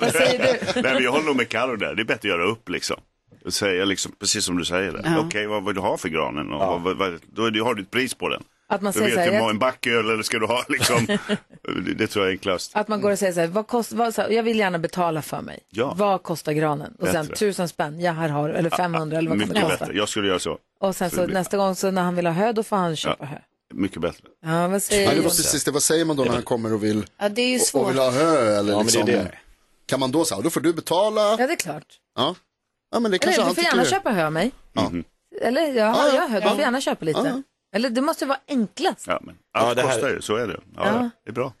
Vad 0.00 0.12
säger 0.12 0.38
du? 0.38 0.80
Nej, 0.82 0.92
men 0.94 1.02
jag 1.02 1.12
håller 1.12 1.26
nog 1.26 1.36
med 1.36 1.48
Carro 1.48 1.76
där. 1.76 1.94
Det 1.94 2.02
är 2.02 2.04
bättre 2.04 2.18
att 2.28 2.38
göra 2.38 2.44
upp 2.44 2.68
liksom. 2.68 3.00
Säga 3.48 3.84
liksom, 3.84 4.12
precis 4.20 4.44
som 4.44 4.58
du 4.58 4.64
säger. 4.64 4.92
det. 4.92 5.02
Ja. 5.04 5.18
Okej, 5.26 5.46
vad 5.46 5.64
vill 5.64 5.74
du 5.74 5.80
ha 5.80 5.96
för 5.96 6.08
granen? 6.08 6.52
Och 6.52 6.80
vad, 6.82 6.96
vad, 6.96 7.18
då 7.32 7.44
är 7.44 7.50
det, 7.50 7.60
har 7.60 7.74
du 7.74 7.82
ett 7.82 7.90
pris 7.90 8.14
på 8.14 8.28
den. 8.28 8.42
Att 8.68 8.82
man 8.82 8.92
Du 8.92 8.98
säger 8.98 9.16
vet 9.16 9.26
ju, 9.26 9.30
du 9.30 9.36
jag- 9.36 9.50
en 9.50 9.58
backöl 9.58 10.10
eller 10.10 10.22
ska 10.22 10.38
du 10.38 10.46
ha 10.46 10.64
liksom. 10.68 11.06
det, 11.06 11.94
det 11.94 12.06
tror 12.06 12.24
jag 12.24 12.28
är 12.28 12.32
enklast. 12.32 12.76
Att 12.76 12.88
man 12.88 13.00
går 13.00 13.10
och 13.10 13.18
säger 13.18 13.32
så 13.32 13.40
här, 13.40 13.46
vad 13.46 13.66
kost, 13.66 13.92
vad, 13.92 14.14
så 14.14 14.22
här, 14.22 14.28
jag 14.30 14.42
vill 14.42 14.58
gärna 14.58 14.78
betala 14.78 15.22
för 15.22 15.40
mig. 15.40 15.58
Ja. 15.70 15.94
Vad 15.96 16.22
kostar 16.22 16.52
granen? 16.52 16.94
Och 16.98 17.08
sen 17.08 17.26
tusen 17.28 17.68
spänn, 17.68 18.00
ja 18.00 18.12
här 18.12 18.28
har 18.28 18.48
du, 18.48 18.54
eller 18.54 18.70
500 18.70 19.18
eller 19.18 19.30
vad 19.30 19.40
kommer 19.40 19.54
det 19.54 19.60
Mycket 19.60 19.70
kosta? 19.70 19.84
bättre. 19.84 19.98
Jag 19.98 20.08
skulle 20.08 20.28
göra 20.28 20.38
så. 20.38 20.58
Och 20.80 20.96
sen 20.96 21.10
Så 21.10 21.16
så 21.16 21.20
det 21.20 21.26
blir- 21.26 21.36
nästa 21.36 21.56
gång 21.56 21.74
så 21.74 21.90
när 21.90 22.02
han 22.02 22.16
vill 22.16 22.26
ha 22.26 22.32
hö, 22.32 22.52
då 22.52 22.62
får 22.62 22.76
han 22.76 22.96
köpa 22.96 23.24
hö. 23.24 23.36
Mycket 23.74 24.00
bättre. 24.02 24.24
Ja, 24.46 24.68
vad 24.68 24.82
säger 24.82 25.02
Ja, 25.04 25.10
det 25.10 25.16
var 25.16 25.22
precis 25.22 25.64
det. 25.64 25.70
Vad 25.70 25.82
säger 25.82 26.04
man 26.04 26.16
då 26.16 26.24
när 26.24 26.32
han 26.32 26.42
kommer 26.42 26.72
och 26.74 26.84
vill, 26.84 27.04
Ja, 27.20 27.28
det 27.28 27.42
är 27.42 27.48
ju 27.52 27.58
svårt. 27.58 27.84
och 27.84 27.90
vill 27.90 27.98
ha 27.98 28.10
hö? 28.10 28.58
Eller 28.58 28.72
Ja, 28.72 28.78
men 28.78 28.86
det 28.86 28.92
är 29.00 29.04
liksom, 29.04 29.06
det. 29.06 29.32
Kan 29.86 30.00
man 30.00 30.10
då 30.12 30.24
säga, 30.24 30.40
då 30.40 30.50
får 30.50 30.60
du 30.60 30.72
betala? 30.72 31.20
Ja, 31.20 31.36
det 31.36 31.52
är 31.52 31.56
klart. 31.56 31.84
Ja, 32.16 32.34
ja 32.90 33.00
men 33.00 33.10
det 33.10 33.24
Eller 33.24 33.32
du 33.36 33.42
får 33.42 33.50
tycker. 33.54 33.62
gärna 33.62 33.84
köpa 33.84 34.10
hö 34.10 34.26
av 34.26 34.32
mig. 34.32 34.50
Ja. 34.72 34.92
Eller 35.42 35.60
jag 35.62 35.74
Ja, 35.76 35.84
har 35.90 36.08
ja. 36.08 36.14
jag 36.14 36.28
hö, 36.28 36.40
du 36.40 36.46
Ja. 36.46 36.50
får 36.50 36.60
gärna 36.60 36.80
köpa 36.80 37.04
lite. 37.04 37.20
Ja. 37.24 37.42
Eller 37.76 37.90
det 37.90 38.00
måste 38.00 38.26
vara 38.26 38.38
enklast. 38.48 39.04
Ja, 39.06 39.18
men 39.22 39.34
allt 39.54 39.68
Ja, 39.68 39.74
det 39.74 39.82
här- 39.88 39.94
kostar 39.94 40.08
ju, 40.10 40.20
så 40.22 40.36
är 40.36 40.46
det. 40.46 40.60
Ja, 40.76 40.86
Ja. 40.86 40.92
ja. 40.94 41.10
Det 41.24 41.30
är 41.30 41.34
bra. 41.34 41.52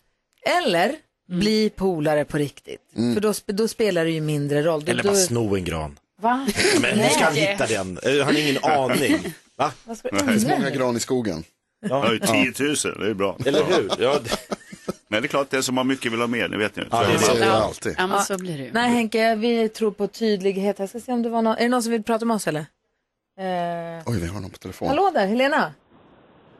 Eller 0.62 0.94
bli 1.28 1.70
polare 1.70 2.24
på 2.24 2.38
riktigt. 2.38 2.80
För 3.14 3.20
då, 3.20 3.32
då 3.46 3.68
spelar 3.68 4.04
det 4.04 4.10
ju 4.10 4.20
mindre 4.20 4.62
roll. 4.62 4.84
Då, 4.84 4.90
Eller 4.92 5.02
då, 5.02 5.08
bara 5.08 5.18
sno 5.18 5.56
en 5.56 5.64
gran. 5.64 5.98
Va? 6.20 6.46
Men 6.82 6.98
hur 6.98 7.08
ska 7.08 7.24
han 7.24 7.34
hitta 7.34 7.66
den? 7.66 7.98
Eh, 8.02 8.16
Han 8.16 8.34
har 8.34 8.40
ingen 8.40 8.58
aning. 8.64 9.34
Va? 9.56 9.72
Vad 9.84 9.98
ska 9.98 10.08
du 10.08 10.18
Det 10.18 10.24
finns 10.32 10.46
många 10.46 10.70
gran 10.70 10.96
i 10.96 11.00
skogen. 11.00 11.44
Ja, 11.88 12.04
är 12.14 12.18
10 12.18 12.90
000, 12.94 13.00
det 13.04 13.10
är 13.10 13.14
bra. 13.14 13.36
Eller 13.44 13.64
hur? 13.64 13.90
Ja, 13.98 14.18
det- 14.24 14.56
Men 15.12 15.22
det 15.22 15.26
är 15.26 15.28
klart, 15.28 15.50
den 15.50 15.62
som 15.62 15.76
har 15.76 15.84
mycket 15.84 16.12
vill 16.12 16.20
ha 16.20 16.26
mer, 16.26 16.48
det 16.48 16.56
vet 16.58 16.76
ni. 16.76 16.82
Ja, 16.90 17.02
det 17.06 17.12
är 17.14 17.18
Så 17.18 17.36
är 17.36 17.40
det. 17.40 17.52
alltid. 17.52 17.94
Ja, 17.98 18.06
men 18.06 18.20
så 18.20 18.38
blir 18.38 18.58
det 18.58 18.64
ju. 18.64 18.72
Nej 18.72 18.88
Henke, 18.90 19.34
vi 19.34 19.68
tror 19.68 19.90
på 19.90 20.06
tydlighet. 20.06 20.78
Jag 20.78 20.88
ska 20.88 21.00
se 21.00 21.12
om 21.12 21.22
det 21.22 21.28
var 21.28 21.42
någon. 21.42 21.56
Är 21.56 21.62
det 21.62 21.68
någon 21.68 21.82
som 21.82 21.92
vill 21.92 22.02
prata 22.02 22.24
med 22.24 22.34
oss 22.34 22.46
eller? 22.48 22.60
Eh, 23.40 24.02
Oj, 24.06 24.18
vi 24.20 24.26
har 24.26 24.40
någon 24.40 24.50
på 24.50 24.58
telefon. 24.58 24.88
hallå 24.88 25.10
där, 25.14 25.26
Helena. 25.26 25.72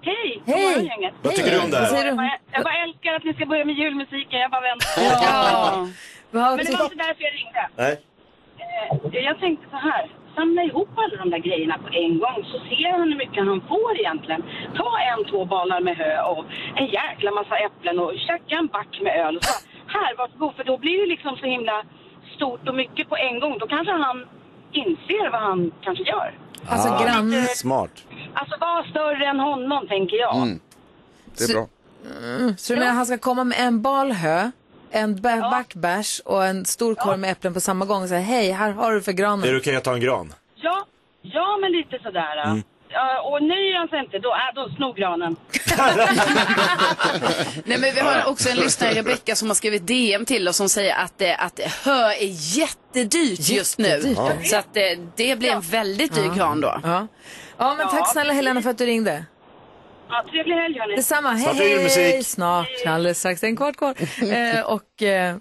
Hej! 0.03 0.43
Hej. 0.47 1.13
Vad 1.23 1.35
tycker 1.35 1.51
du 1.51 1.61
om 1.61 1.71
det 1.71 1.77
här? 1.79 2.07
Jag 2.07 2.17
bara, 2.17 2.39
jag 2.53 2.63
bara 2.65 2.79
älskar 2.85 3.11
att 3.15 3.25
ni 3.25 3.33
ska 3.35 3.47
börja 3.47 3.65
med 3.65 3.75
julmusiken, 3.75 4.41
jag 4.41 4.51
bara 4.51 4.61
väntar. 4.61 5.03
Ja. 5.27 5.89
Men 6.31 6.43
det 6.57 6.73
var 6.79 6.85
inte 6.85 6.95
därför 7.07 7.23
jag 7.29 7.35
ringde. 7.41 7.63
Nej. 7.77 7.95
Eh, 9.13 9.25
Jag 9.29 9.39
tänkte 9.41 9.67
så 9.71 9.77
här, 9.77 10.03
samla 10.35 10.63
ihop 10.63 10.89
alla 10.97 11.17
de 11.23 11.31
där 11.31 11.39
grejerna 11.39 11.79
på 11.79 11.89
en 12.05 12.19
gång 12.19 12.45
så 12.53 12.59
ser 12.69 12.93
han 12.99 13.09
hur 13.13 13.19
mycket 13.19 13.45
han 13.47 13.61
får 13.69 13.99
egentligen. 14.01 14.43
Ta 14.77 14.91
en, 15.11 15.25
två 15.31 15.45
balar 15.45 15.81
med 15.81 15.97
hö 15.97 16.23
och 16.23 16.45
en 16.77 16.87
jäkla 16.87 17.31
massa 17.31 17.57
äpplen 17.57 17.99
och 17.99 18.13
tjacka 18.27 18.55
en 18.57 18.67
back 18.67 19.01
med 19.03 19.13
öl 19.27 19.37
och 19.37 19.45
så 19.45 19.55
här, 19.87 20.17
varsågod, 20.19 20.55
för 20.57 20.65
då 20.65 20.79
blir 20.79 21.01
det 21.01 21.07
liksom 21.07 21.37
så 21.37 21.47
himla 21.47 21.83
stort 22.37 22.69
och 22.69 22.75
mycket 22.75 23.09
på 23.09 23.17
en 23.17 23.41
gång. 23.41 23.59
Då 23.59 23.67
kanske 23.67 23.93
han 23.93 24.27
inser 24.73 25.31
vad 25.31 25.41
han 25.41 25.73
kanske 25.81 26.05
gör. 26.05 26.35
Alltså 26.67 26.89
Ah, 26.89 27.05
grann... 27.05 27.33
Smart. 27.55 28.05
Alltså 28.35 28.57
var 28.61 28.83
större 28.91 29.27
än 29.27 29.41
honom, 29.41 29.87
tänker 29.89 30.17
jag. 30.17 30.37
Mm. 30.37 30.61
Det 31.39 31.45
är 31.45 31.55
bra. 31.55 31.67
Så 32.57 32.73
du 32.73 32.79
menar 32.79 32.93
han 32.93 33.07
ska 33.07 33.19
komma 33.19 33.45
med 33.45 33.57
en 33.61 33.83
bal 33.83 34.13
hö, 34.13 34.51
en 34.91 35.21
ba- 35.23 35.51
backbärs 35.51 36.21
och 36.25 36.45
en 36.47 36.65
stor 36.65 36.95
korg 36.95 37.17
med 37.19 37.31
äpplen 37.31 37.55
på 37.55 37.61
samma 37.61 37.85
gång 37.85 38.03
och 38.03 38.09
säga 38.09 38.21
hej, 38.21 38.51
här 38.53 38.71
har 38.71 38.93
du 38.93 39.03
för 39.03 39.13
Är 39.13 39.17
granen. 39.17 39.49
det 39.53 39.57
okej 39.57 39.77
att 39.77 39.85
ta 39.85 39.95
en 39.95 40.01
gran? 40.01 40.35
Ja, 40.55 40.87
ja 41.23 41.59
men 41.61 41.73
lite 41.73 41.99
sådär. 42.03 42.43
Mm. 42.45 42.63
Ja, 42.93 43.21
och 43.23 43.43
nöjer 43.43 43.79
han 43.79 43.89
sig 43.89 43.99
inte, 43.99 44.19
då, 44.19 44.29
äh, 44.29 44.55
då 44.55 44.69
snor 44.77 44.95
granen. 44.95 45.37
Nej, 47.65 47.79
men 47.79 47.95
vi 47.95 48.01
har 48.01 48.29
också 48.31 48.49
en 48.49 48.57
lyssnare, 48.57 48.93
Rebecka, 48.95 49.37
som 49.37 49.49
har 49.49 49.55
skrivit 49.55 49.87
DM 49.87 50.25
till 50.25 50.49
oss 50.49 50.57
som 50.57 50.69
säger 50.69 50.95
att, 50.95 51.21
eh, 51.21 51.45
att 51.45 51.61
hö 51.85 52.05
är 52.13 52.59
jättedyrt 52.59 53.49
just 53.49 53.79
nu. 53.79 54.15
Så 54.45 54.57
att 54.57 54.77
eh, 54.77 54.83
det 55.17 55.39
blir 55.39 55.51
en 55.51 55.61
väldigt 55.61 56.15
dyr 56.15 56.35
gran 56.37 56.61
då. 56.61 56.81
Ja. 56.85 57.07
ja, 57.59 57.75
men 57.79 57.89
tack 57.89 58.13
snälla 58.13 58.33
Helena 58.33 58.63
för 58.63 58.71
att 58.71 58.79
du 58.79 58.87
ringde. 58.87 59.25
Ja, 60.11 60.25
trevlig 60.31 60.55
helg 60.55 60.79
hörni. 60.79 60.97
Detsamma, 60.97 61.31
hej 61.31 61.43
Snart 61.43 61.57
är 61.61 61.79
det 61.79 62.13
hej! 62.13 62.25
Snart, 62.25 62.69
alldeles 62.87 63.19
strax, 63.19 63.41
det 63.41 63.47
är 63.47 63.49
en 63.49 63.57
kvart 63.57 63.77
kvar. 63.77 63.95
eh, 64.23 64.61
och 64.61 65.03
eh, 65.03 65.37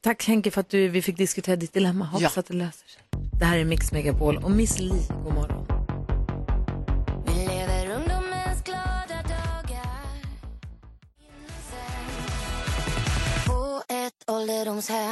tack 0.00 0.26
Henke 0.26 0.50
för 0.50 0.60
att 0.60 0.68
du, 0.70 0.88
vi 0.88 1.02
fick 1.02 1.16
diskutera 1.16 1.56
ditt 1.56 1.72
dilemma. 1.72 2.04
Hoppas 2.04 2.38
att 2.38 2.46
det 2.46 2.54
löser 2.54 2.88
sig. 2.88 3.02
Det 3.38 3.44
här 3.44 3.58
är 3.58 3.64
Mix 3.64 3.92
Megapol 3.92 4.36
och 4.36 4.50
Miss 4.50 4.78
Li, 4.78 4.92
god 5.24 5.34
morgon. 5.34 5.71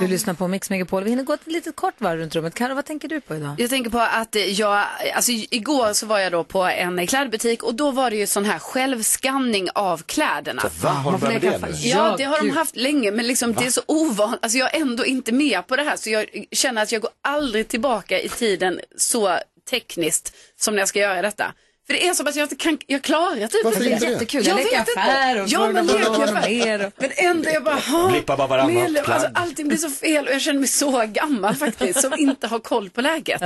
Du 0.01 0.07
lyssnar 0.07 0.35
på 0.35 0.49
Mix 0.49 0.71
Megapol. 0.71 1.05
Vi 1.05 1.11
hinner 1.11 1.23
gå 1.23 1.33
ett 1.33 1.47
litet 1.47 1.77
kort 1.77 1.95
varv 1.99 2.19
runt 2.19 2.35
rummet. 2.35 2.55
Karo, 2.55 2.75
vad 2.75 2.85
tänker 2.85 3.09
du 3.09 3.21
på 3.21 3.35
idag? 3.37 3.55
Jag 3.59 3.71
tänker 3.71 3.91
på 3.91 3.99
att 3.99 4.35
jag, 4.35 4.87
alltså 5.15 5.33
igår 5.33 5.93
så 5.93 6.07
var 6.07 6.19
jag 6.19 6.33
då 6.33 6.45
på 6.45 6.63
en 6.63 7.07
klädbutik 7.07 7.63
och 7.63 7.75
då 7.75 7.91
var 7.91 8.11
det 8.11 8.17
ju 8.17 8.27
sån 8.27 8.45
här 8.45 8.59
självskanning 8.59 9.69
av 9.75 10.03
kläderna. 10.03 10.63
Va, 10.83 10.89
har 10.91 11.13
de 11.13 11.21
börjat 11.21 11.43
med 11.43 11.53
det 11.53 11.67
nu? 11.69 11.89
Ja, 11.89 12.15
det 12.19 12.25
har 12.25 12.39
de 12.39 12.51
haft 12.51 12.77
länge, 12.77 13.11
men 13.11 13.27
liksom, 13.27 13.55
det 13.55 13.67
är 13.67 13.71
så 13.71 13.83
ovanligt. 13.87 14.39
Alltså, 14.43 14.59
jag 14.59 14.75
är 14.75 14.81
ändå 14.81 15.05
inte 15.07 15.33
med 15.33 15.67
på 15.67 15.77
det 15.77 15.83
här, 15.83 15.97
så 15.97 16.11
jag 16.11 16.27
känner 16.53 16.83
att 16.83 16.93
jag 16.93 17.03
går 17.03 17.11
aldrig 17.23 17.69
tillbaka 17.69 18.21
i 18.21 18.29
tiden 18.29 18.81
så 18.97 19.39
tekniskt 19.71 20.37
som 20.57 20.75
när 20.75 20.81
jag 20.81 20.89
ska 20.89 20.99
göra 20.99 21.23
detta. 21.23 21.55
För 21.87 21.95
det 21.95 22.07
är 22.09 22.15
som 22.15 22.27
att 22.27 22.37
jag 22.37 22.45
inte 22.45 22.57
kan, 22.57 22.79
jag 22.87 23.03
klarar 23.03 23.47
typ 23.47 23.65
Varför 23.65 23.87
inte 23.93 24.07
det? 24.07 24.13
Jättekul. 24.13 24.47
Jag 24.47 24.59
Jag 24.59 24.65
leker 24.65 24.79
vet 24.79 24.89
inte. 24.89 25.01
affär 25.01 25.43
och 25.43 25.49
Ja, 25.49 25.71
men 25.73 25.87
vad 25.87 25.97
leker 25.97 26.23
affär. 26.37 26.87
och- 26.87 26.93
Men 26.97 27.11
ändå 27.17 27.51
jag 27.51 27.65
bara, 27.65 27.75
ha, 27.75 28.11
Blippa 28.11 28.37
bara 28.37 28.47
varannat 28.49 28.75
medlem. 28.75 29.05
Alltså, 29.09 29.29
allting 29.35 29.69
blir 29.69 29.79
så 29.79 29.91
fel 29.91 30.27
och 30.29 30.35
jag 30.35 30.41
känner 30.41 30.61
mig 30.61 30.69
så 30.69 31.07
gammal 31.07 31.55
faktiskt, 31.55 32.01
som 32.01 32.15
inte 32.19 32.47
har 32.47 32.59
koll 32.59 32.91
på 32.91 33.01
läget. 33.01 33.43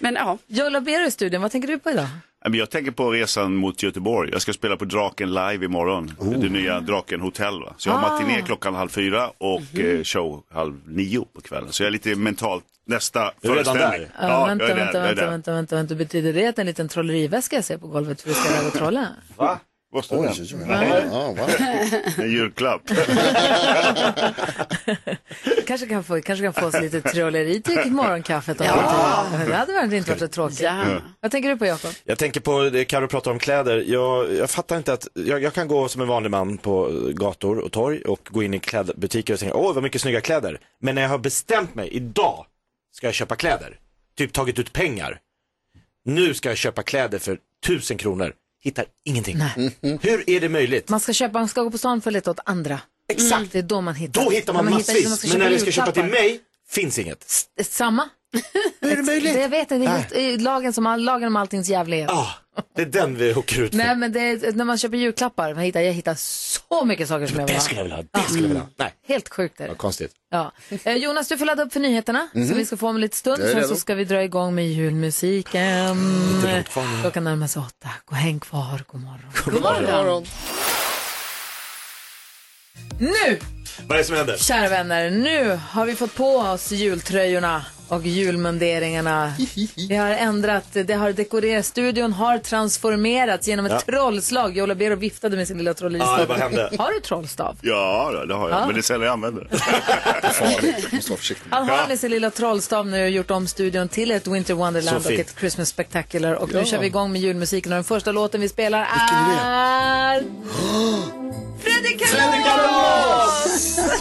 Men 0.00 0.14
ja. 0.14 0.38
Joe 0.46 0.68
Labero 0.68 1.06
i 1.06 1.10
studion, 1.10 1.42
vad 1.42 1.50
tänker 1.52 1.68
du 1.68 1.78
på 1.78 1.90
idag? 1.90 2.06
Ja, 2.44 2.50
Jag 2.56 2.70
tänker 2.70 2.90
på 2.90 3.10
resan 3.10 3.54
mot 3.54 3.82
Göteborg. 3.82 4.30
Jag 4.32 4.42
ska 4.42 4.52
spela 4.52 4.76
på 4.76 4.84
Draken 4.84 5.28
live 5.34 5.64
imorgon. 5.64 6.12
Det 6.40 6.48
nya 6.48 6.80
Draken 6.80 7.20
Hotel. 7.20 7.60
Va? 7.60 7.74
Så 7.76 7.88
jag 7.88 7.94
har 7.94 8.08
Ah. 8.08 8.12
matiné 8.12 8.42
klockan 8.42 8.74
halv 8.74 8.88
fyra 8.88 9.30
och 9.38 9.78
eh, 9.78 10.02
show 10.04 10.42
halv 10.52 10.74
nio 10.88 11.24
på 11.34 11.40
kvällen. 11.40 11.72
Så 11.72 11.82
jag 11.82 11.86
är 11.86 11.90
lite 11.92 12.16
mentalt 12.16 12.64
nästa 12.86 13.32
föreställning. 13.42 13.82
där? 13.90 14.08
Ja, 14.20 14.44
vänta, 14.46 14.64
jag 14.64 14.70
är 14.70 14.76
där, 14.76 14.84
vänta, 14.84 14.98
jag 14.98 15.06
är 15.08 15.14
vänta, 15.14 15.30
vänta, 15.30 15.52
vänta, 15.52 15.76
vänta. 15.76 15.94
Betyder 15.94 16.32
det 16.32 16.46
att 16.46 16.58
en 16.58 16.66
liten 16.66 16.88
trolleriväska 16.88 17.56
jag 17.56 17.64
ser 17.64 17.78
på 17.78 17.86
golvet 17.86 18.20
för 18.22 18.30
att 18.30 18.36
du 18.36 18.42
ska 18.42 18.50
iväg 18.56 18.66
och 18.66 18.72
trolla? 18.72 19.08
Va? 19.36 19.58
Vad 19.94 20.04
står 20.04 20.18
Oj, 20.18 20.26
det? 20.26 20.42
oj, 20.42 20.48
oj. 20.54 20.66
Ja, 20.68 20.98
ja, 21.12 21.32
va? 21.32 21.48
En 22.24 22.32
julklapp. 22.32 22.82
kanske 25.66 25.86
kan 25.86 26.04
få, 26.04 26.20
kanske 26.20 26.44
kan 26.44 26.52
få 26.52 26.66
oss 26.66 26.80
lite 26.80 27.00
trolleri 27.00 27.62
till 27.62 27.92
morgonkaffet 27.92 28.60
om 28.60 28.66
ja. 28.66 29.26
Det 29.46 29.54
hade 29.54 29.72
varit 29.72 29.92
inte 29.92 30.10
varit 30.10 30.20
så 30.20 30.28
tråkigt. 30.28 30.60
Ja. 30.60 30.84
Vad 31.20 31.30
tänker 31.30 31.48
du 31.48 31.56
på 31.56 31.66
Jakob? 31.66 31.90
Jag 32.04 32.18
tänker 32.18 32.40
på, 32.40 32.62
det 32.62 32.84
Karo 32.84 33.08
pratar 33.08 33.30
om 33.30 33.38
kläder. 33.38 33.84
Jag, 33.86 34.32
jag 34.34 34.50
fattar 34.50 34.76
inte 34.76 34.92
att, 34.92 35.08
jag, 35.14 35.42
jag 35.42 35.54
kan 35.54 35.68
gå 35.68 35.88
som 35.88 36.02
en 36.02 36.08
vanlig 36.08 36.30
man 36.30 36.58
på 36.58 36.90
gator 37.12 37.58
och 37.58 37.72
torg 37.72 38.02
och 38.02 38.28
gå 38.30 38.42
in 38.42 38.54
i 38.54 38.58
klädbutiker 38.58 39.34
och 39.34 39.40
tänka, 39.40 39.54
åh 39.54 39.74
vad 39.74 39.82
mycket 39.82 40.00
snygga 40.00 40.20
kläder. 40.20 40.60
Men 40.80 40.94
när 40.94 41.02
jag 41.02 41.08
har 41.08 41.18
bestämt 41.18 41.74
mig, 41.74 41.88
idag 41.88 42.46
ska 42.92 43.06
jag 43.06 43.14
köpa 43.14 43.36
kläder, 43.36 43.78
typ 44.18 44.32
tagit 44.32 44.58
ut 44.58 44.72
pengar. 44.72 45.18
Nu 46.04 46.34
ska 46.34 46.48
jag 46.48 46.58
köpa 46.58 46.82
kläder 46.82 47.18
för 47.18 47.38
tusen 47.66 47.96
kronor, 47.98 48.32
hittar 48.62 48.84
ingenting. 49.04 49.38
Hur 50.00 50.30
är 50.30 50.40
det 50.40 50.48
möjligt? 50.48 50.88
Man 50.88 51.00
ska 51.00 51.12
köpa, 51.12 51.38
man 51.38 51.48
ska 51.48 51.62
gå 51.62 51.70
på 51.70 51.78
stan 51.78 52.00
för 52.00 52.10
att 52.10 52.14
leta 52.14 52.30
åt 52.30 52.40
andra. 52.44 52.80
Exakt. 53.12 53.52
Det 53.52 53.58
är 53.58 53.62
då 53.62 53.80
man 53.80 53.94
hittar. 53.94 54.24
Då 54.24 54.30
hittar 54.30 54.52
man 54.52 54.64
Men 54.64 54.74
massvis, 54.74 55.08
man 55.08 55.16
ska 55.16 55.28
men 55.28 55.38
när 55.38 55.50
det 55.50 55.58
ska 55.58 55.70
köpa 55.70 55.92
till 55.92 56.02
julklappar. 56.02 56.22
mig, 56.28 56.40
finns 56.68 56.98
inget. 56.98 57.24
S- 57.60 57.74
Samma. 57.74 58.08
Hur 58.80 58.92
är 58.92 58.96
det 58.96 59.02
möjligt? 59.12 59.34
Det 59.34 59.40
jag 59.40 59.48
vet, 59.48 59.68
det 59.68 59.74
är 59.74 59.78
helt, 59.88 60.16
eh, 60.40 60.44
lagen, 60.44 60.72
som, 60.72 60.86
all- 60.86 61.04
lagen 61.04 61.28
om 61.28 61.36
alltings 61.36 61.68
jävlighet. 61.68 62.10
Det 62.76 62.82
är 62.82 62.86
den 62.86 63.16
vi 63.16 63.34
åker 63.34 63.60
ut 63.62 63.70
för. 63.70 63.78
Nej 63.78 63.96
men 63.96 64.12
det 64.12 64.20
är, 64.20 64.52
när 64.52 64.64
man 64.64 64.78
köper 64.78 64.96
julklappar, 64.96 65.48
jag 65.48 65.56
hittar, 65.56 65.80
jag 65.80 65.92
hittar 65.92 66.14
så 66.14 66.84
mycket 66.84 67.08
saker 67.08 67.26
som 67.26 67.40
jag 67.40 67.46
vill 67.46 67.54
Det 67.54 67.58
ha. 67.58 67.64
skulle 67.64 67.78
jag 67.80 67.84
vilja 67.84 67.96
ha, 67.96 68.02
det 68.12 68.20
skulle 68.22 68.40
jag 68.42 68.48
vilja 68.48 68.60
ha. 68.62 68.68
Nej, 68.76 68.94
Helt 69.08 69.28
sjukt 69.28 69.60
är 69.60 69.64
det. 69.64 69.68
vad 69.68 69.78
konstigt. 69.78 70.12
Ja. 70.30 70.52
Eh, 70.84 70.94
Jonas, 70.96 71.28
du 71.28 71.38
får 71.38 71.44
ladda 71.46 71.62
upp 71.62 71.72
för 71.72 71.80
nyheterna 71.80 72.28
Mhm. 72.34 72.48
som 72.48 72.56
vi 72.56 72.66
ska 72.66 72.76
få 72.76 72.88
om 72.88 72.94
en 72.94 73.00
liten 73.00 73.16
stund. 73.16 73.38
Jag 73.42 73.46
är 73.48 73.52
Sen 73.52 73.60
redo. 73.60 73.74
så 73.74 73.80
ska 73.80 73.94
vi 73.94 74.04
dra 74.04 74.22
igång 74.22 74.54
med 74.54 74.68
julmusiken. 74.68 75.96
Klockan 77.00 77.24
närmar 77.24 77.46
sig 77.46 77.62
åtta. 77.62 77.88
Gå 78.04 78.14
häng 78.14 78.40
kvar, 78.40 78.84
god 78.86 79.00
morgon. 79.00 79.32
God 79.44 79.62
morgon. 79.62 80.24
Nu, 82.98 83.38
Vad 83.86 83.96
är 83.96 83.98
det 84.02 84.04
som 84.04 84.16
händer? 84.16 84.36
kära 84.36 84.68
vänner, 84.68 85.10
nu 85.10 85.58
har 85.70 85.86
vi 85.86 85.94
fått 85.96 86.14
på 86.14 86.36
oss 86.36 86.70
jultröjorna 86.72 87.64
och 87.88 88.06
julmunderingarna. 88.06 89.32
Vi 89.88 89.96
har 89.96 90.10
ändrat, 90.10 90.64
det 90.72 90.94
har 90.94 91.12
dekorerat, 91.12 91.66
studion 91.66 92.12
har 92.12 92.38
transformerats 92.38 93.48
genom 93.48 93.66
ett 93.66 93.72
Ja. 93.72 93.80
trollslag. 93.80 94.56
Jola 94.56 94.74
Bero 94.74 94.96
viftade 94.96 95.36
med 95.36 95.48
sin 95.48 95.58
lilla 95.58 95.74
trolleristav. 95.74 96.20
Ja, 96.20 96.26
vad 96.28 96.38
hände? 96.38 96.70
Har 96.78 96.92
du 96.92 97.00
trollstav? 97.00 97.56
Ja, 97.62 98.24
det 98.28 98.34
har 98.34 98.50
jag. 98.50 98.60
Ja. 98.60 98.66
Men 98.66 98.74
det 98.74 98.80
är 98.80 98.82
sällan 98.82 99.02
jag 99.06 99.12
använder 99.12 99.48
det. 99.50 99.58
Farligt, 100.32 100.92
måste 100.92 101.10
vara 101.10 101.18
försiktig. 101.18 101.50
Han 101.50 101.68
har 101.68 101.88
med 101.88 101.98
sin 101.98 102.10
lilla 102.10 102.30
trollstav 102.30 102.86
nu 102.86 103.02
och 103.04 103.10
gjort 103.10 103.30
om 103.30 103.46
studion 103.46 103.88
till 103.88 104.10
ett 104.10 104.26
Winter 104.26 104.54
Wonderland 104.54 105.06
och 105.06 105.12
ett 105.12 105.34
Christmas 105.38 105.68
Spectacular. 105.68 106.34
Och 106.34 106.52
nu 106.52 106.58
Ja. 106.58 106.64
kör 106.64 106.78
vi 106.78 106.86
igång 106.86 107.12
med 107.12 107.20
julmusiken 107.20 107.72
och 107.72 107.76
den 107.76 107.84
första 107.84 108.12
låten 108.12 108.40
vi 108.40 108.48
spelar 108.48 108.80
är... 108.80 108.86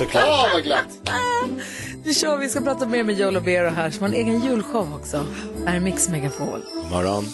Såklart. 0.01 0.23
Åh, 0.27 0.53
vad 0.53 0.63
glatt. 0.63 0.87
Nu 2.03 2.13
kör 2.13 2.37
vi, 2.37 2.49
ska 2.49 2.61
prata 2.61 2.85
mer 2.85 3.03
med 3.03 3.19
Joe 3.19 3.31
Labero 3.31 3.69
här 3.69 3.89
som 3.89 4.01
har 4.01 4.09
en 4.09 4.15
egen 4.15 4.41
julshow 4.41 4.95
också. 4.95 5.25
Här 5.65 5.75
är 5.75 5.79
Mix 5.79 6.09
Megapol. 6.09 6.61
Morgon. 6.91 7.25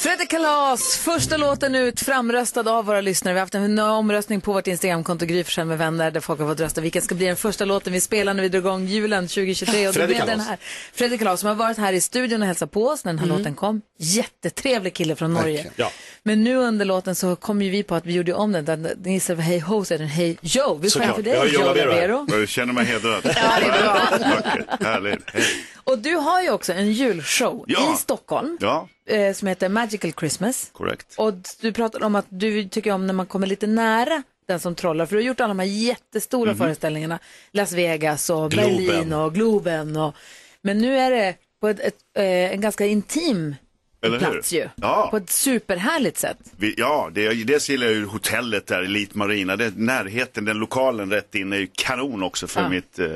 Fredrik 0.00 0.30
Kalas, 0.30 0.96
första 0.96 1.36
låten 1.36 1.74
ut, 1.74 2.00
framröstad 2.00 2.70
av 2.70 2.84
våra 2.84 3.00
lyssnare. 3.00 3.34
Vi 3.34 3.38
har 3.38 3.44
haft 3.44 3.54
en 3.54 3.78
omröstning 3.78 4.40
på 4.40 4.52
vårt 4.52 4.66
Instagramkonto 4.66 5.26
Gry 5.26 5.44
med 5.56 5.78
vänner 5.78 6.10
där 6.10 6.20
folk 6.20 6.40
har 6.40 6.48
fått 6.48 6.60
rösta 6.60 6.80
vilken 6.80 7.02
ska 7.02 7.14
bli 7.14 7.26
den 7.26 7.36
första 7.36 7.64
låten 7.64 7.92
vi 7.92 8.00
spelar 8.00 8.34
när 8.34 8.42
vi 8.42 8.48
drar 8.48 8.58
igång 8.58 8.86
julen 8.86 9.28
2023. 9.28 9.88
Och 9.88 9.94
Fredrik 9.94 10.16
blev 10.16 10.26
den 10.26 10.38
Kalas. 10.38 10.48
här. 10.48 10.58
Fredrik 10.92 11.20
Kalas 11.20 11.40
som 11.40 11.48
har 11.48 11.54
varit 11.54 11.78
här 11.78 11.92
i 11.92 12.00
studion 12.00 12.42
och 12.42 12.46
hälsat 12.46 12.70
på 12.70 12.86
oss 12.86 13.04
när 13.04 13.12
den 13.12 13.18
här 13.18 13.26
låten 13.26 13.54
kom. 13.54 13.82
Jättetrevlig 13.98 14.94
kille 14.94 15.16
från 15.16 15.34
Norge. 15.34 15.70
Ja. 15.76 15.90
Men 16.22 16.44
nu 16.44 16.56
under 16.56 16.84
låten 16.84 17.14
så 17.14 17.36
kom 17.36 17.62
ju 17.62 17.70
vi 17.70 17.82
på 17.82 17.94
att 17.94 18.06
vi 18.06 18.12
gjorde 18.12 18.32
om 18.34 18.52
den. 18.52 18.64
den 18.64 19.06
istället 19.06 19.38
för 19.38 19.42
Hej 19.42 19.58
Ho 19.58 19.84
så 19.84 19.94
är 19.94 19.98
den 19.98 20.06
Hej 20.08 20.38
Joe. 20.40 20.74
Vi 20.74 20.90
sjöng 20.90 21.08
Såklart. 21.08 21.14
för 21.16 21.22
Jag 21.30 21.38
har 21.38 21.44
dig 21.44 21.54
Joe 21.54 21.74
Labero. 21.74 22.26
Jag 22.30 22.48
känner 22.48 22.72
mig 22.72 22.84
hedrad. 22.84 23.20
Ja, 23.24 23.32
det 23.60 23.66
är 23.66 23.82
bra. 23.82 23.94
Vackert, 24.34 24.82
härligt. 24.82 25.30
Hej. 25.30 25.42
Och 25.84 25.98
du 25.98 26.14
har 26.14 26.42
ju 26.42 26.50
också 26.50 26.72
en 26.72 26.92
julshow 26.92 27.64
Ja. 27.66 27.94
i 27.94 27.96
Stockholm 27.96 28.58
Ja, 28.60 28.88
eh, 29.06 29.34
som 29.34 29.48
heter 29.48 29.68
Magical 29.68 30.12
Christmas. 30.12 30.70
korrekt. 30.72 31.14
Och 31.18 31.34
du 31.60 31.72
pratade 31.72 32.06
om 32.06 32.14
att 32.14 32.26
du 32.28 32.68
tycker 32.68 32.92
om 32.92 33.06
när 33.06 33.14
man 33.14 33.26
kommer 33.26 33.46
lite 33.46 33.66
nära 33.66 34.22
den 34.48 34.60
som 34.60 34.74
trollar. 34.74 35.06
För 35.06 35.16
du 35.16 35.22
har 35.22 35.26
gjort 35.26 35.40
alla 35.40 35.48
de 35.48 35.58
här 35.58 35.66
jättestora 35.66 36.50
Mhm. 36.50 36.58
föreställningarna. 36.58 37.18
Las 37.52 37.72
Vegas 37.72 38.30
och 38.30 38.50
Globen. 38.50 38.76
Berlin 38.86 39.12
och 39.12 39.34
Globen. 39.34 39.96
Och... 39.96 40.14
Men 40.62 40.78
nu 40.78 40.98
är 40.98 41.10
det 41.10 41.34
på 41.60 41.68
ett, 41.68 41.80
ett, 41.80 41.94
eh, 42.16 42.24
en 42.24 42.60
ganska 42.60 42.86
intim 42.86 43.54
Eller 44.02 44.18
hur? 44.20 44.26
plats 44.30 44.52
ju. 44.52 44.68
Ja. 44.76 45.08
På 45.10 45.16
ett 45.16 45.30
superhärligt 45.30 46.18
sätt. 46.18 46.38
Vi, 46.56 46.74
ja, 46.76 47.10
det, 47.12 47.44
dels 47.44 47.70
gillar 47.70 47.86
jag 47.86 47.94
ju 47.96 48.04
hotellet 48.04 48.66
där, 48.66 48.82
Elite 48.82 49.18
Marina. 49.18 49.56
Det, 49.56 49.76
närheten, 49.76 50.44
den 50.44 50.58
lokalen 50.58 51.10
rätt 51.10 51.34
in 51.34 51.52
är 51.52 51.56
ju 51.56 51.68
kanon 51.74 52.22
också 52.22 52.46
för 52.46 52.60
Ja. 52.60 52.68
mitt 52.68 52.98
eh, 52.98 53.06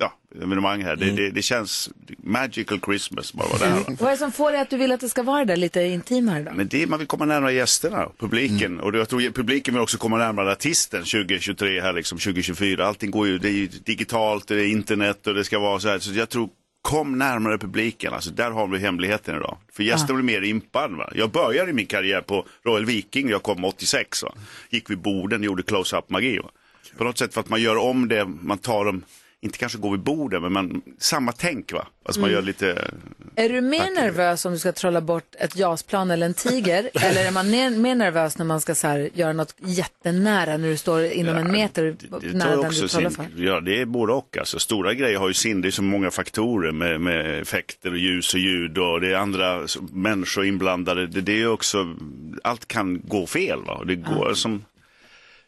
ja, 0.00 0.12
evenemang 0.42 0.82
här. 0.82 0.96
Det, 0.96 1.10
det, 1.10 1.30
det 1.30 1.42
känns 1.42 1.90
magical 2.22 2.80
Christmas 2.84 3.32
bara 3.32 3.48
vara 3.48 3.58
där. 3.58 3.70
va? 3.70 3.84
Vad 4.00 4.08
är 4.08 4.10
det 4.12 4.16
som 4.18 4.32
får 4.32 4.52
dig 4.52 4.60
att 4.60 4.70
du 4.70 4.76
vill 4.76 4.92
att 4.92 5.00
det 5.00 5.08
ska 5.08 5.22
vara 5.22 5.44
där 5.44 5.56
lite 5.56 5.80
intimare 5.82 6.42
då? 6.42 6.50
Men 6.54 6.68
det, 6.68 6.86
man 6.86 6.98
vill 6.98 7.08
komma 7.08 7.24
närmare 7.24 7.52
gästerna, 7.52 8.08
publiken. 8.18 8.80
Och 8.80 8.92
det, 8.92 8.98
jag 8.98 9.08
tror 9.08 9.30
publiken 9.30 9.74
vill 9.74 9.82
också 9.82 9.98
komma 9.98 10.18
närmare 10.18 10.52
artisten 10.52 11.00
2023 11.04 11.80
här 11.80 11.92
liksom, 11.92 12.18
2024. 12.18 12.86
Allting 12.86 13.10
går 13.10 13.26
ju, 13.26 13.38
det 13.38 13.48
är 13.48 13.52
ju 13.52 13.66
digitalt, 13.66 14.48
det 14.48 14.54
är 14.54 14.66
internet 14.66 15.26
och 15.26 15.34
det 15.34 15.44
ska 15.44 15.58
vara 15.58 15.80
så 15.80 15.88
här. 15.88 15.98
Så 15.98 16.12
jag 16.18 16.28
tror, 16.28 16.48
kom 16.84 17.18
närmare 17.18 17.58
publiken. 17.58 18.12
Alltså 18.14 18.30
där 18.30 18.50
har 18.50 18.66
vi 18.66 18.78
hemligheten 18.78 19.36
idag. 19.36 19.58
För 19.72 19.82
gästen 19.82 20.16
blir 20.16 20.24
mer 20.24 20.42
impad. 20.42 20.92
Va? 20.96 21.10
Jag 21.14 21.30
började 21.30 21.72
min 21.72 21.86
karriär 21.86 22.20
på 22.20 22.46
Royal 22.64 22.84
Viking, 22.84 23.28
jag 23.28 23.42
kom 23.42 23.64
86. 23.64 24.22
Va? 24.22 24.32
Gick 24.70 24.90
vid 24.90 24.98
borden, 24.98 25.42
gjorde 25.42 25.62
close-up 25.62 26.10
magi. 26.10 26.38
Va? 26.38 26.50
På 26.98 27.04
något 27.04 27.18
sätt 27.18 27.34
för 27.34 27.40
att 27.40 27.48
man 27.48 27.62
gör 27.62 27.76
om 27.76 28.08
det, 28.08 28.24
man 28.42 28.58
tar 28.58 28.84
dem, 28.84 29.02
inte 29.40 29.58
kanske 29.58 29.78
går 29.78 29.90
vid 29.90 30.00
borden, 30.00 30.42
men 30.42 30.52
man, 30.52 30.82
samma 30.98 31.32
tänk 31.32 31.72
va. 31.72 31.86
Alltså 32.04 32.20
man 32.20 32.30
Mm. 32.30 32.34
gör 32.38 32.42
lite 32.46 32.90
Är 33.36 33.48
du 33.48 33.60
mer 33.60 33.94
nervös 33.94 34.44
om 34.44 34.52
du 34.52 34.58
ska 34.58 34.72
trolla 34.72 35.00
bort 35.00 35.34
ett 35.38 35.56
jasplan 35.56 36.10
eller 36.10 36.26
en 36.26 36.34
tiger? 36.34 36.90
eller 37.02 37.26
är 37.26 37.30
man 37.30 37.50
ner, 37.50 37.70
mer 37.70 37.94
nervös 37.94 38.38
när 38.38 38.44
man 38.44 38.60
ska 38.60 38.74
så 38.74 38.86
här, 38.86 39.10
göra 39.14 39.32
något 39.32 39.54
jättenära 39.58 40.56
när 40.56 40.68
du 40.68 40.76
står 40.76 41.04
inom 41.04 41.36
en 41.36 41.52
meter 41.52 41.96
Det 42.20 42.32
nära 42.32 42.56
den 42.56 42.70
du 42.70 42.88
trollar 42.88 43.10
för? 43.10 43.26
ja, 43.36 43.60
det 43.60 43.80
är 43.80 43.84
både 43.84 44.12
och. 44.12 44.36
Alltså, 44.38 44.58
stora 44.58 44.94
grejer 44.94 45.18
har 45.18 45.28
ju 45.28 45.34
sin, 45.34 45.60
det 45.60 45.68
är 45.68 45.70
så 45.70 45.82
många 45.82 46.10
faktorer 46.10 46.72
med, 46.72 47.00
med 47.00 47.42
effekter 47.42 47.90
och 47.90 47.98
ljus 47.98 48.34
och 48.34 48.40
ljud 48.40 48.78
och 48.78 49.00
det 49.00 49.12
är 49.12 49.16
andra 49.16 49.66
människor 49.92 50.44
inblandade. 50.44 51.06
Det, 51.06 51.20
det 51.20 51.42
är 51.42 51.48
också, 51.48 51.94
allt 52.42 52.68
kan 52.68 53.00
gå 53.04 53.26
fel. 53.26 53.62
Va? 53.66 53.84
Det 53.86 53.94
går 53.94 54.34
som, 54.34 54.64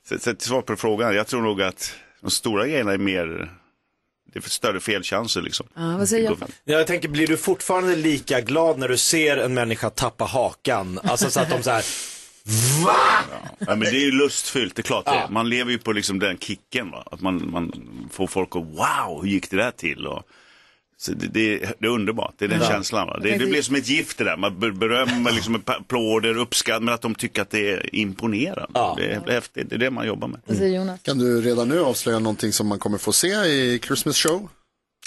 så, 0.08 0.18
så, 0.18 0.34
till 0.34 0.48
svar 0.48 0.62
på 0.62 0.76
frågan, 0.76 1.14
jag 1.14 1.26
tror 1.26 1.42
nog 1.42 1.62
att 1.62 1.94
de 2.20 2.30
stora 2.30 2.66
grejerna 2.66 2.92
är 2.92 2.98
mer, 2.98 3.50
det 4.36 4.40
är 4.40 4.42
för 4.42 4.50
större 4.50 4.80
felchanser 4.80 5.42
liksom. 5.42 5.66
Ja, 5.74 5.96
vad 5.98 6.08
säger 6.08 6.24
jag? 6.24 6.78
Jag 6.78 6.86
tänker, 6.86 7.08
blir 7.08 7.26
du 7.26 7.36
fortfarande 7.36 7.96
lika 7.96 8.40
glad 8.40 8.78
när 8.78 8.88
du 8.88 8.96
ser 8.96 9.36
en 9.36 9.54
människa 9.54 9.90
tappa 9.90 10.24
hakan? 10.24 11.00
Alltså 11.02 11.30
så 11.30 11.40
att 11.40 11.50
de 11.50 11.62
så 11.62 11.70
här, 11.70 11.84
Ja, 13.58 13.66
men 13.66 13.80
det 13.80 13.96
är 13.96 14.04
ju 14.04 14.12
lustfyllt, 14.12 14.74
det 14.76 14.80
är 14.80 14.82
klart 14.82 15.04
det. 15.04 15.10
Ja. 15.10 15.24
är. 15.24 15.28
Man 15.28 15.48
lever 15.48 15.70
ju 15.70 15.78
på 15.78 15.92
liksom 15.92 16.18
den 16.18 16.38
kicken. 16.38 16.90
Va? 16.90 17.02
Att 17.10 17.20
man, 17.20 17.50
man 17.50 17.72
får 18.12 18.26
folk 18.26 18.56
att 18.56 18.62
wow, 18.62 19.22
hur 19.22 19.28
gick 19.28 19.50
det 19.50 19.56
där 19.56 19.70
till? 19.70 20.06
Och, 20.06 20.22
det, 21.06 21.26
det, 21.26 21.58
det 21.78 21.86
är 21.86 21.90
underbart, 21.90 22.34
det 22.38 22.44
är 22.44 22.48
den 22.48 22.60
Ja. 22.60 22.68
känslan. 22.68 23.06
Va? 23.06 23.18
Det, 23.22 23.38
det 23.38 23.46
blir 23.46 23.62
som 23.62 23.76
ett 23.76 23.88
gift 23.88 24.18
det 24.18 24.24
där. 24.24 24.36
Man 24.36 24.58
ber- 24.58 24.70
berömmer, 24.78 25.32
liksom, 25.32 25.62
applåder, 25.66 26.38
uppskatt, 26.38 26.82
men 26.82 26.94
att 26.94 27.02
de 27.02 27.14
tycker 27.14 27.42
att 27.42 27.50
det 27.50 27.70
är 27.72 27.94
imponerande. 27.94 28.80
Det, 28.96 29.12
är 29.26 29.32
häftigt, 29.32 29.70
det 29.70 29.76
är 29.76 29.78
det 29.78 29.90
man 29.90 30.06
jobbar 30.06 30.28
med. 30.28 30.72
Jonas? 30.74 31.00
Kan 31.02 31.18
du 31.18 31.40
redan 31.40 31.68
nu 31.68 31.80
avslöja 31.80 32.18
någonting 32.18 32.52
som 32.52 32.66
man 32.66 32.78
kommer 32.78 32.98
få 32.98 33.12
se 33.12 33.28
i 33.28 33.80
Christmas 33.86 34.16
show? 34.16 34.48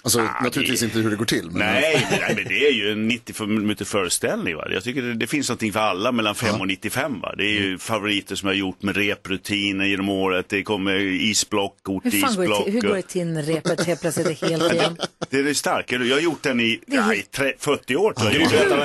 Alltså 0.03 0.27
naturligtvis 0.43 0.83
inte 0.83 0.99
hur 0.99 1.09
det 1.09 1.15
går 1.15 1.25
till. 1.25 1.45
Men 1.51 1.57
Nej, 1.59 2.07
men- 2.11 2.19
nej, 2.19 2.33
men 2.35 2.43
det 2.47 2.67
är 2.67 2.71
ju 2.71 2.91
en 2.91 3.07
90 3.07 3.47
minuter 3.47 3.85
föreställning. 3.85 4.55
Va? 4.55 4.67
Jag 4.71 4.83
tycker 4.83 5.01
det, 5.01 5.13
det 5.13 5.27
finns 5.27 5.49
någonting 5.49 5.73
för 5.73 5.79
alla 5.79 6.11
mellan 6.11 6.35
5 6.35 6.61
och 6.61 6.67
95. 6.67 7.21
Va? 7.21 7.35
Det 7.37 7.43
är 7.43 7.59
ju 7.61 7.77
favoriter 7.77 8.35
som 8.35 8.47
jag 8.47 8.55
har 8.55 8.59
gjort 8.59 8.83
med 8.83 8.97
reprutiner 8.97 9.85
genom 9.85 10.09
året. 10.09 10.45
Det 10.49 10.63
kommer 10.63 10.95
isblock, 10.99 11.77
Hur, 12.03 12.11
fan 12.11 12.35
går 12.35 12.43
det 12.47 12.63
till, 12.63 12.73
hur 12.73 12.81
går 12.81 12.95
det 12.95 13.01
till 13.01 13.27
när 13.27 13.43
repet 13.43 13.85
helt 13.85 14.01
plötsligt 14.01 14.43
är 14.43 14.47
helt 14.49 14.73
igen? 14.73 14.97
Det 15.29 15.39
är 15.39 15.53
starkt. 15.53 15.91
Jag 15.91 15.99
har 15.99 16.19
gjort 16.19 16.43
den 16.43 16.59
i, 16.59 16.79
Det 16.87 16.95
är 16.95 17.01
ja, 17.01 17.13
i 17.13 17.21
tre, 17.21 17.53
40 17.59 17.95
år. 17.95 18.13
Tror 18.13 18.31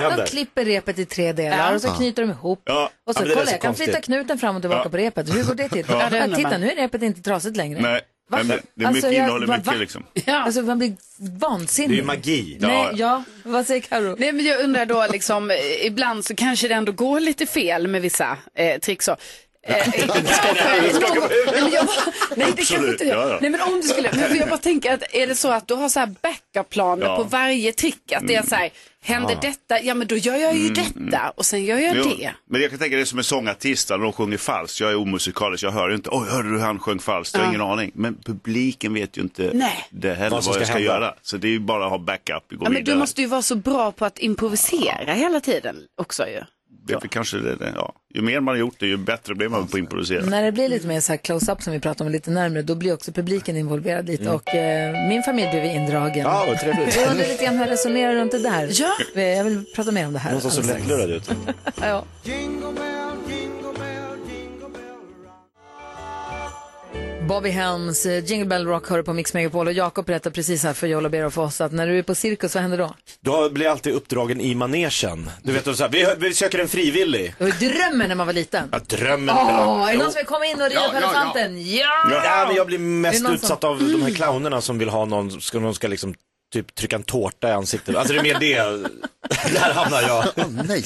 jag. 0.03 0.17
De 0.19 0.27
klipper 0.27 0.65
repet 0.65 0.99
i 0.99 1.05
tre 1.05 1.33
delar 1.33 1.75
och 1.75 1.81
så 1.81 1.87
Ja. 1.89 1.95
knyter 1.97 2.23
de 2.23 2.31
ihop. 2.31 2.63
Ja. 2.65 2.91
Och 3.07 3.15
så, 3.15 3.23
Ja, 3.23 3.29
det 3.29 3.35
kolla 3.35 3.47
så 3.47 3.53
jag 3.53 3.61
kan 3.61 3.75
flytta 3.75 3.93
konstigt. 3.93 4.05
knuten 4.05 4.39
fram 4.39 4.57
och 4.57 4.63
tillbaka 4.63 4.83
Ja. 4.85 4.91
på 4.91 4.97
repet. 4.97 5.35
Hur 5.37 5.45
går 5.45 5.55
det 5.55 5.69
till? 5.69 5.85
Ja. 5.89 6.09
Ja, 6.13 6.27
det 6.27 6.37
titta 6.37 6.59
nu 6.59 6.71
är 6.71 6.77
repet 6.77 7.03
inte 7.03 7.23
trasigt 7.23 7.57
längre. 7.57 7.81
Nej, 7.83 8.01
Va? 8.31 8.39
men 8.39 8.49
det, 8.49 8.63
det 8.75 8.85
är 8.85 8.89
Alltså, 8.89 9.07
mycket, 9.07 9.19
jag- 9.19 9.25
innehåller 9.25 9.47
va- 9.47 9.57
mycket 9.57 9.73
va? 9.73 9.79
liksom. 9.79 10.05
Alltså 10.27 10.63
man 10.63 10.79
blir 10.79 10.93
vansinnig. 11.39 11.91
Det 11.91 11.95
är 11.95 12.01
ju 12.01 12.05
magi. 12.05 12.57
Nej, 12.61 12.91
ja. 12.95 13.25
Vad 13.43 13.67
säger 13.67 13.81
Karo? 13.81 14.17
Nej, 14.19 14.33
men 14.33 14.45
jag 14.45 14.61
undrar 14.65 14.87
då, 14.87 15.07
liksom, 15.13 15.51
eh, 15.51 15.57
ibland 15.87 16.25
så 16.25 16.35
kanske 16.35 16.69
det 16.69 16.75
ändå 16.75 16.93
går 16.93 17.21
lite 17.21 17.47
fel 17.47 17.89
med 17.89 18.03
vissa 18.03 18.39
eh, 18.55 18.79
tricks. 18.81 19.09
Nej, 21.57 21.63
men 21.63 21.71
jag 21.73 21.87
det 22.57 22.65
kanske 22.65 22.77
inte 22.91 23.05
ja, 23.05 23.29
ja. 23.29 23.39
Nej, 23.41 23.51
men 23.51 23.61
om 23.61 23.81
du 23.81 23.89
skulle, 23.89 24.11
men 24.13 24.29
för 24.29 24.37
jag 24.37 24.49
bara 24.49 24.59
tänker 24.59 24.95
att 24.95 25.03
är 25.15 25.27
det 25.27 25.35
så 25.35 25.51
att 25.51 25.69
du 25.69 25.75
har 25.75 25.89
så 25.89 26.01
här 26.01 26.15
backup-planer 26.23 27.07
Ja. 27.07 27.17
på 27.17 27.23
varje 27.23 27.73
trick, 27.73 28.13
att 28.13 28.27
det 28.27 28.35
är 28.35 28.43
så 28.43 28.55
här, 28.55 28.71
händer 29.03 29.31
Ja. 29.35 29.39
detta, 29.43 29.83
ja 29.83 29.95
men 29.95 30.07
då 30.07 30.17
gör 30.17 30.37
jag 30.37 30.55
ju 30.57 30.61
Mm, 30.69 30.75
detta 30.75 31.33
och 31.37 31.47
sen 31.47 31.65
gör 31.65 31.79
jag 31.79 31.97
Jo, 31.97 32.05
det. 32.19 32.31
Men 32.51 32.61
jag 32.61 32.71
kan 32.71 32.79
tänka 32.79 32.97
det 32.97 33.03
är 33.03 33.07
som 33.07 33.19
en 33.19 33.25
sångartist, 33.25 33.91
när 33.91 33.99
de 33.99 34.13
sjunger 34.13 34.37
falskt. 34.39 34.81
Jag 34.81 34.91
är 34.91 34.97
omusikalisk, 34.97 35.65
jag 35.65 35.71
hör 35.71 35.89
ju 35.89 35.95
inte, 35.95 36.09
oj 36.13 36.29
hörde 36.31 36.51
du 36.53 36.59
han 36.61 36.79
sjöng 36.79 36.99
falskt? 36.99 37.35
Jag 37.35 37.41
har 37.41 37.47
Ja. 37.47 37.51
ingen 37.51 37.61
aning. 37.73 37.91
Men 37.95 38.15
publiken 38.25 38.95
vet 38.95 39.17
ju 39.19 39.23
inte 39.23 39.51
Nej. 39.55 39.87
det 39.91 40.15
heller 40.15 40.31
Vad 40.31 40.45
vad, 40.45 40.57
jag 40.57 40.67
ska 40.67 40.73
hända. 40.75 40.81
göra. 40.93 41.15
Så 41.23 41.37
det 41.37 41.49
är 41.49 41.53
ju 41.53 41.61
bara 41.61 41.85
att 41.85 41.91
ha 41.91 41.99
backup, 41.99 42.27
gå 42.29 42.41
Ja, 42.51 42.57
men 42.63 42.73
vidare. 42.73 42.95
du 42.95 42.99
måste 42.99 43.21
ju 43.21 43.27
vara 43.27 43.43
så 43.43 43.55
bra 43.57 43.93
på 43.93 44.05
att 44.05 44.19
improvisera 44.19 45.13
hela 45.15 45.41
tiden 45.41 45.77
också 46.01 46.27
ju. 46.29 46.41
Det 46.87 46.95
är 46.95 47.09
kanske 47.09 47.37
det, 47.37 47.57
det- 47.57 47.73
ja. 47.77 47.95
Ju 48.15 48.23
mer 48.23 48.41
man 48.41 48.53
har 48.55 48.61
gjort 48.61 48.75
det, 48.79 48.87
ju 48.87 48.97
bättre 48.97 49.35
blir 49.35 49.49
man 49.49 49.67
på 49.67 49.77
att 49.77 49.79
improvisera. 49.79 50.25
När 50.25 50.43
det 50.43 50.53
blir 50.53 50.69
lite 50.69 50.87
mer 50.87 51.01
så 51.01 51.13
här 51.13 51.17
close-up 51.17 51.63
som 51.63 51.73
vi 51.73 51.81
pratar 51.81 52.05
om 52.05 52.11
lite 52.11 52.31
närmare, 52.31 52.63
då 52.63 52.75
blir 52.75 52.95
också 52.95 53.13
publiken 53.13 53.57
involverad 53.57 54.07
lite 54.07 54.23
Mm. 54.23 54.35
och 54.35 54.55
eh, 54.55 55.09
min 55.09 55.23
familj 55.23 55.51
blev 55.51 55.65
indragen. 55.65 56.19
Ja, 56.23 56.45
vad 56.49 56.59
trevligt. 56.61 56.97
Jag 56.97 57.11
undrar 57.11 57.27
lite 57.29 57.45
grann 57.45 57.55
hur 57.55 57.65
jag 57.65 57.71
resonerar 57.73 58.15
runt 58.15 58.33
det 58.33 58.39
där. 58.39 58.71
Ja. 59.15 59.21
Jag 59.21 59.45
vill 59.45 59.65
prata 59.75 59.91
mer 59.93 60.07
om 60.07 60.13
det 60.13 60.19
här. 60.19 60.33
Någon 60.33 60.41
som 60.41 60.51
ser 60.51 60.63
så 60.63 60.69
lättlurad 60.69 61.11
ut. 61.11 61.31
Ja. 61.81 62.05
Bobby 67.29 67.51
Helms, 67.51 68.07
eh, 68.07 68.25
Jingle 68.25 68.47
Bell 68.47 68.67
Rock 68.67 68.89
hör 68.91 69.03
på 69.03 69.13
Mix 69.13 69.35
Megapol 69.35 69.67
och 69.67 69.73
Jakob 69.73 70.07
berättar 70.07 70.31
precis 70.31 70.63
här 70.63 70.73
för 70.73 71.05
och 71.05 71.11
Bero 71.11 71.31
för 71.31 71.43
oss 71.43 71.61
att 71.61 71.73
när 71.73 71.87
du 71.87 71.99
är 71.99 72.03
på 72.03 72.15
cirkus, 72.15 72.55
vad 72.55 72.63
händer 72.63 72.79
då? 72.79 72.95
Då 73.21 73.51
blir 73.51 73.65
jag 73.65 73.73
alltid 73.73 73.93
uppdragen 73.93 74.41
i 74.41 74.55
manegen. 74.55 75.31
Du 75.43 75.53
vet, 75.53 75.65
så 75.65 75.83
här, 75.83 75.89
vi, 75.89 76.07
vi 76.19 76.35
söker 76.35 76.59
en 76.59 76.69
frivillig. 76.69 77.35
Det 77.39 77.45
var 77.45 77.51
ju 77.61 77.69
drömmen 77.69 78.09
när 78.09 78.15
man 78.15 78.27
var 78.27 78.35
liten. 78.35 78.69
Ja, 78.73 78.79
drömmen. 78.79 79.35
Åh, 79.39 79.89
är 79.89 79.93
det 79.93 79.99
någon 79.99 80.13
som 80.13 80.19
vill 80.19 80.27
komma 80.27 80.47
in 80.47 80.61
och 80.63 80.69
rida 80.69 80.81
Ja, 80.81 80.89
på 80.91 80.97
ja, 80.97 81.01
ja. 81.01 81.07
elefanten? 81.11 81.71
Ja! 81.73 82.09
Ja, 82.25 82.45
men 82.47 82.57
jag 82.57 82.67
blir 82.67 82.79
Är 82.79 82.83
mest 82.83 83.19
det 83.19 83.23
någon 83.25 83.35
utsatt 83.35 83.61
som- 83.61 83.71
av 83.71 83.79
de 83.79 84.03
här 84.03 84.11
clownerna 84.15 84.61
som 84.61 84.79
vill 84.79 84.89
ha 84.89 85.05
någon, 85.05 85.41
ska, 85.41 85.59
någon 85.61 85.75
ska 85.75 85.89
liksom 85.89 86.15
typ 86.53 86.75
trycka 86.75 86.97
en 86.97 87.03
tårta 87.03 87.49
i 87.49 87.53
ansiktet. 87.53 87.97
Alltså 87.97 88.13
det 88.13 88.19
är 88.19 88.23
mer 88.23 88.39
det. 88.41 88.57
Där 89.53 89.73
hamnar 89.75 90.03
jag. 90.03 90.25
nej, 90.67 90.83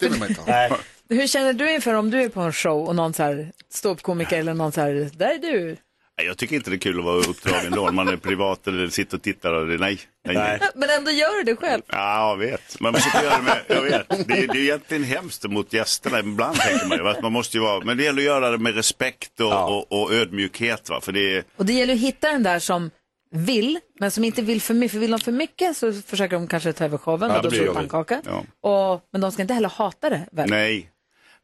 det 0.00 0.08
vill 0.08 0.18
man 0.18 0.28
inte 0.28 0.40
ha. 0.40 0.46
Nej. 0.52 0.70
Hur 1.08 1.26
känner 1.26 1.52
du 1.52 1.74
inför 1.74 1.94
om 1.94 2.10
du 2.10 2.22
är 2.22 2.28
på 2.28 2.40
en 2.40 2.52
show 2.52 2.86
och 2.88 2.96
någon 2.96 3.12
så 3.14 3.22
här 3.22 3.52
ståuppkomiker 3.70 4.38
eller 4.38 4.54
någon 4.54 4.72
så 4.72 4.80
här, 4.80 5.10
där 5.16 5.34
är 5.34 5.38
du. 5.38 5.76
Nej, 6.18 6.26
Jag 6.26 6.36
tycker 6.38 6.56
inte 6.56 6.70
det 6.70 6.76
är 6.76 6.78
kul 6.78 6.98
att 6.98 7.04
vara 7.04 7.16
uppdragen 7.16 7.72
då. 7.72 7.88
Om 7.88 7.94
man 7.94 8.08
är 8.08 8.16
privat 8.16 8.66
eller 8.66 8.88
sitter 8.88 9.16
och 9.16 9.22
tittar 9.22 9.52
och 9.52 9.66
det, 9.66 9.78
nej, 9.78 9.98
nej, 10.26 10.34
nej. 10.36 10.60
Men 10.74 10.90
ändå 10.90 11.10
gör 11.10 11.36
du 11.36 11.42
det 11.42 11.56
själv. 11.56 11.82
Ja, 11.88 12.28
jag 12.30 12.36
vet. 12.36 12.80
Man 12.80 12.94
försöker 12.94 13.22
göra 13.22 13.36
det 13.36 13.42
med, 13.42 13.58
jag 13.68 13.82
vet. 13.82 14.08
Det 14.28 14.34
är, 14.38 14.46
det 14.46 14.58
är 14.58 14.62
egentligen 14.62 15.04
hemskt 15.04 15.44
mot 15.44 15.72
gästerna 15.72 16.18
ibland 16.18 16.56
tänker 16.56 16.86
man 16.86 16.98
ju. 16.98 17.08
Att 17.08 17.22
man 17.22 17.32
måste 17.32 17.56
ju 17.56 17.62
vara, 17.62 17.84
men 17.84 17.96
det 17.96 18.04
gäller 18.04 18.18
att 18.22 18.26
göra 18.26 18.50
det 18.50 18.58
med 18.58 18.74
respekt 18.74 19.40
och, 19.40 19.52
och, 19.76 19.92
och 20.02 20.12
ödmjukhet. 20.14 20.90
Va? 20.90 21.00
För 21.00 21.12
det 21.12 21.36
är, 21.36 21.44
Och 21.56 21.66
det 21.66 21.72
gäller 21.72 21.94
att 21.94 22.00
hitta 22.00 22.28
den 22.32 22.42
där 22.42 22.58
som 22.58 22.90
vill, 23.30 23.78
men 24.00 24.10
som 24.10 24.24
inte 24.24 24.42
vill 24.42 24.60
för 24.62 24.74
mycket. 24.74 24.92
För 24.92 24.98
vill 24.98 25.10
de 25.10 25.20
för 25.20 25.32
mycket 25.32 25.76
så 25.76 25.92
försöker 25.92 26.36
de 26.36 26.48
kanske 26.48 26.72
ta 26.72 26.84
över 26.84 26.98
showen 26.98 27.30
Ja, 27.30 27.36
och 27.36 27.42
då 27.42 27.48
det 27.48 27.56
blir 27.56 27.66
jobbigt. 27.66 27.76
pannkaka. 27.90 28.22
Ja. 28.24 28.44
Och, 28.94 29.02
men 29.12 29.20
de 29.20 29.32
ska 29.32 29.42
inte 29.42 29.54
heller 29.54 29.68
hata 29.68 30.10
det 30.10 30.28
väl? 30.32 30.50
Nej. 30.50 30.90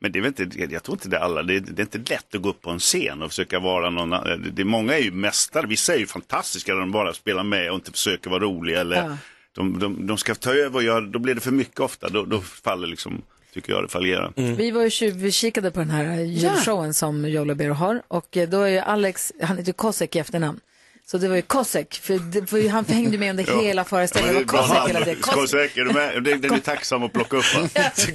Men 0.03 0.13
det 0.13 0.19
är 0.19 0.21
väl 0.21 0.35
inte, 0.39 0.63
jag 0.75 0.83
tror 0.83 0.95
inte 0.97 1.09
det 1.09 1.17
är 1.17 1.21
alla, 1.21 1.43
det 1.43 1.55
är, 1.57 1.61
det 1.61 1.83
är 1.83 1.99
inte 1.99 2.13
lätt 2.13 2.35
att 2.35 2.43
gå 2.43 2.49
upp 2.49 2.61
på 2.63 2.71
en 2.71 2.79
scen 2.79 3.23
och 3.23 3.29
försöka 3.31 3.59
vara 3.59 3.91
någon, 3.91 4.13
annan. 4.13 4.51
det, 4.53 4.65
många 4.65 4.95
är 4.95 5.03
ju 5.03 5.11
mästare, 5.11 5.67
vissa 5.67 5.95
är 5.95 5.99
ju 5.99 6.07
fantastiska 6.07 6.73
när 6.73 6.81
de 6.81 6.91
bara 6.93 7.13
spelar 7.13 7.43
med 7.43 7.71
och 7.71 7.75
inte 7.75 7.93
försöker 7.93 8.31
vara 8.31 8.41
roliga 8.43 8.81
eller 8.81 8.97
Ja. 8.97 9.17
de, 9.53 9.79
de, 9.79 10.07
de 10.07 10.19
ska 10.19 10.35
ta 10.35 10.55
över 10.55 10.77
och 10.77 10.83
göra, 10.83 11.01
då 11.01 11.19
blir 11.19 11.35
det 11.35 11.41
för 11.41 11.51
mycket 11.51 11.81
ofta, 11.81 12.09
då, 12.09 12.25
då 12.25 12.41
faller 12.41 12.87
liksom, 12.87 13.23
tycker 13.55 13.73
jag 13.73 13.85
det 13.85 13.89
fallerar. 13.89 14.33
Vi 14.37 14.71
var 14.71 14.83
ju 14.83 14.91
tjuvkikade 14.91 15.71
på 15.71 15.79
den 15.79 15.91
här 15.91 16.21
julshowen 16.21 16.95
som 16.95 17.29
Joel 17.29 17.51
och 17.51 17.57
Bero 17.57 17.73
har 17.73 18.03
och 18.09 18.37
eh, 18.37 18.49
då 18.49 18.61
är 18.63 18.69
ju 18.69 18.79
Alex, 18.79 19.33
han 19.43 19.59
heter 19.59 19.73
Kosek 19.73 20.17
i 20.17 20.19
efternamn. 20.19 20.61
Så 21.07 21.19
det 21.19 21.29
var 21.29 21.37
ju 21.37 21.43
Kosek, 21.43 21.95
för, 22.03 22.47
för 22.47 22.69
han 22.69 22.85
hängde 22.85 23.19
med 23.19 23.31
under 23.31 23.45
Ja. 23.49 23.61
hela 23.61 23.85
föreställningen. 23.85 24.47
Det 24.47 24.53
var 24.53 24.63
Kosek 24.63 24.89
hela 24.89 25.05
tiden. 25.05 25.23
Kosek. 25.23 25.77
Är 25.77 25.85
du 25.85 25.93
med? 25.93 26.23
Det, 26.23 26.35
den 26.35 26.53
är 26.55 26.59
tacksam 26.59 27.03
att 27.03 27.13
plocka 27.13 27.37
upp 27.37 27.45
va? 27.55 27.69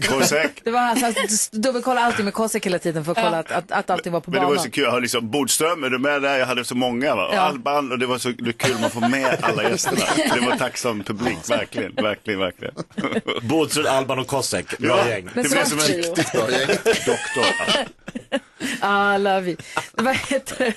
Kosek. 0.09 0.51
Det 0.63 0.71
var 0.71 0.79
alltså, 0.79 1.49
dubbelkolla 1.51 2.01
alltid 2.01 2.25
med 2.25 2.33
Kosek 2.33 2.65
hela 2.65 2.79
tiden 2.79 3.05
för 3.05 3.11
att 3.11 3.17
kolla 3.17 3.39
att, 3.39 3.51
att, 3.51 3.71
att 3.71 3.89
allting 3.89 4.13
var 4.13 4.19
på 4.19 4.31
Men 4.31 4.39
det 4.39 4.45
var 4.45 4.51
banan. 4.53 4.63
så 4.63 4.71
kul, 4.71 4.83
jag 4.83 4.89
hade 4.91 5.01
liksom 5.01 5.31
Bodström, 5.31 5.83
är 5.83 5.89
du 5.89 5.99
med 5.99 6.21
där? 6.21 6.37
Jag 6.39 6.45
hade 6.45 6.65
så 6.65 6.75
många 6.75 7.15
va? 7.15 7.29
Ja. 7.33 7.39
Alban, 7.41 7.91
och 7.91 7.99
det 7.99 8.05
var 8.05 8.17
så 8.17 8.29
det 8.29 8.43
var 8.43 8.51
kul 8.51 8.75
man 8.81 8.89
får 8.91 9.01
med 9.09 9.37
alla 9.41 9.63
gästerna. 9.63 10.01
Det 10.33 10.39
var 10.39 10.55
tacksam 10.57 11.03
publik, 11.03 11.37
verkligen, 11.49 11.95
verkligen, 11.95 12.39
verkligen. 12.39 12.73
Bodström, 13.41 13.85
Alban 13.89 14.19
och 14.19 14.27
Kosek, 14.27 14.77
bra 14.77 15.09
gäng. 15.09 15.29
Men 15.33 15.43
Det 15.43 15.49
blev 15.49 15.65
som 15.65 15.79
en 15.79 15.85
riktigt 15.85 16.31
bra 16.31 16.51
gäng. 16.51 16.67
Doktor. 16.85 17.45
Alla 18.79 19.39
vi. 19.39 19.57
Vad 19.91 20.15
heter? 20.15 20.73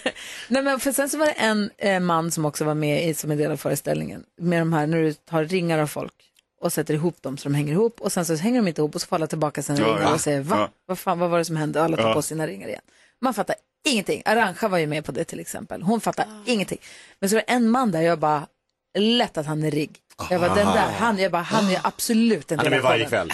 Nej, 0.49 0.63
men 0.63 0.81
för 0.81 0.93
sen 0.93 1.11
så 1.11 1.19
var 1.19 1.27
det 1.27 1.33
en 1.33 1.71
eh, 1.79 2.00
man 2.05 2.31
som 2.31 2.45
också 2.45 2.65
var 2.65 2.75
med 2.75 3.09
i, 3.09 3.15
som 3.15 3.31
en 3.31 3.39
del 3.39 3.51
av 3.53 3.57
föreställningen. 3.57 4.25
Med 4.41 4.61
de 4.61 4.73
här, 4.73 4.87
när 4.87 5.03
du 5.03 5.13
tar 5.13 5.45
ringar 5.45 5.79
av 5.79 5.87
folk 5.87 6.13
och 6.61 6.73
sätter 6.73 6.95
ihop 6.95 7.23
dem 7.23 7.37
så 7.39 7.49
de 7.49 7.55
hänger 7.55 7.73
ihop 7.73 8.01
och 8.01 8.13
sen 8.13 8.27
så 8.27 8.35
hänger 8.35 8.63
de 8.63 8.69
inte 8.69 8.81
ihop 8.81 8.95
och 8.95 9.01
så 9.01 9.07
får 9.07 9.17
alla 9.17 9.27
tillbaka 9.27 9.63
sina 9.63 9.79
Ja, 9.79 9.87
ringar 9.87 10.01
ja. 10.03 10.13
och 10.15 10.21
säger 10.21 10.41
va? 10.41 10.57
Ja. 10.59 10.69
Vad 10.87 10.99
fan, 10.99 11.19
vad 11.19 11.31
var 11.31 11.39
det 11.39 11.45
som 11.45 11.57
hände? 11.57 11.83
Alla 11.83 11.97
tar 11.97 12.09
Ja. 12.09 12.15
på 12.15 12.23
sina 12.23 12.47
ringar 12.47 12.69
igen. 12.69 12.81
Man 13.21 13.35
fattar 13.35 13.57
ingenting. 13.89 14.23
Arantxa 14.25 14.69
var 14.69 14.79
ju 14.79 14.87
med 14.87 15.05
på 15.05 15.13
det 15.13 15.25
till 15.25 15.41
exempel. 15.41 15.83
Hon 15.83 16.01
fattar 16.01 16.27
ingenting. 16.47 16.79
Men 17.21 17.31
så 17.31 17.37
var 17.37 17.43
det 17.47 17.53
en 17.53 17.71
man 17.71 17.91
där 17.93 18.01
jag 18.03 18.19
bara, 18.19 18.47
lätt 18.99 19.39
att 19.39 19.47
han 19.47 19.63
är 19.65 19.71
rigg. 19.71 19.91
Jag 20.31 20.41
bara, 20.41 20.55
den 20.55 20.67
där, 20.67 20.87
han, 20.99 21.19
jag 21.19 21.33
bara, 21.33 21.43
han 21.43 21.71
är 21.71 21.81
absolut 21.83 22.53
en 22.53 22.59
Han 22.59 22.67
är 22.67 22.71
med 22.71 22.83
varje 22.83 23.07
kväll. 23.07 23.33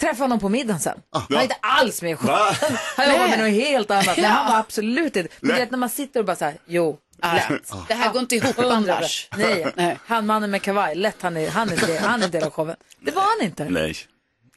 Träffade 0.00 0.22
honom 0.24 0.38
på 0.40 0.48
middagen 0.48 0.80
sen. 0.80 0.98
Han 1.10 1.22
Ja. 1.28 1.38
är 1.38 1.42
inte 1.42 1.56
alls 1.60 2.02
med 2.02 2.10
i? 2.10 2.14
Han 2.20 3.10
jobbar 3.12 3.28
med 3.28 3.38
Nej. 3.38 3.52
något 3.52 3.62
helt 3.64 3.90
annat. 3.90 4.16
Men 4.16 4.24
han 4.24 4.52
var 4.52 4.58
absolut 4.58 5.16
inte. 5.16 5.34
Men 5.40 5.48
Nej. 5.48 5.56
du 5.56 5.62
vet 5.64 5.70
när 5.70 5.78
man 5.78 5.88
sitter 5.88 6.20
och 6.20 6.26
bara 6.26 6.36
så 6.36 6.44
här, 6.44 6.54
jo, 6.66 6.98
lätt. 7.22 7.72
Det 7.88 7.94
här 7.94 8.12
går 8.12 8.20
inte 8.20 8.36
ihop 8.36 8.58
annars. 8.58 9.28
Nej, 9.36 9.98
han 10.06 10.26
mannen 10.26 10.50
med 10.50 10.62
kavaj, 10.62 10.94
lätt 10.94 11.22
han 11.22 11.36
är, 11.36 11.50
han 11.50 11.68
är, 11.68 11.86
del, 11.86 11.98
han 11.98 12.22
är 12.22 12.28
del 12.28 12.42
av 12.42 12.50
showen. 12.50 12.76
Det 13.00 13.10
var 13.10 13.22
han 13.22 13.46
inte. 13.46 13.64
Nej. 13.68 13.96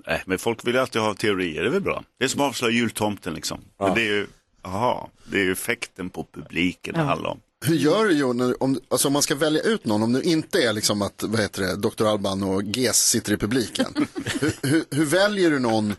Nej, 0.07 0.23
men 0.25 0.39
folk 0.39 0.67
vill 0.67 0.75
ju 0.75 0.81
alltid 0.81 1.01
ha 1.01 1.13
teorier, 1.13 1.61
det 1.61 1.67
är 1.67 1.71
väl 1.71 1.81
bra. 1.81 2.03
Det 2.19 2.25
är 2.25 2.29
som 2.29 2.41
att 2.41 2.47
avslöja 2.47 2.73
jultomten 2.73 3.33
liksom. 3.33 3.61
Men 3.79 3.93
det 3.93 4.01
är 4.01 4.05
ju, 4.05 4.27
aha, 4.61 5.09
det 5.25 5.37
är 5.37 5.43
ju 5.43 5.51
effekten 5.51 6.09
på 6.09 6.25
publiken 6.33 6.93
det 6.93 7.01
handlar 7.01 7.29
om. 7.29 7.39
Hur 7.65 7.75
gör 7.75 8.05
du 8.05 8.33
när, 8.33 8.63
om, 8.63 8.79
alltså 8.89 9.07
om 9.07 9.13
man 9.13 9.21
ska 9.21 9.35
välja 9.35 9.61
ut 9.61 9.85
någon, 9.85 10.03
om 10.03 10.13
det 10.13 10.23
inte 10.23 10.63
är 10.63 10.73
liksom 10.73 11.01
att, 11.01 11.23
vad 11.23 11.41
heter 11.41 11.61
det, 11.61 11.75
Dr. 11.75 12.05
Alban 12.05 12.43
och 12.43 12.63
GES 12.63 13.09
sitter 13.09 13.33
i 13.33 13.37
publiken. 13.37 13.85
hur, 14.41 14.53
hur, 14.61 14.85
hur 14.91 15.05
väljer 15.05 15.51
du 15.51 15.59
någon, 15.59 15.95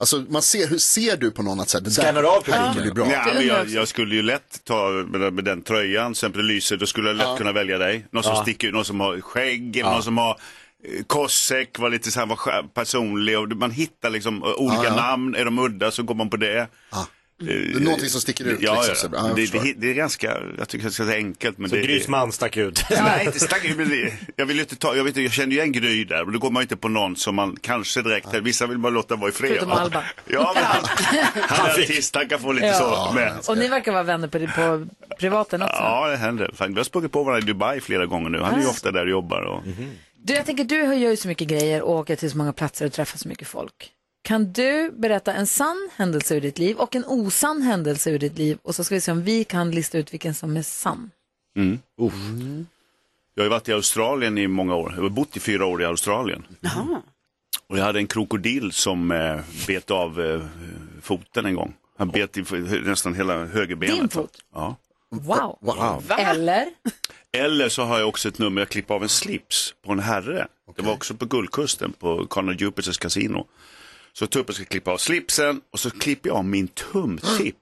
alltså 0.00 0.24
man 0.28 0.42
ser, 0.42 0.66
hur 0.68 0.78
ser 0.78 1.16
du 1.16 1.30
på 1.30 1.42
någon 1.42 1.60
att 1.60 1.68
säga, 1.68 1.80
det 1.80 1.90
där 1.96 2.02
Scannar 2.02 2.22
av 2.22 2.46
här 2.46 2.62
publiken. 2.68 2.82
blir 2.82 2.92
bra. 3.04 3.12
Ja, 3.12 3.34
men 3.34 3.46
jag, 3.46 3.68
jag 3.68 3.88
skulle 3.88 4.14
ju 4.14 4.22
lätt 4.22 4.64
ta 4.64 4.88
med, 4.90 5.32
med 5.32 5.44
den 5.44 5.62
tröjan, 5.62 6.12
till 6.12 6.18
exempel 6.18 6.44
lyser, 6.46 6.76
då 6.76 6.86
skulle 6.86 7.08
jag 7.08 7.16
lätt 7.16 7.38
kunna 7.38 7.52
välja 7.52 7.78
dig. 7.78 8.06
Någon 8.10 8.22
som 8.22 8.32
Ja. 8.34 8.42
sticker 8.42 8.68
ut, 8.68 8.74
någon 8.74 8.84
som 8.84 9.00
har 9.00 9.20
skägg, 9.20 9.76
eller 9.76 9.90
någon 9.90 10.02
som 10.02 10.18
har 10.18 10.30
eh, 10.84 11.04
Kosek, 11.06 11.78
var 11.78 11.90
lite 11.90 12.10
så 12.10 12.20
här, 12.20 12.26
var 12.26 12.62
personlig 12.74 13.38
och 13.38 13.48
man 13.48 13.70
hittar 13.70 14.10
liksom 14.10 14.42
eh, 14.42 14.48
olika 14.48 14.82
Ja, 14.82 14.88
ja. 14.88 14.96
namn, 14.96 15.34
är 15.34 15.44
de 15.44 15.58
udda 15.58 15.90
så 15.90 16.02
går 16.02 16.14
man 16.14 16.30
på 16.30 16.36
det. 16.36 16.68
Det 17.40 17.52
är 17.76 17.80
någonting 17.80 18.08
som 18.08 18.20
sticker 18.20 18.44
ut. 18.44 18.58
Ja, 18.60 18.84
liksom. 18.88 19.10
ja. 19.12 19.18
Ja, 19.22 19.28
jag 19.28 19.36
det, 19.36 19.58
det, 19.58 19.74
det 19.76 19.90
är 19.90 19.94
ganska, 19.94 20.36
jag 20.58 20.68
tycker 20.68 20.84
det 20.86 20.92
ska 20.92 21.04
säga 21.04 21.16
enkelt. 21.16 21.58
Men 21.58 21.70
Så 21.70 21.76
det, 21.76 21.82
Grys 21.82 22.08
man 22.08 22.32
stack 22.32 22.56
ut. 22.56 22.84
Nej, 22.90 23.26
inte 23.26 23.40
stack 23.40 23.64
ut, 23.64 23.76
men 23.76 23.88
det- 23.88 24.12
Jag 24.36 24.46
vill 24.46 24.56
ju 24.56 24.62
inte 24.62 24.76
ta, 24.76 24.96
jag, 24.96 25.04
vet, 25.04 25.10
inte, 25.10 25.20
jag 25.22 25.32
känner 25.32 25.52
ju 25.56 25.60
en 25.60 25.72
Gry 25.72 26.04
där, 26.04 26.24
men 26.24 26.32
då 26.32 26.38
går 26.38 26.50
man 26.50 26.60
ju 26.60 26.64
inte 26.64 26.76
på 26.76 26.88
någon 26.88 27.16
som 27.16 27.34
man 27.34 27.56
kanske 27.60 28.02
direkt, 28.02 28.34
vissa 28.34 28.66
vill 28.66 28.78
bara 28.78 28.90
låta 28.90 29.16
vara 29.16 29.28
i 29.28 29.32
fred. 29.32 29.48
Förutom 29.50 29.68
va? 29.68 29.74
Alban. 29.74 30.02
Ja, 30.26 30.52
men 30.54 30.64
han, 30.64 30.84
han 31.48 31.66
är 31.66 31.72
artist, 31.82 32.14
han 32.14 32.28
kan 32.28 32.40
få 32.40 32.52
lite 32.52 32.72
så 32.74 33.12
med. 33.14 33.32
Och 33.48 33.58
ni 33.58 33.68
verkar 33.68 33.92
vara 33.92 34.02
vänner 34.02 34.28
på, 34.28 34.38
på 34.38 34.86
privaten 35.18 35.62
också. 35.62 35.74
Ja, 35.76 36.08
det 36.08 36.16
händer. 36.16 36.50
Fan, 36.54 36.72
Vi 36.74 36.76
har 36.80 36.84
sprungit 36.84 37.12
på 37.12 37.22
varandra 37.22 37.48
i 37.48 37.52
Dubai 37.52 37.80
flera 37.80 38.06
gånger 38.06 38.30
nu. 38.30 38.38
Han 38.40 38.54
är 38.54 38.60
ju 38.62 38.66
ofta 38.68 38.90
där 38.90 39.04
och 39.04 39.10
jobbar. 39.10 39.42
Och... 39.42 39.62
Du, 40.24 40.32
jag 40.34 40.46
tänker, 40.46 40.64
du 40.64 40.76
gör 40.76 41.10
ju 41.10 41.16
så 41.16 41.28
mycket 41.28 41.48
grejer 41.48 41.82
och 41.82 41.94
åker 41.94 42.16
till 42.16 42.30
så 42.30 42.36
många 42.38 42.52
platser 42.52 42.86
och 42.86 42.92
träffar 42.92 43.18
så 43.18 43.28
mycket 43.28 43.48
folk. 43.48 43.90
Kan 44.22 44.52
du 44.52 44.90
berätta 44.90 45.32
en 45.32 45.46
sann 45.46 45.90
händelse 45.96 46.36
ur 46.36 46.40
ditt 46.40 46.58
liv 46.58 46.76
och 46.76 46.96
en 46.96 47.04
osann 47.04 47.62
händelse 47.62 48.10
ur 48.10 48.18
ditt 48.18 48.38
liv 48.38 48.58
och 48.62 48.74
så 48.74 48.84
ska 48.84 48.94
vi 48.94 49.00
se 49.00 49.12
om 49.12 49.22
vi 49.22 49.44
kan 49.44 49.70
lista 49.70 49.98
ut 49.98 50.12
vilken 50.12 50.34
som 50.34 50.56
är 50.56 50.62
sann. 50.62 51.10
Mm. 51.56 51.78
Jag 53.34 53.44
har 53.44 53.50
varit 53.50 53.68
i 53.68 53.72
Australien 53.72 54.38
i 54.38 54.48
många 54.48 54.74
år. 54.74 54.92
Jag 54.96 55.02
har 55.02 55.08
bott 55.08 55.36
i 55.36 55.40
fyra 55.40 55.66
år 55.66 55.82
i 55.82 55.84
Australien. 55.84 56.46
Och 57.66 57.78
jag 57.78 57.84
hade 57.84 57.98
en 57.98 58.06
krokodil 58.06 58.72
som 58.72 59.10
eh, 59.10 59.40
bet 59.66 59.90
av 59.90 60.20
eh, 60.20 60.40
foten 61.02 61.46
en 61.46 61.54
gång. 61.54 61.74
Han 61.98 62.08
bet 62.08 62.36
i 62.36 62.44
nästan 62.84 63.14
hela 63.14 63.44
högerbenet. 63.46 63.96
Din 63.96 64.08
fot? 64.08 64.42
Ja. 64.54 64.76
Wow. 65.10 65.58
Wow. 65.60 66.04
Eller? 66.18 66.68
Eller 67.32 67.68
så 67.68 67.82
har 67.82 67.98
jag 67.98 68.08
också 68.08 68.28
ett 68.28 68.38
nummer, 68.38 68.60
jag 68.60 68.68
klipper 68.68 68.94
av 68.94 69.02
en 69.02 69.08
slips 69.08 69.74
på 69.84 69.92
en 69.92 69.98
herre. 69.98 70.46
Det 70.76 70.82
var 70.82 70.92
också 70.92 71.14
på 71.14 71.24
Guldkusten 71.24 71.92
på 71.92 72.26
Conor 72.26 72.54
Jupiters 72.54 72.98
kasino. 72.98 73.46
Så 74.12 74.26
tuppen 74.26 74.54
ska 74.54 74.64
klippa 74.64 74.90
av 74.90 74.98
slipsen 74.98 75.60
och 75.72 75.80
så 75.80 75.90
klipper 75.90 76.28
jag 76.28 76.36
av 76.36 76.44
min 76.44 76.68
tumtipp. 76.68 77.56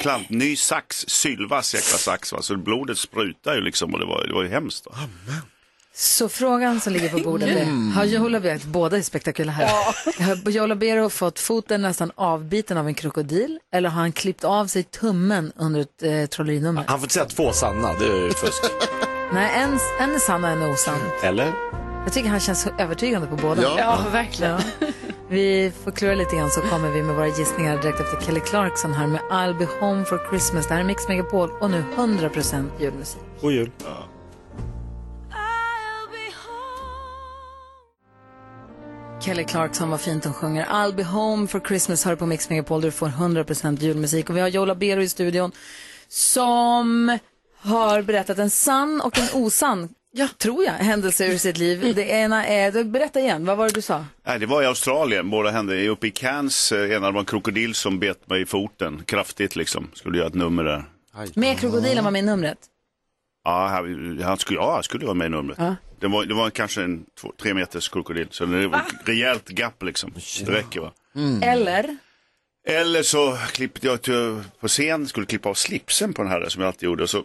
Klamp, 0.00 0.30
ny 0.30 0.56
sax, 0.56 1.04
sylvass 1.08 1.74
jäkla 1.74 1.98
sax. 1.98 2.32
Va? 2.32 2.42
Så 2.42 2.56
blodet 2.56 2.98
sprutar 2.98 3.54
ju 3.54 3.60
liksom 3.60 3.94
och 3.94 4.00
det 4.00 4.06
var, 4.06 4.26
det 4.26 4.32
var 4.34 4.42
ju 4.42 4.48
hemskt. 4.48 4.86
Va? 4.86 4.92
Så 5.94 6.28
frågan 6.28 6.80
som 6.80 6.92
ligger 6.92 7.08
på 7.08 7.18
bordet 7.18 7.48
är, 7.48 7.62
Mm. 7.62 7.92
har 7.92 8.04
Joe 8.04 8.28
Labero, 8.28 8.58
båda 8.66 8.96
är 8.98 9.02
spektakulära, 9.02 9.68
har 10.18 10.50
Joe 10.50 10.66
Labero 10.66 11.08
fått 11.10 11.38
foten 11.38 11.82
nästan 11.82 12.12
avbiten 12.14 12.76
av 12.78 12.86
en 12.86 12.94
krokodil 12.94 13.58
eller 13.74 13.88
har 13.88 14.00
han 14.00 14.12
klippt 14.12 14.44
av 14.44 14.66
sig 14.66 14.82
tummen 14.82 15.52
under 15.56 15.80
ett 15.80 16.02
eh, 16.02 16.26
trollerinummer? 16.26 16.84
Han 16.86 16.98
får 16.98 17.04
inte 17.04 17.14
säga 17.14 17.24
två 17.26 17.52
sanna, 17.52 17.92
det 17.98 18.04
är 18.04 18.24
ju 18.26 18.32
fusk. 18.32 18.62
Nej, 19.32 19.50
en, 19.54 19.78
en 20.00 20.14
är 20.14 20.18
sann 20.18 20.44
och 20.44 20.50
en 20.50 20.62
är 20.62 20.72
osann. 20.72 21.00
Eller? 21.22 21.52
Jag 22.04 22.12
tycker 22.12 22.28
han 22.28 22.40
känns 22.40 22.66
övertygande 22.78 23.26
på 23.28 23.36
båda. 23.36 23.62
Ja. 23.62 23.74
Ja, 23.78 24.04
verkligen. 24.12 24.60
Vi 25.30 25.72
får 25.84 25.90
klura 25.90 26.14
lite 26.14 26.36
grann 26.36 26.50
så 26.50 26.60
kommer 26.60 26.90
vi 26.90 27.02
med 27.02 27.14
våra 27.14 27.28
gissningar 27.28 27.82
direkt 27.82 28.00
efter 28.00 28.26
Kelly 28.26 28.40
Clarkson 28.40 28.92
här 28.92 29.06
med 29.06 29.20
I'll 29.20 29.58
be 29.58 29.68
home 29.80 30.04
for 30.04 30.28
Christmas. 30.30 30.68
Det 30.68 30.74
här 30.74 30.80
är 30.80 30.84
Mix 30.84 31.08
Megapol 31.08 31.50
och 31.60 31.70
nu 31.70 31.84
100% 31.96 32.70
julmusik. 32.80 33.20
God 33.40 33.52
jul. 33.52 33.70
Kelly 39.20 39.44
Clarkson, 39.44 39.90
vad 39.90 40.00
fint 40.00 40.24
hon 40.24 40.34
sjunger. 40.34 40.64
I'll 40.64 40.94
be 40.94 41.04
home 41.04 41.46
for 41.46 41.60
Christmas 41.60 42.04
hör 42.04 42.16
på 42.16 42.26
Mix 42.26 42.50
Megapol. 42.50 42.80
Du 42.80 42.90
får 42.90 43.08
100% 43.08 43.80
julmusik. 43.80 44.30
Och 44.30 44.36
vi 44.36 44.40
har 44.40 44.48
Joe 44.48 44.64
Labero 44.64 45.02
i 45.02 45.08
studion 45.08 45.52
som 46.08 47.18
har 47.56 48.02
berättat 48.02 48.38
en 48.38 48.50
sann 48.50 49.00
och 49.00 49.18
en 49.18 49.28
osann, 49.34 49.88
ja, 50.12 50.28
tror 50.38 50.64
jag, 50.64 50.72
händelse 50.72 51.26
ur 51.26 51.38
sitt 51.38 51.58
liv. 51.58 51.92
Det 51.94 52.04
ena 52.08 52.46
är, 52.46 52.84
berätta 52.84 53.20
igen, 53.20 53.44
vad 53.46 53.56
var 53.56 53.68
det 53.68 53.74
du 53.74 53.82
sa? 53.82 54.04
Nej, 54.26 54.38
det 54.38 54.46
var 54.46 54.62
i 54.62 54.66
Australien, 54.66 55.30
båda 55.30 55.50
hände 55.50 55.88
uppe 55.88 56.06
i 56.06 56.10
Cairns. 56.10 56.72
eh, 56.72 56.90
Ena 56.92 57.10
var 57.10 57.20
en 57.20 57.26
krokodil 57.26 57.74
som 57.74 57.98
bet 57.98 58.28
mig 58.28 58.42
i 58.42 58.46
foten 58.46 59.02
kraftigt 59.06 59.56
liksom. 59.56 59.88
Skulle 59.94 60.18
göra 60.18 60.28
ett 60.28 60.34
nummer 60.34 60.64
där. 60.64 60.84
Med 61.34 61.58
krokodilen 61.58 62.04
var 62.04 62.10
med 62.10 62.18
i 62.18 62.26
numret. 62.26 62.58
Ja, 63.44 63.66
han, 63.66 64.20
han 64.22 64.38
skulle, 64.38 64.58
ja, 64.58 64.74
han 64.74 64.82
skulle 64.82 65.04
vara 65.04 65.14
med 65.14 65.26
i 65.26 65.30
numret. 65.30 65.58
Ja. 65.60 65.76
Det, 66.00 66.08
var, 66.08 66.24
det 66.24 66.34
var 66.34 66.50
kanske 66.50 66.82
en 66.82 67.04
två, 67.20 67.32
tre 67.42 67.54
meters 67.54 67.88
krokodil, 67.88 68.26
så 68.30 68.44
det 68.44 68.66
var 68.68 68.78
ett 68.78 69.08
rejält 69.08 69.48
gap 69.48 69.82
liksom. 69.82 70.14
Det 70.46 70.52
räcker 70.52 70.80
va. 70.80 70.92
Eller? 71.42 71.96
Eller 72.66 73.02
så 73.02 73.36
klippte 73.52 73.86
jag 73.86 74.02
till, 74.02 74.40
på 74.60 74.68
scen, 74.68 75.08
skulle 75.08 75.26
klippa 75.26 75.48
av 75.48 75.54
slipsen 75.54 76.12
på 76.14 76.22
den 76.22 76.30
här 76.32 76.48
som 76.48 76.62
jag 76.62 76.68
alltid 76.68 76.82
gjorde. 76.86 77.02
Och 77.02 77.10
så 77.10 77.24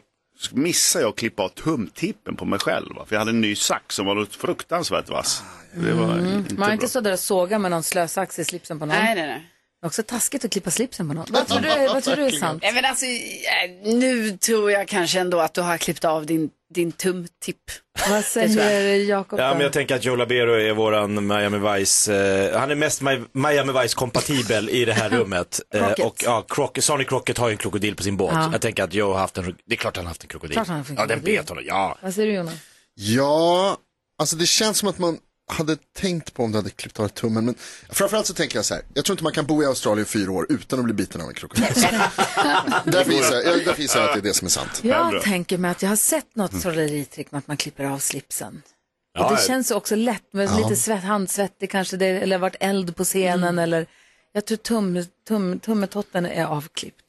missade 0.52 1.04
jag 1.04 1.10
att 1.10 1.16
klippa 1.16 1.44
av 1.44 1.50
tumtippen 1.50 2.36
på 2.36 2.46
mig 2.46 2.60
själv. 2.60 2.96
Va? 2.96 3.06
För 3.08 3.16
jag 3.16 3.20
hade 3.20 3.32
en 3.32 3.42
ny 3.42 3.56
sax 3.56 3.96
som 3.96 4.06
var 4.06 4.26
fruktansvärt 4.26 5.10
vass. 5.10 5.44
Det 5.74 5.94
var 5.94 6.14
Mm. 6.14 6.38
inte 6.38 6.56
Man 6.56 6.64
har 6.64 6.74
inte 6.74 6.88
stå 6.88 7.02
där 7.02 7.14
och 7.14 7.20
såga 7.20 7.60
med 7.60 7.72
någon 7.72 7.84
slösax 7.84 8.40
i 8.40 8.46
slipsen 8.46 8.80
på 8.80 8.86
någon. 8.86 8.96
Nej, 8.96 9.16
nej, 9.16 9.28
nej. 9.28 9.52
Också 9.86 10.04
taskigt 10.04 10.46
att 10.46 10.52
klippa 10.52 10.72
slipsen 10.72 11.08
på 11.08 11.14
någon. 11.14 11.26
Vad 11.30 11.48
tror 11.48 11.60
du, 11.60 11.68
är- 11.70 11.88
vad 11.88 12.04
tror 12.04 12.16
du 12.16 12.24
är 12.26 12.32
sant? 12.32 12.62
Nej, 12.64 12.74
men 12.74 12.86
alltså, 12.86 13.06
eh, 13.06 13.94
nu 13.96 14.38
tror 14.38 14.72
jag 14.72 14.88
kanske 14.88 15.20
ändå 15.20 15.40
att 15.40 15.54
du 15.54 15.62
har 15.62 15.78
klippt 15.78 16.06
av 16.06 16.26
din, 16.26 16.50
din 16.74 16.92
tumtipp. 16.92 17.58
Vad 18.10 18.24
säger 18.24 18.96
Jakob 18.96 19.40
Ja, 19.40 19.54
men 19.54 19.62
jag 19.62 19.74
tänker 19.74 19.96
att 19.96 20.06
Joe 20.06 20.16
Labero 20.16 20.54
är 20.54 20.74
våran 20.74 21.28
Miami 21.28 21.80
Vice, 21.80 22.16
eh, 22.16 22.60
han 22.60 22.72
är 22.72 22.76
mest 22.76 23.02
Mi- 23.02 23.28
Miami 23.32 23.82
Vice 23.82 23.96
kompatibel 23.96 24.70
i 24.70 24.86
det 24.86 24.94
här 24.94 25.10
rummet. 25.18 25.62
Eh, 25.74 25.92
och 25.92 26.22
ja, 26.26 26.46
Crockett, 26.50 26.84
Sonny 26.84 27.04
Crockett 27.04 27.38
har 27.38 27.48
ju 27.48 27.52
en 27.52 27.58
krokodil 27.58 27.96
på 27.96 28.04
sin 28.04 28.18
båt. 28.18 28.34
Ja. 28.34 28.50
Jag 28.52 28.62
tänker 28.62 28.84
att 28.84 28.94
Joe 28.94 29.12
har 29.12 29.20
haft 29.20 29.38
en, 29.38 29.56
det 29.66 29.76
är 29.76 29.78
klart 29.78 29.96
han 29.96 30.06
har 30.06 30.10
haft 30.10 30.22
en 30.24 30.28
krokodil. 30.28 30.54
Klart 30.56 30.68
han 30.68 30.74
har 30.76 30.80
haft 30.80 30.90
en 30.90 30.96
Ja, 30.96 31.06
den 31.06 31.18
krokodil. 31.20 31.38
bet 31.40 31.50
honom, 31.50 31.64
ja. 31.68 31.98
Vad 32.02 32.14
säger 32.14 32.28
du 32.28 32.34
Jonas? 32.34 32.54
Ja, 32.94 33.78
alltså 34.20 34.36
det 34.36 34.46
känns 34.46 34.78
som 34.78 34.90
att 34.90 35.00
man 35.00 35.18
hade 35.48 35.78
tänkt 35.98 36.34
på 36.34 36.44
om 36.44 36.52
du 36.52 36.58
hade 36.58 36.70
klippt 36.70 37.00
av 37.00 37.08
tummen. 37.08 37.46
Men 37.46 37.56
framförallt 37.90 38.28
så 38.28 38.34
tänker 38.34 38.58
jag 38.58 38.66
så 38.66 38.74
här, 38.74 38.84
jag 38.94 39.06
tror 39.06 39.14
inte 39.14 39.24
man 39.24 39.34
kan 39.34 39.46
bo 39.46 39.64
i 39.64 39.66
Australien 39.66 40.06
i 40.06 40.10
fyra 40.10 40.32
år 40.32 40.46
utan 40.50 40.80
att 40.80 40.86
bli 40.86 40.94
biten 40.94 41.22
av 41.22 41.28
en 41.28 41.34
krokodil. 41.34 41.64
därför 42.86 43.12
gissar 43.12 43.36
jag, 43.36 43.66
därför 43.66 43.82
gissar 43.82 44.00
jag 44.00 44.08
att 44.10 44.14
det 44.14 44.20
är 44.20 44.24
det 44.24 44.34
som 44.34 44.46
är 44.46 44.50
sant. 44.50 44.80
Jag 44.84 45.22
tänker 45.22 45.58
mig 45.58 45.72
att 45.72 45.82
jag 45.82 45.90
har 45.90 45.96
sett 45.96 46.36
något 46.36 46.62
trolleritrick 46.62 47.32
med 47.32 47.40
att 47.40 47.48
man 47.48 47.58
klipper 47.58 47.84
av 47.84 48.00
slipsen. 48.00 48.62
Ja, 49.14 49.26
och 49.26 49.36
det 49.36 49.42
känns 49.42 49.72
också 49.72 49.96
lätt 49.96 50.34
med 50.34 50.50
Ja. 50.50 50.58
lite 50.58 50.76
svett, 50.76 51.04
handsvettig 51.04 51.72
kanske, 51.72 51.98
det, 51.98 52.06
eller 52.06 52.38
varit 52.38 52.56
eld 52.60 52.96
på 52.96 53.04
scenen 53.04 53.60
eller 53.60 53.88
jag 54.34 54.46
tror 54.46 54.58
tum, 54.58 55.06
tum, 55.28 55.60
tummetotten 55.60 56.26
är 56.26 56.46
avklippt. 56.46 57.05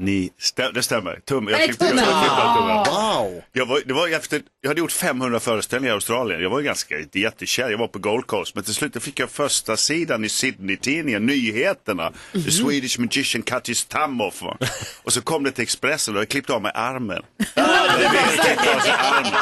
Ni, 0.00 0.30
stä, 0.38 0.70
det 0.70 0.82
stämmer. 0.82 1.20
Tum, 1.24 1.48
jag 1.48 1.64
klippte, 1.64 1.84
jag 1.84 1.92
tummen. 1.92 2.76
Wow! 2.76 3.42
Jag, 3.52 3.66
var, 3.66 3.80
det 3.86 3.92
var 3.92 4.08
efter, 4.08 4.42
jag 4.60 4.70
hade 4.70 4.80
gjort 4.80 4.92
500 4.92 5.40
föreställningar 5.40 5.92
i 5.92 5.94
Australien. 5.94 6.42
Jag 6.42 6.50
var 6.50 6.58
ju 6.58 6.64
ganska 6.64 6.94
jättekär. 7.12 7.70
Jag 7.70 7.78
var 7.78 7.88
på 7.88 7.98
Gold 7.98 8.26
Coast. 8.26 8.54
Men 8.54 8.64
till 8.64 8.74
slut 8.74 9.02
fick 9.02 9.20
jag 9.20 9.30
första 9.30 9.76
sidan 9.76 10.24
i 10.24 10.28
Sydney-tidningen, 10.28 11.26
nyheterna. 11.26 12.12
The 12.32 12.50
Swedish 12.50 12.98
magician 12.98 13.42
cut 13.42 13.68
his 13.68 13.84
thumb 13.84 14.22
off. 14.22 14.42
Och 15.02 15.12
så 15.12 15.22
kom 15.22 15.44
det 15.44 15.50
till 15.50 15.62
Expressen 15.62 16.14
och 16.14 16.20
jag 16.20 16.28
klippte 16.28 16.52
av 16.52 16.62
mig 16.62 16.72
armen. 16.74 17.22
Det 17.98 18.08
vet 18.12 18.46
klippte 18.46 18.76
av 18.76 18.80
sig 18.80 18.90
armen. 18.90 19.32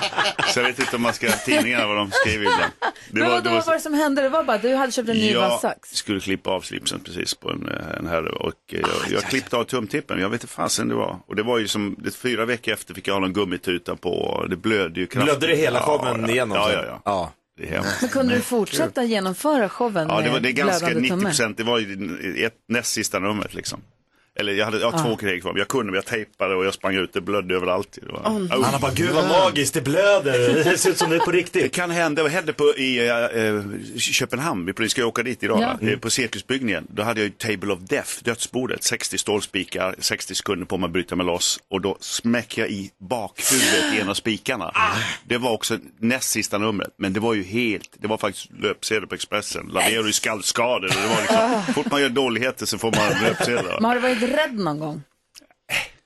Så 0.48 0.60
jag 0.60 0.66
vet 0.66 0.78
inte 0.78 0.96
om 0.96 1.02
man 1.02 1.14
ska 1.14 1.30
tidningarna 1.32 1.86
vad 1.86 1.96
de 1.96 2.10
skriver 2.10 2.42
ibland. 2.42 2.72
Det 3.10 3.20
Men 3.20 3.30
vadå, 3.30 3.50
vad 3.50 3.66
var 3.66 3.74
det 3.74 3.80
som 3.80 3.94
hände? 3.94 4.22
Det 4.22 4.28
var 4.28 4.44
bara 4.44 4.58
du 4.58 4.74
hade 4.74 4.92
köpt 4.92 5.08
en 5.08 5.16
ny 5.16 5.32
jag 5.32 5.40
vassax. 5.48 5.90
skulle 5.90 6.20
klippa 6.20 6.50
av 6.50 6.60
slipsen 6.60 7.00
precis 7.00 7.34
på 7.34 7.50
en, 7.50 7.68
en 7.98 8.06
herre 8.06 8.30
och 8.30 8.54
eh, 8.72 8.80
jag, 8.80 9.12
jag 9.12 9.22
klippte 9.22 9.56
av 9.56 9.64
tumtippen. 9.64 10.20
Jag 10.20 10.28
vet 10.28 10.42
inte 10.42 10.47
fasen 10.48 10.88
det 10.88 10.94
var. 10.94 11.18
Och 11.26 11.36
det 11.36 11.42
var 11.42 11.58
ju 11.58 11.68
som, 11.68 11.96
det, 11.98 12.14
fyra 12.14 12.44
veckor 12.44 12.74
efter 12.74 12.94
fick 12.94 13.08
jag 13.08 13.14
ha 13.14 13.20
någon 13.20 13.32
gummituta 13.32 13.96
på 13.96 14.10
och 14.10 14.48
det 14.48 14.56
blödde 14.56 15.00
ju 15.00 15.06
kraftigt. 15.06 15.38
Blödde 15.38 15.54
det 15.54 15.60
hela 15.60 15.80
showen 15.80 16.20
ja, 16.20 16.28
igenom? 16.28 16.56
Ja, 16.56 16.72
ja, 16.72 16.84
ja. 16.86 17.02
ja. 17.04 17.32
Det 17.56 17.68
är 17.68 17.72
hemskt. 17.72 18.00
Men 18.00 18.10
kunde 18.10 18.34
du 18.34 18.40
fortsätta 18.40 19.04
genomföra 19.04 19.68
showen 19.68 20.08
Ja, 20.08 20.20
det 20.20 20.30
var 20.30 20.40
det 20.40 20.48
är 20.48 20.52
ganska 20.52 20.86
blödande 20.86 21.00
90 21.00 21.10
tumme? 21.10 21.24
procent. 21.24 21.56
Det 21.56 21.62
var 21.62 21.78
ju 21.78 22.44
ett 22.46 22.54
näst 22.68 22.92
sista 22.92 23.18
numret 23.18 23.54
liksom. 23.54 23.80
Eller 24.38 24.52
jag 24.52 24.64
hade 24.64 24.78
jag 24.80 24.94
Ah. 24.94 24.98
två 24.98 25.16
grejer 25.16 25.40
kvar. 25.40 25.52
men 25.52 25.58
Jag 25.58 25.68
kunde, 25.68 25.84
men 25.86 25.94
jag 25.94 26.04
tejpade 26.06 26.54
och 26.54 26.66
jag 26.66 26.74
sprang 26.74 26.94
ut. 26.94 27.12
Det 27.12 27.20
blödde 27.20 27.54
överallt. 27.54 27.98
Det 28.02 28.12
var, 28.12 28.22
Åh, 28.24 28.38
nej. 28.38 28.48
Han 28.52 28.64
har 28.64 28.78
bara, 28.80 28.92
"Gud, 28.94 29.10
vad 29.10 29.28
magiskt, 29.28 29.74
det 29.74 29.80
blöder." 29.80 30.64
Det 30.64 30.78
ser 30.78 30.90
ut 30.90 30.98
som 30.98 31.10
det 31.10 31.16
är 31.16 31.20
på 31.20 31.30
riktigt. 31.30 31.62
Det 31.62 31.68
kan 31.68 31.90
hända. 31.90 32.22
Jag 32.22 32.28
hände 32.28 32.52
på 32.52 32.64
i 32.76 33.08
eh, 33.08 33.16
eh, 33.24 33.62
Köpenhamn. 33.98 34.72
Vi 34.78 34.88
ska 34.88 35.04
åka 35.06 35.22
dit 35.22 35.42
idag. 35.42 35.76
Ja. 35.80 35.88
Eh, 35.88 35.98
På 35.98 36.10
cirkusbyggningen. 36.10 36.86
Då 36.90 37.02
hade 37.02 37.20
jag 37.20 37.26
ju 37.26 37.30
Table 37.56 37.72
of 37.72 37.78
Death, 37.80 38.10
dödsbordet. 38.24 38.84
60 38.84 39.18
stålspikar, 39.18 39.94
60 39.98 40.34
sekunder 40.34 40.66
på 40.66 40.78
mig 40.78 40.86
att 40.86 40.92
bryta 40.92 41.16
mig 41.16 41.26
loss. 41.26 41.58
Och 41.70 41.80
då 41.80 41.96
smäcker 42.00 42.62
jag 42.62 42.70
i 42.70 42.90
bakhuvudet 43.00 43.94
i 43.94 44.00
en 44.00 44.08
av 44.08 44.14
spikarna. 44.14 44.72
Det 45.24 45.38
var 45.38 45.50
också 45.50 45.78
näst 46.00 46.30
sista 46.30 46.58
numret. 46.58 46.90
Men 46.98 47.12
det 47.12 47.20
var 47.20 47.34
ju 47.34 47.42
helt, 47.44 47.90
det 47.98 48.08
var 48.08 48.18
faktiskt 48.18 48.46
löpsedel 48.60 49.06
på 49.06 49.14
Expressen. 49.14 49.70
Lavero 49.72 50.08
i 50.08 50.12
skallskador. 50.12 50.88
Och 50.88 50.94
Det 51.02 51.08
var 51.08 51.20
liksom, 51.20 51.74
fort 51.74 51.90
man 51.90 52.00
gör 52.02 52.08
dåligheter 52.08 52.66
så 52.66 52.78
får 52.78 52.92
man 52.92 53.22
löpsedlar. 53.22 53.80
Rädd 54.30 54.54
någon 54.54 54.78
gång? 54.78 55.02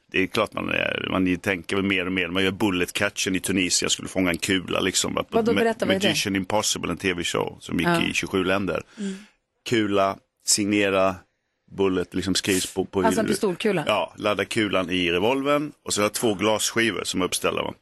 Det 0.07 0.23
är 0.23 0.27
klart 0.27 0.53
man, 0.53 0.69
är, 0.71 1.07
man 1.11 1.37
tänker 1.37 1.77
väl 1.77 1.85
mer 1.85 2.07
och 2.07 2.13
mer. 2.13 2.29
Man 2.29 2.45
gör 2.45 2.51
bullet 2.51 2.93
catchen 2.93 3.37
i 3.37 3.41
Tunisien, 3.41 3.85
jag 3.87 3.93
skulle 3.93 4.09
fånga 4.09 4.31
en 4.31 4.39
kula 4.39 4.81
liksom. 4.81 5.19
Vadå, 5.31 5.53
berätta, 5.55 5.87
vad 5.87 5.95
är 5.95 6.01
det? 6.01 6.07
Magician 6.09 6.37
Impossible, 6.37 6.91
en 6.91 6.97
tv-show 6.97 7.57
som 7.61 7.79
gick 7.79 7.89
Ja. 7.89 8.03
i 8.03 8.13
27 8.15 8.45
länder. 8.45 8.83
Mm. 8.99 9.15
Kula, 9.69 10.17
signera, 10.47 11.17
bullet 11.71 12.15
liksom 12.15 12.35
skrivs 12.35 12.75
på, 12.75 12.85
på 12.85 13.03
Alltså 13.03 13.21
en 13.21 13.27
pistolkula? 13.27 13.85
Ja, 13.87 14.15
ladda 14.17 14.45
kulan 14.45 14.91
i 14.91 15.11
revolvern 15.11 15.73
och 15.85 15.95
så 15.95 16.01
har 16.01 16.05
jag 16.05 16.13
två 16.13 16.35
glasskivor 16.35 17.05
som 17.05 17.21
är 17.21 17.25
uppställda. 17.25 17.63
Va? 17.63 17.75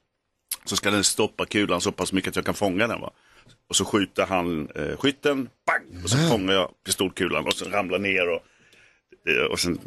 Så 0.65 0.77
ska 0.77 0.91
den 0.91 1.05
stoppa 1.05 1.47
kulan 1.47 1.81
så 1.81 1.93
pass 1.93 2.13
mycket 2.13 2.29
att 2.29 2.37
jag 2.37 2.45
kan 2.45 2.55
fånga 2.55 2.87
den. 2.87 3.01
Va? 3.01 3.11
Och 3.69 3.77
så 3.77 3.85
skjuter 3.85 4.27
han 4.27 4.69
eh, 4.75 4.97
skytten, 4.97 5.49
bang! 5.67 6.05
Och 6.05 6.11
så 6.11 6.17
fångar 6.17 6.53
jag 6.55 6.71
pistolkulan 6.87 7.47
och 7.47 7.55
så 7.55 7.65
ramlar 7.65 7.99
ner 7.99 8.29
och, 8.29 8.43
eh, 9.31 9.45
och 9.51 9.61
sen 9.61 9.79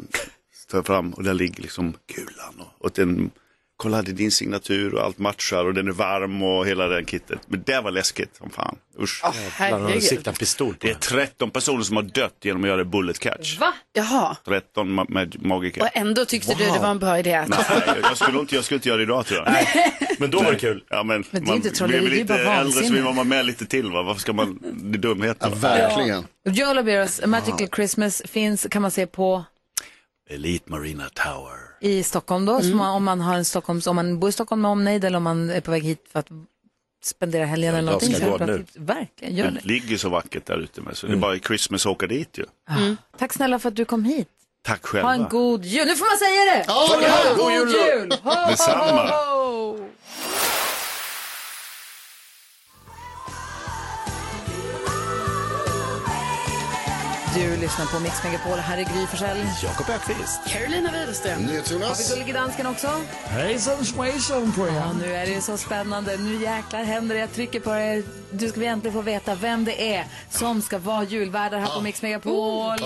tar 0.68 0.78
jag 0.78 0.86
fram 0.86 1.12
och 1.12 1.24
där 1.24 1.34
ligger 1.34 1.62
liksom 1.62 1.94
kulan. 2.14 2.54
Och, 2.60 2.84
och 2.84 2.90
den, 2.94 3.30
kolla 3.76 4.02
det 4.02 4.10
är 4.10 4.14
din 4.14 4.30
signatur 4.30 4.94
och 4.94 5.02
allt 5.02 5.18
matchar 5.18 5.64
och 5.64 5.74
den 5.74 5.88
är 5.88 5.92
varm 5.92 6.42
och 6.42 6.66
hela 6.66 6.86
den 6.86 7.06
kittet. 7.06 7.38
Men 7.46 7.62
det 7.66 7.80
var 7.80 7.90
läskigt 7.90 8.36
som 8.36 8.50
fan. 8.50 8.76
Usch. 9.00 9.20
herregud. 9.52 10.38
pistol 10.38 10.74
det 10.78 10.90
är 10.90 10.94
13 10.94 11.50
personer 11.50 11.82
som 11.82 11.96
har 11.96 12.02
dött 12.02 12.36
genom 12.42 12.64
att 12.64 12.68
göra 12.68 12.84
bullet 12.84 13.18
catch. 13.18 13.58
Va? 13.60 13.74
Jaha. 13.92 14.36
13 14.44 15.00
ma- 15.00 15.06
med 15.08 15.46
magiker. 15.46 15.82
Och 15.82 15.88
ändå 15.92 16.24
tyckte 16.24 16.54
du 16.54 16.64
det 16.64 16.78
var 16.78 16.90
en 16.90 16.98
bra 16.98 17.18
idé 17.18 17.34
att... 17.34 17.48
Nej, 17.48 17.58
jag 18.02 18.16
skulle 18.16 18.40
inte, 18.40 18.54
jag 18.54 18.64
skulle 18.64 18.76
inte 18.76 18.88
göra 18.88 18.96
det 18.98 19.02
idag 19.02 19.26
tror 19.26 19.44
jag. 19.46 19.66
Men 20.18 20.30
då 20.30 20.42
var 20.42 20.52
det 20.52 20.58
kul. 20.58 20.84
Ja, 20.90 21.02
men, 21.02 21.24
Men 21.30 21.44
det 21.44 21.46
är 21.46 21.48
man 21.48 21.56
inte 21.56 21.70
trolleri, 21.70 22.00
det 22.00 22.06
är 22.06 22.10
lite 22.10 22.24
bara 22.24 22.56
äldre 22.56 22.84
så 22.84 22.92
vill 22.92 23.02
man 23.04 23.16
vara 23.16 23.24
med 23.24 23.46
lite 23.46 23.66
till 23.66 23.90
va. 23.90 24.02
Varför 24.02 24.20
ska 24.20 24.32
man, 24.32 24.58
det 24.62 24.98
är 24.98 25.00
dumheter. 25.00 25.50
va? 25.50 25.56
verkligen. 25.56 26.24
Joe 26.44 26.72
Laberos 26.74 27.20
Magical 27.26 27.68
Christmas 27.76 28.22
finns, 28.24 28.66
kan 28.70 28.82
man 28.82 28.90
se 28.90 29.06
på 29.06 29.44
Elite 30.30 30.70
Marina 30.70 31.08
Tower. 31.14 31.58
i 31.80 32.02
Stockholm 32.02 32.44
då, 32.46 32.60
man, 32.62 32.90
om 32.96 33.04
man 33.04 33.20
har 33.20 33.34
en 33.36 33.44
Stockholms, 33.44 33.86
om 33.86 33.96
man 33.96 34.18
bor 34.20 34.28
i 34.28 34.32
Stockholm 34.32 34.62
med 34.62 34.70
omnejd 34.70 35.04
eller 35.04 35.16
om 35.16 35.22
man 35.22 35.50
är 35.50 35.60
på 35.60 35.70
väg 35.70 35.82
hit 35.82 36.06
för 36.12 36.18
att 36.18 36.28
spendera 37.04 37.44
helgen 37.44 37.74
eller 37.74 37.92
jag 37.92 38.02
någonting. 38.02 38.14
ska 38.14 38.36
gå 38.38 38.46
nu. 38.46 38.64
Verkligen, 38.74 39.34
gör 39.36 39.44
Det 39.44 39.50
det. 39.50 39.64
ligger 39.64 39.96
så 39.96 40.08
vackert 40.08 40.46
där 40.46 40.58
ute 40.58 40.80
med 40.80 40.96
så 40.96 41.06
det 41.06 41.12
är 41.12 41.16
bara 41.16 41.36
i 41.36 41.40
Christmas 41.40 41.86
att 41.86 41.92
åka 41.92 42.06
dit 42.06 42.38
ju. 42.38 42.44
Ja. 42.68 42.74
Tack 43.18 43.32
snälla 43.32 43.58
för 43.58 43.68
att 43.68 43.76
du 43.76 43.84
kom 43.84 44.04
hit. 44.04 44.28
Tack 44.62 44.86
själva. 44.86 45.08
Ha 45.08 45.14
en 45.14 45.28
god 45.28 45.64
jul. 45.64 45.86
Nu 45.86 45.96
får 45.96 46.06
man 46.10 46.18
säga 46.18 46.56
det! 46.56 46.72
Ha 46.72 47.02
ja, 47.02 47.30
en 47.30 47.36
god 47.36 47.44
god 47.44 47.52
jul 47.52 47.68
jul! 48.00 48.18
Ho, 48.22 48.30
ho, 48.30 48.50
Detsamma. 48.50 49.02
ho, 49.10 49.76
ho. 49.78 49.88
Du 57.34 57.56
lyssnar 57.56 57.86
på 57.86 58.00
Mix 58.00 58.24
Megapol. 58.24 58.58
Här 58.58 58.78
är 58.78 58.84
Gry 58.84 59.06
Forssell. 59.06 59.46
Jakob 59.62 59.90
Öqvist. 59.90 60.40
Carolina 60.46 60.90
Widerström. 60.92 61.44
Har 61.44 61.96
vi 62.08 62.14
Gullige 62.14 62.32
Dansken 62.32 62.66
också? 62.66 62.90
Hejsan 63.24 63.84
svejsan 63.84 64.52
på 64.52 64.66
Ja, 64.66 64.72
er. 64.90 64.94
nu 65.00 65.14
är 65.14 65.26
det 65.26 65.32
ju 65.32 65.40
så 65.40 65.56
spännande. 65.56 66.16
Nu 66.16 66.42
jäklar 66.42 66.84
händer 66.84 67.14
det. 67.14 67.20
Jag 67.20 67.32
trycker 67.32 67.60
på 67.60 67.70
det. 67.70 68.02
Du 68.30 68.48
ska 68.48 68.60
vi 68.60 68.66
äntligen 68.66 68.94
få 68.94 69.02
veta 69.02 69.34
vem 69.34 69.64
det 69.64 69.94
är 69.94 70.06
som 70.30 70.62
ska 70.62 70.78
vara 70.78 71.04
julvärdar 71.04 71.58
här 71.58 71.66
på 71.74 71.80
Mix 71.80 72.02
Megapol. 72.02 72.78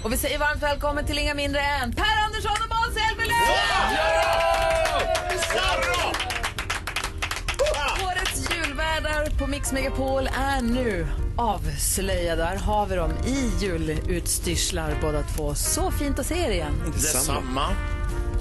Och 0.04 0.14
vi 0.14 0.18
säger 0.18 0.39
varmt 0.39 0.64
välkommen 0.64 1.06
till 1.06 1.18
inga 1.18 1.34
mindre 1.34 1.62
än 1.62 1.93
Per 1.93 2.24
Andersson 2.26 2.52
och 2.52 2.76
Måns 2.76 2.95
Zelmerlöw! 2.98 3.34
Årets 8.06 8.50
julvärdar 8.56 9.39
på 9.39 9.48
Mix 9.48 9.72
Megapol 9.72 10.30
är 10.38 10.62
nu 10.62 11.08
avslöjade. 11.38 12.43
Här 12.43 12.56
har 12.58 12.86
vi 12.86 12.95
dem 12.95 13.12
i 13.28 13.52
julutstyrslar 13.66 14.98
båda 15.02 15.24
två. 15.24 15.56
Så 15.56 15.91
fint 15.91 16.20
att 16.20 16.26
se 16.26 16.45
er 16.45 16.52
igen. 16.52 16.74
Detsamma. 16.93 17.68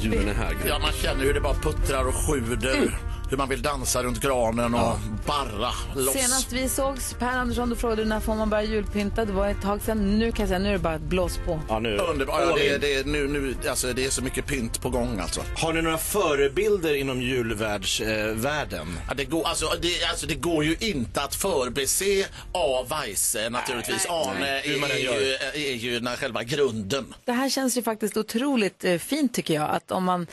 Julen 0.01 0.29
är 0.29 0.35
här. 0.35 0.57
Ja, 0.69 0.79
man 0.79 0.93
känner 0.93 1.25
hur 1.25 1.35
det 1.35 1.41
bara 1.41 1.55
puttrar 1.55 2.05
och 2.09 2.15
sjuder. 2.15 2.99
Hur 3.31 3.37
man 3.37 3.49
vill 3.49 3.63
dansa 3.63 4.03
runt 4.03 4.21
granen 4.21 4.75
och 4.75 4.99
barra 5.27 5.71
loss. 5.97 6.13
Senast 6.15 6.53
vi 6.53 6.69
sågs, 6.69 7.15
Per 7.19 7.27
Andersson, 7.27 7.71
då 7.71 7.77
frågade 7.77 8.03
du 8.03 8.09
när 8.09 8.21
får 8.21 8.35
man 8.35 8.51
börja 8.51 8.63
julpynta. 8.65 9.25
Det 9.25 9.33
var 9.33 9.49
ett 9.49 9.63
tag 9.63 9.83
sedan. 9.83 10.19
Nu 10.19 10.33
kan 10.33 10.41
jag 10.41 10.49
säga, 10.49 10.59
nu 10.59 10.69
är 10.69 10.73
det 10.73 10.79
bara 10.79 10.95
ett 10.95 11.01
blås 11.03 11.39
på. 11.47 11.61
Ja, 11.69 11.79
nu. 11.79 11.97
Underbart. 11.97 12.41
Ja, 12.47 12.55
det, 12.57 12.69
är- 12.69 12.79
det, 12.79 12.95
är 12.95 13.05
nu, 13.05 13.29
nu, 13.29 13.55
alltså, 13.69 13.93
det 13.93 14.05
är 14.05 14.11
så 14.11 14.23
mycket 14.23 14.47
pynt 14.47 14.81
på 14.83 14.91
gång 14.91 15.21
alltså. 15.21 15.41
Har 15.57 15.73
ni 15.73 15.83
några 15.83 15.99
förebilder 15.99 16.95
inom 16.95 17.23
julvärldsvärlden? 17.23 18.29
Eh, 18.31 18.35
världen? 18.37 18.99
Ja, 19.09 19.15
det, 19.15 19.25
går, 19.25 19.47
alltså, 19.47 19.67
det, 19.83 20.05
alltså, 20.11 20.27
det 20.27 20.35
går 20.35 20.65
ju 20.65 20.77
inte 20.81 21.23
att 21.23 21.35
förbise 21.35 22.27
A. 22.53 22.85
Weise 22.91 23.51
naturligtvis. 23.51 24.07
Arne 24.07 24.41
nej. 24.41 24.63
Hur 24.65 24.81
man 24.81 24.91
än 24.91 24.97
är, 24.97 25.01
gör. 25.01 25.21
ju, 25.21 25.35
är 25.71 25.75
ju 25.75 26.01
den 26.01 26.17
själva 26.17 26.43
grunden. 26.43 27.15
Det 27.25 27.33
här 27.33 27.49
känns 27.51 27.77
ju 27.77 27.83
faktiskt 27.83 28.17
otroligt 28.17 28.85
eh, 28.85 28.99
fint 28.99 29.35
tycker 29.35 29.55
jag. 29.55 29.71
Att 29.71 29.91
om 29.91 30.05
man 30.05 30.27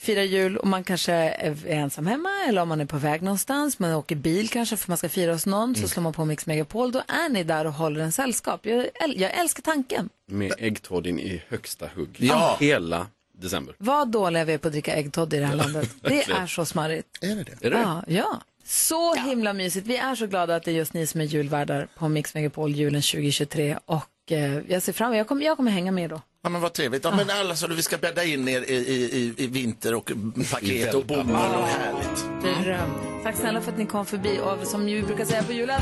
firar 0.00 0.22
jul 0.22 0.56
och 0.56 0.66
man 0.66 0.84
kanske 0.84 1.12
är 1.12 1.66
ensam 1.66 2.06
hemma 2.06 2.30
eller 2.48 2.62
om 2.62 2.68
man 2.68 2.80
är 2.80 2.84
på 2.84 2.96
väg 2.98 3.22
någonstans, 3.22 3.78
man 3.78 3.92
åker 3.94 4.16
bil 4.16 4.48
kanske 4.48 4.76
för 4.76 4.90
man 4.90 4.98
ska 4.98 5.08
fira 5.08 5.32
hos 5.32 5.46
någon, 5.46 5.74
så 5.74 5.88
slår 5.88 6.02
man 6.02 6.12
på 6.12 6.24
Mix 6.24 6.46
Megapol, 6.46 6.92
då 6.92 6.98
är 7.08 7.28
ni 7.28 7.44
där 7.44 7.64
och 7.66 7.72
håller 7.72 8.00
en 8.00 8.12
sällskap. 8.12 8.66
Jag, 8.66 8.84
äl- 8.84 9.14
jag 9.16 9.34
älskar 9.38 9.62
tanken. 9.62 10.08
Med 10.26 10.52
äggtoddy 10.58 11.10
i 11.10 11.42
högsta 11.48 11.88
hugg. 11.94 12.16
Ja. 12.18 12.56
Hela 12.60 13.06
december. 13.32 13.74
Vad 13.78 14.08
dåliga 14.10 14.44
vi 14.44 14.52
är 14.52 14.58
på 14.58 14.68
att 14.68 14.72
dricka 14.72 14.92
äggtoddy 14.94 15.36
i 15.36 15.40
det 15.40 15.46
här 15.46 15.56
landet. 15.56 15.90
Det 16.00 16.22
är 16.30 16.46
så 16.46 16.64
smarrigt. 16.64 17.08
Är 17.20 17.28
det 17.36 17.42
det? 17.44 17.66
Är 17.66 17.70
det? 17.70 17.78
Ja, 17.78 18.04
ja. 18.08 18.40
Så 18.64 19.14
himla 19.14 19.52
mysigt. 19.52 19.86
Vi 19.86 19.96
är 19.96 20.14
så 20.14 20.26
glada 20.26 20.56
att 20.56 20.62
det 20.64 20.70
är 20.70 20.74
just 20.74 20.94
ni 20.94 21.06
som 21.06 21.20
är 21.20 21.24
julvärdar 21.24 21.88
på 21.98 22.08
Mix 22.08 22.34
Megapol 22.34 22.70
julen 22.74 23.02
2023 23.02 23.78
och 23.84 24.04
eh, 24.32 24.58
jag 24.72 24.82
ser 24.82 24.92
fram 24.92 25.06
emot, 25.08 25.18
jag 25.18 25.26
kommer, 25.28 25.44
jag 25.46 25.56
kommer 25.56 25.70
hänga 25.70 25.92
med 25.92 26.10
då. 26.10 26.20
Ja, 26.42 26.48
men 26.48 26.60
vad 26.60 26.72
trevligt. 26.72 27.04
Ja, 27.04 27.16
men 27.16 27.30
alla 27.30 27.56
så 27.56 27.66
vi 27.66 27.82
ska 27.82 27.98
bädda 27.98 28.24
in 28.24 28.48
er 28.48 28.60
i, 28.70 28.74
i, 28.74 28.94
i, 29.38 29.44
i 29.44 29.46
vinter 29.46 29.94
och 29.94 30.12
paket 30.50 30.94
och 30.94 31.04
bomull 31.06 31.34
och 31.34 31.66
härligt. 31.68 32.64
Dröm. 32.64 32.90
Tack 33.22 33.36
snälla 33.36 33.60
för 33.60 33.72
att 33.72 33.78
ni 33.78 33.86
kom 33.86 34.06
förbi 34.06 34.38
och 34.42 34.66
som 34.66 34.86
vi 34.86 35.02
brukar 35.02 35.24
säga 35.24 35.42
på 35.42 35.52
julen, 35.52 35.80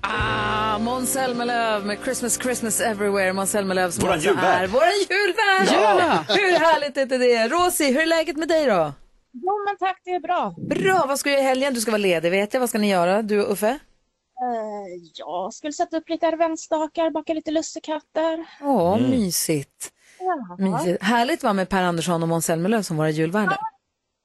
Ah, 0.00 0.78
Måns 0.78 1.12
Zelmerlöw 1.12 1.84
med 1.86 1.98
Christmas, 2.04 2.38
Christmas 2.42 2.80
everywhere. 2.80 3.32
Måns 3.32 3.50
Zelmerlöw 3.50 3.90
som 3.90 4.02
Våran 4.02 4.12
alltså 4.14 4.28
julvärd. 4.28 4.62
är 4.62 4.66
våran 4.66 4.92
julvärd. 5.10 5.68
Ja. 5.72 6.24
Hur 6.34 6.58
härligt 6.58 6.96
är 6.96 7.02
inte 7.02 7.18
det? 7.18 7.48
Rosie, 7.48 7.92
hur 7.92 8.00
är 8.02 8.06
läget 8.06 8.36
med 8.36 8.48
dig 8.48 8.66
då? 8.66 8.92
Jo 9.42 9.64
men 9.66 9.76
tack, 9.78 10.00
det 10.04 10.10
är 10.10 10.20
bra. 10.20 10.54
Bra, 10.58 11.04
vad 11.08 11.18
ska 11.18 11.30
du 11.30 11.34
göra 11.34 11.42
i 11.44 11.46
helgen? 11.48 11.74
Du 11.74 11.80
ska 11.80 11.90
vara 11.90 11.98
ledig 12.02 12.30
vet 12.30 12.54
jag. 12.54 12.60
Vad 12.60 12.68
ska 12.68 12.78
ni 12.78 12.90
göra, 12.90 13.22
du 13.22 13.44
och 13.44 13.52
Uffe? 13.52 13.68
Eh, 13.68 15.10
jag 15.14 15.54
skulle 15.54 15.72
sätta 15.72 15.96
upp 15.96 16.08
lite 16.08 16.28
adventsstakar, 16.28 17.10
baka 17.10 17.34
lite 17.34 17.50
lussekatter. 17.50 18.46
Åh, 18.62 19.00
mysigt. 19.00 19.92
Ja. 20.18 20.56
mysigt. 20.58 21.02
Härligt 21.02 21.42
var 21.42 21.52
med 21.52 21.68
Per 21.68 21.82
Andersson 21.82 22.22
och 22.22 22.28
Måns 22.28 22.46
Zelmerlöw 22.46 22.82
som 22.82 22.96
våra 22.96 23.10
julvärdar. 23.10 23.58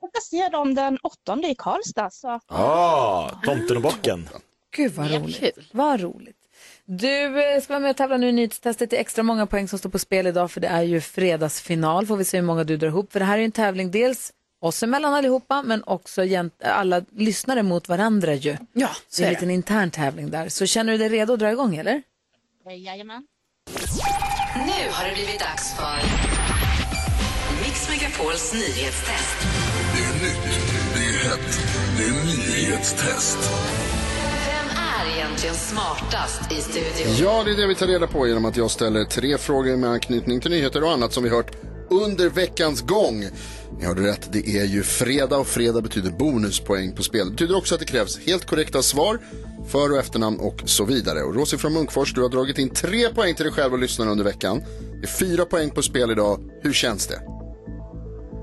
Jag 0.01 0.09
ska 0.09 0.21
se 0.37 0.49
dem 0.49 0.75
den 0.75 0.97
åttonde 1.03 1.47
i 1.47 1.55
Karlstad. 1.55 2.09
Så 2.09 2.39
Ah, 2.47 3.29
tomten 3.45 3.77
och 3.77 3.83
bocken. 3.83 4.29
Gud 4.75 4.91
vad 4.91 5.11
roligt. 5.11 5.57
Vad 5.71 6.01
roligt. 6.01 6.37
Du 6.85 7.43
eh, 7.53 7.61
ska 7.61 7.73
vara 7.73 7.79
med 7.79 7.89
och 7.89 7.97
tävla 7.97 8.17
nu 8.17 8.29
i 8.29 8.31
nyhetstestet. 8.31 8.89
Det 8.89 8.97
är 8.97 9.01
extra 9.01 9.23
många 9.23 9.45
poäng 9.45 9.67
som 9.67 9.79
står 9.79 9.89
på 9.89 9.99
spel 9.99 10.27
idag 10.27 10.51
för 10.51 10.61
det 10.61 10.67
är 10.67 10.81
ju 10.81 11.01
fredagsfinal. 11.01 12.05
Får 12.07 12.17
vi 12.17 12.25
se 12.25 12.37
hur 12.37 12.45
många 12.45 12.63
du 12.63 12.77
drar 12.77 12.87
ihop. 12.87 13.11
För 13.11 13.19
det 13.19 13.25
här 13.25 13.33
är 13.33 13.37
ju 13.39 13.45
en 13.45 13.51
tävling 13.51 13.91
dels 13.91 14.33
oss 14.61 14.83
emellan 14.83 15.13
allihopa 15.13 15.61
men 15.63 15.83
också 15.85 16.21
alla 16.63 17.01
lyssnare 17.15 17.63
mot 17.63 17.89
varandra 17.89 18.33
ju. 18.33 18.57
Ja, 18.73 18.89
Så 19.09 19.21
det 19.21 19.23
är 19.23 19.27
en 19.27 19.33
liten 19.33 19.51
intern 19.51 19.91
tävling 19.91 20.31
där. 20.31 20.49
Så 20.49 20.65
känner 20.65 20.91
du 20.91 20.97
dig 20.97 21.09
redo 21.09 21.33
att 21.33 21.39
dra 21.39 21.51
igång 21.51 21.75
eller? 21.75 22.01
jajamän. 22.85 23.23
Nu 24.55 24.91
har 24.91 25.07
det 25.07 25.13
blivit 25.13 25.39
dags 25.39 25.75
för 25.75 25.97
Mix 27.63 27.89
Megapols 27.89 28.53
nyhetstest. 28.53 29.37
Det 29.95 30.03
är 30.03 30.13
nytt, 30.13 30.61
det 30.93 30.99
är 30.99 31.29
hett, 31.29 31.59
det 31.97 32.03
är 32.03 32.11
nyhetstest. 32.11 33.37
Vem 34.47 34.77
är 34.77 35.15
egentligen 35.17 35.55
smartast 35.55 36.51
i 36.51 36.55
studion? 36.55 37.15
Ja, 37.19 37.43
det 37.43 37.51
är 37.51 37.55
det 37.57 37.67
vi 37.67 37.75
tar 37.75 37.87
reda 37.87 38.07
på 38.07 38.27
genom 38.27 38.45
att 38.45 38.57
jag 38.57 38.71
ställer 38.71 39.05
tre 39.05 39.37
frågor 39.37 39.77
med 39.77 39.89
anknytning 39.89 40.39
till 40.41 40.51
nyheter 40.51 40.83
och 40.83 40.91
annat 40.91 41.13
som 41.13 41.23
vi 41.23 41.29
hört 41.29 41.51
under 41.91 42.29
veckans 42.29 42.81
gång. 42.81 43.25
Ni 43.79 43.85
hörde 43.85 44.01
rätt, 44.01 44.29
det 44.31 44.47
är 44.47 44.65
ju 44.65 44.83
fredag 44.83 45.37
och 45.37 45.47
fredag 45.47 45.81
betyder 45.81 46.11
bonuspoäng 46.11 46.95
på 46.95 47.03
spel. 47.03 47.25
Det 47.25 47.31
betyder 47.31 47.57
också 47.57 47.75
att 47.75 47.79
det 47.79 47.85
krävs 47.85 48.19
helt 48.19 48.45
korrekta 48.45 48.81
svar, 48.81 49.19
för 49.67 49.91
och 49.91 49.97
efternamn 49.97 50.39
och 50.39 50.61
så 50.65 50.85
vidare. 50.85 51.23
Och 51.23 51.35
Rosie 51.35 51.59
från 51.59 51.73
Munkfors, 51.73 52.13
du 52.13 52.21
har 52.21 52.29
dragit 52.29 52.57
in 52.57 52.69
tre 52.69 53.09
poäng 53.09 53.35
till 53.35 53.45
dig 53.45 53.53
själv 53.53 53.73
och 53.73 53.79
lyssnarna 53.79 54.11
under 54.11 54.23
veckan. 54.23 54.63
Det 55.01 55.07
är 55.07 55.11
fyra 55.11 55.45
poäng 55.45 55.69
på 55.69 55.81
spel 55.81 56.11
idag. 56.11 56.39
Hur 56.61 56.73
känns 56.73 57.07
det? 57.07 57.21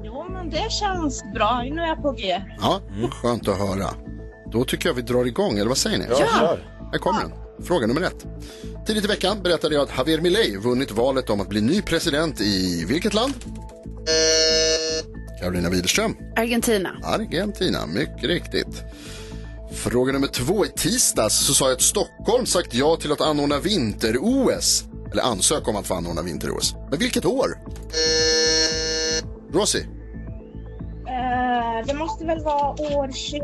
Jo 0.05 0.27
men 0.33 0.51
det 0.51 0.73
känns 0.73 1.23
bra, 1.35 1.63
nu 1.65 1.81
är 1.81 1.87
jag 1.87 2.03
på 2.03 2.13
G. 2.13 2.43
Ja, 2.61 2.81
skönt 3.11 3.49
att 3.49 3.59
höra. 3.59 3.91
Då 4.53 4.65
tycker 4.65 4.89
jag 4.89 4.95
vi 4.95 5.03
drar 5.03 5.25
igång, 5.25 5.59
eller 5.59 5.69
vad 5.69 5.79
säger 5.79 5.99
ni? 5.99 6.05
Ja. 6.09 6.57
Här 6.93 6.99
kommer 6.99 7.21
den. 7.21 7.48
Fråga 7.63 7.87
nummer 7.87 8.03
ett. 8.03 8.27
Tidigt 8.87 9.05
i 9.05 9.09
veckan 9.09 9.43
berättade 9.43 9.75
jag 9.75 9.83
att 9.83 9.99
Javier 9.99 10.21
Milei 10.21 10.57
vunnit 10.57 10.91
valet 10.91 11.31
om 11.31 11.41
att 11.41 11.49
bli 11.49 11.61
ny 11.61 11.83
president 11.83 12.41
i 12.41 12.85
vilket 12.85 13.15
land? 13.15 13.35
Carolina 15.41 15.71
Widerström. 15.71 16.17
Argentina. 16.37 16.91
Argentina, 17.03 17.87
mycket 17.87 18.25
riktigt. 18.25 18.83
Fråga 19.73 20.13
nummer 20.13 20.27
två. 20.27 20.65
I 20.65 20.69
tisdags 20.69 21.47
så 21.47 21.55
sa 21.55 21.65
jag 21.65 21.73
att 21.73 21.83
Stockholm 21.83 22.47
sagt 22.47 22.75
ja 22.75 22.97
till 22.97 23.13
att 23.13 23.21
anordna 23.21 23.59
vinter-OS. 23.59 24.85
Eller 25.13 25.23
ansöka 25.23 25.71
om 25.71 25.77
att 25.77 25.87
få 25.87 25.95
anordna 25.95 26.23
vinter-OS. 26.23 26.75
Men 26.91 26.99
vilket 26.99 27.25
år? 27.25 27.59
Rosie. 29.53 29.81
Eh, 31.09 31.87
det 31.87 31.95
måste 31.95 32.25
väl 32.25 32.45
vara 32.45 32.71
år 32.71 33.13
20... 33.13 33.39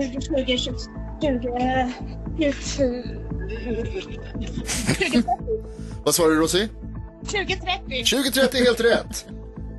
20, 0.00 0.20
20, 0.20 0.58
20, 0.58 0.72
20, 1.20 1.92
20, 4.98 5.22
Vad 6.04 6.14
svarade 6.14 6.34
du 6.34 6.40
Rosie? 6.40 6.68
2030. 7.20 8.04
2030 8.04 8.60
är 8.60 8.64
helt 8.64 8.80
rätt. 8.80 9.26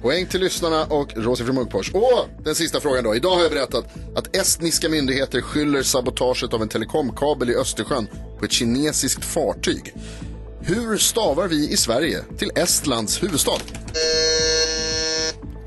Poäng 0.01 0.25
till 0.25 0.41
lyssnarna 0.41 0.85
och 0.85 1.13
Rosie 1.15 1.45
från 1.45 1.55
Munkfors. 1.55 1.91
Och 1.93 2.29
den 2.43 2.55
sista 2.55 2.79
frågan 2.79 3.03
då. 3.03 3.15
Idag 3.15 3.35
har 3.35 3.41
jag 3.41 3.51
berättat 3.51 3.85
att 4.15 4.35
estniska 4.35 4.89
myndigheter 4.89 5.41
skyller 5.41 5.83
sabotaget 5.83 6.53
av 6.53 6.61
en 6.61 6.67
telekomkabel 6.69 7.49
i 7.49 7.55
Östersjön 7.55 8.07
på 8.39 8.45
ett 8.45 8.51
kinesiskt 8.51 9.25
fartyg. 9.25 9.93
Hur 10.61 10.97
stavar 10.97 11.47
vi 11.47 11.69
i 11.69 11.77
Sverige 11.77 12.19
till 12.37 12.51
Estlands 12.55 13.23
huvudstad? 13.23 13.59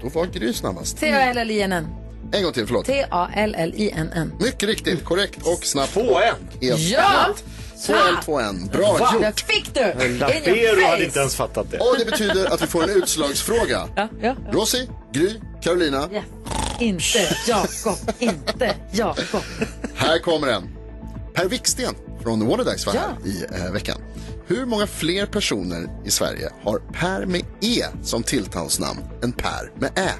Då 0.02 0.08
var 0.08 0.26
Gry 0.26 0.52
snabbast. 0.52 0.98
T-A-L-L-I-N-N. 0.98 1.86
En 2.33 2.43
gång 2.43 2.53
till, 2.53 2.66
förlåt. 2.66 2.87
T-A-L-L-I-N-N. 2.87 4.33
Mycket 4.41 4.68
riktigt, 4.68 5.05
korrekt 5.05 5.39
och 5.47 5.64
snabbt. 5.64 5.95
2-1. 5.95 6.20
Helt 6.61 6.81
Ja! 6.81 7.26
rätt. 7.29 7.45
2-1, 7.87 7.95
2-1. 8.24 8.72
Bra 8.72 8.93
Va? 9.01 9.11
gjort. 9.14 9.22
Jag 9.22 9.41
fick 9.41 9.74
du! 9.74 10.09
Lapero 10.18 10.87
hade 10.87 11.05
inte 11.05 11.18
ens 11.18 11.35
fattat 11.37 11.70
det. 11.70 11.79
Och 11.79 11.97
det 11.99 12.05
betyder 12.05 12.47
att 12.55 12.62
vi 12.62 12.66
får 12.66 12.83
en 12.83 12.91
utslagsfråga. 12.91 13.89
Ja, 13.97 14.09
ja. 14.22 14.37
Rosie, 14.53 14.89
Gry, 15.12 15.35
Carolina. 15.62 16.09
Yes. 16.12 16.24
Inte 16.81 17.18
Jakob, 17.49 17.99
inte 18.18 18.74
Jakob. 18.93 19.43
Här 19.95 20.18
kommer 20.18 20.47
den. 20.47 20.68
Per 21.35 21.49
Wiksten 21.49 21.95
från 22.22 22.47
Waterdice 22.47 22.87
var 22.87 22.93
här 22.95 23.16
i 23.24 23.45
eh, 23.66 23.72
veckan. 23.72 24.01
Hur 24.47 24.66
många 24.66 24.87
fler 24.87 25.26
personer 25.26 25.89
i 26.05 26.11
Sverige 26.11 26.51
har 26.62 26.79
Per 26.93 27.26
med 27.26 27.43
E 27.61 27.85
som 28.03 28.22
tilltalsnamn 28.22 29.01
än 29.22 29.33
Per 29.33 29.70
med 29.81 29.91
Ä? 29.99 30.11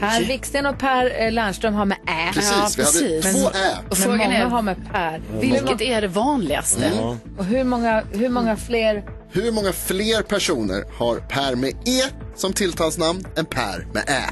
Per 0.00 0.24
Wiksten 0.28 0.66
och 0.66 0.78
Per 0.78 1.22
eh, 1.26 1.32
Lernström 1.32 1.74
har 1.74 1.84
med 1.84 1.98
Ä. 2.06 2.30
Precis, 2.34 2.78
vi 2.78 2.82
hade 2.84 3.22
två 3.22 3.48
Ä. 3.48 3.52
Men 3.88 3.96
Frågan 3.96 4.18
många 4.18 4.36
är- 4.38 4.44
har 4.46 4.62
med 4.62 4.76
Per. 4.92 5.22
Vilket 5.40 5.80
är 5.80 6.00
det 6.00 6.08
vanligaste? 6.08 6.86
Mm. 6.86 7.16
Och 7.38 7.44
hur 7.44 7.64
många, 7.64 8.02
hur 8.12 8.28
många 8.28 8.56
fler? 8.56 9.04
Hur 9.32 9.52
många 9.52 9.72
fler 9.72 10.22
personer 10.22 10.84
har 10.98 11.16
Per 11.16 11.54
med 11.54 11.70
E 11.70 12.02
som 12.36 12.52
tilltalsnamn 12.52 13.24
än 13.36 13.44
Per 13.44 13.86
med 13.92 14.02
Ä? 14.08 14.22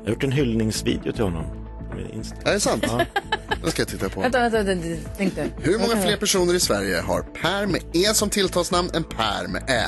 Jag 0.00 0.04
har 0.04 0.10
gjort 0.10 0.24
en 0.24 0.32
hyllningsvideo 0.32 1.12
till 1.12 1.24
honom 1.24 1.44
på 1.92 1.96
min 1.96 2.10
Insta. 2.10 2.36
Är 2.44 2.52
det 2.54 2.60
sant? 2.60 2.84
Det 3.64 3.70
ska 3.70 3.80
jag 3.82 3.88
titta 3.88 4.08
på. 4.08 4.20
Vänta, 4.20 4.48
vänta, 4.48 4.74
vänta. 5.18 5.42
Hur 5.58 5.78
många 5.78 5.96
fler 6.02 6.16
personer 6.16 6.54
i 6.54 6.60
Sverige 6.60 7.00
har 7.00 7.20
Per 7.22 7.66
med 7.66 7.80
E 7.92 8.14
som 8.14 8.30
tilltalsnamn 8.30 8.90
än 8.94 9.04
Per 9.04 9.48
med 9.48 9.62
Ä? 9.70 9.84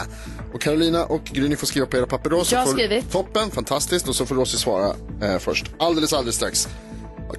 Och 0.54 0.60
Carolina 0.60 1.04
och 1.04 1.24
Gry, 1.24 1.48
ni 1.48 1.56
får 1.56 1.66
skriva 1.66 1.86
på 1.86 1.96
era 1.96 2.06
papper 2.06 2.30
då. 2.30 2.44
så 2.44 2.54
Jag 2.54 2.60
har 2.60 2.66
får- 2.66 2.72
skrivit. 2.72 3.10
Toppen, 3.12 3.50
fantastiskt. 3.50 4.08
Och 4.08 4.16
så 4.16 4.26
får 4.26 4.34
Rosie 4.34 4.58
svara 4.58 4.94
eh, 5.22 5.38
först. 5.38 5.70
Alldeles, 5.78 6.12
alldeles 6.12 6.36
strax. 6.36 6.68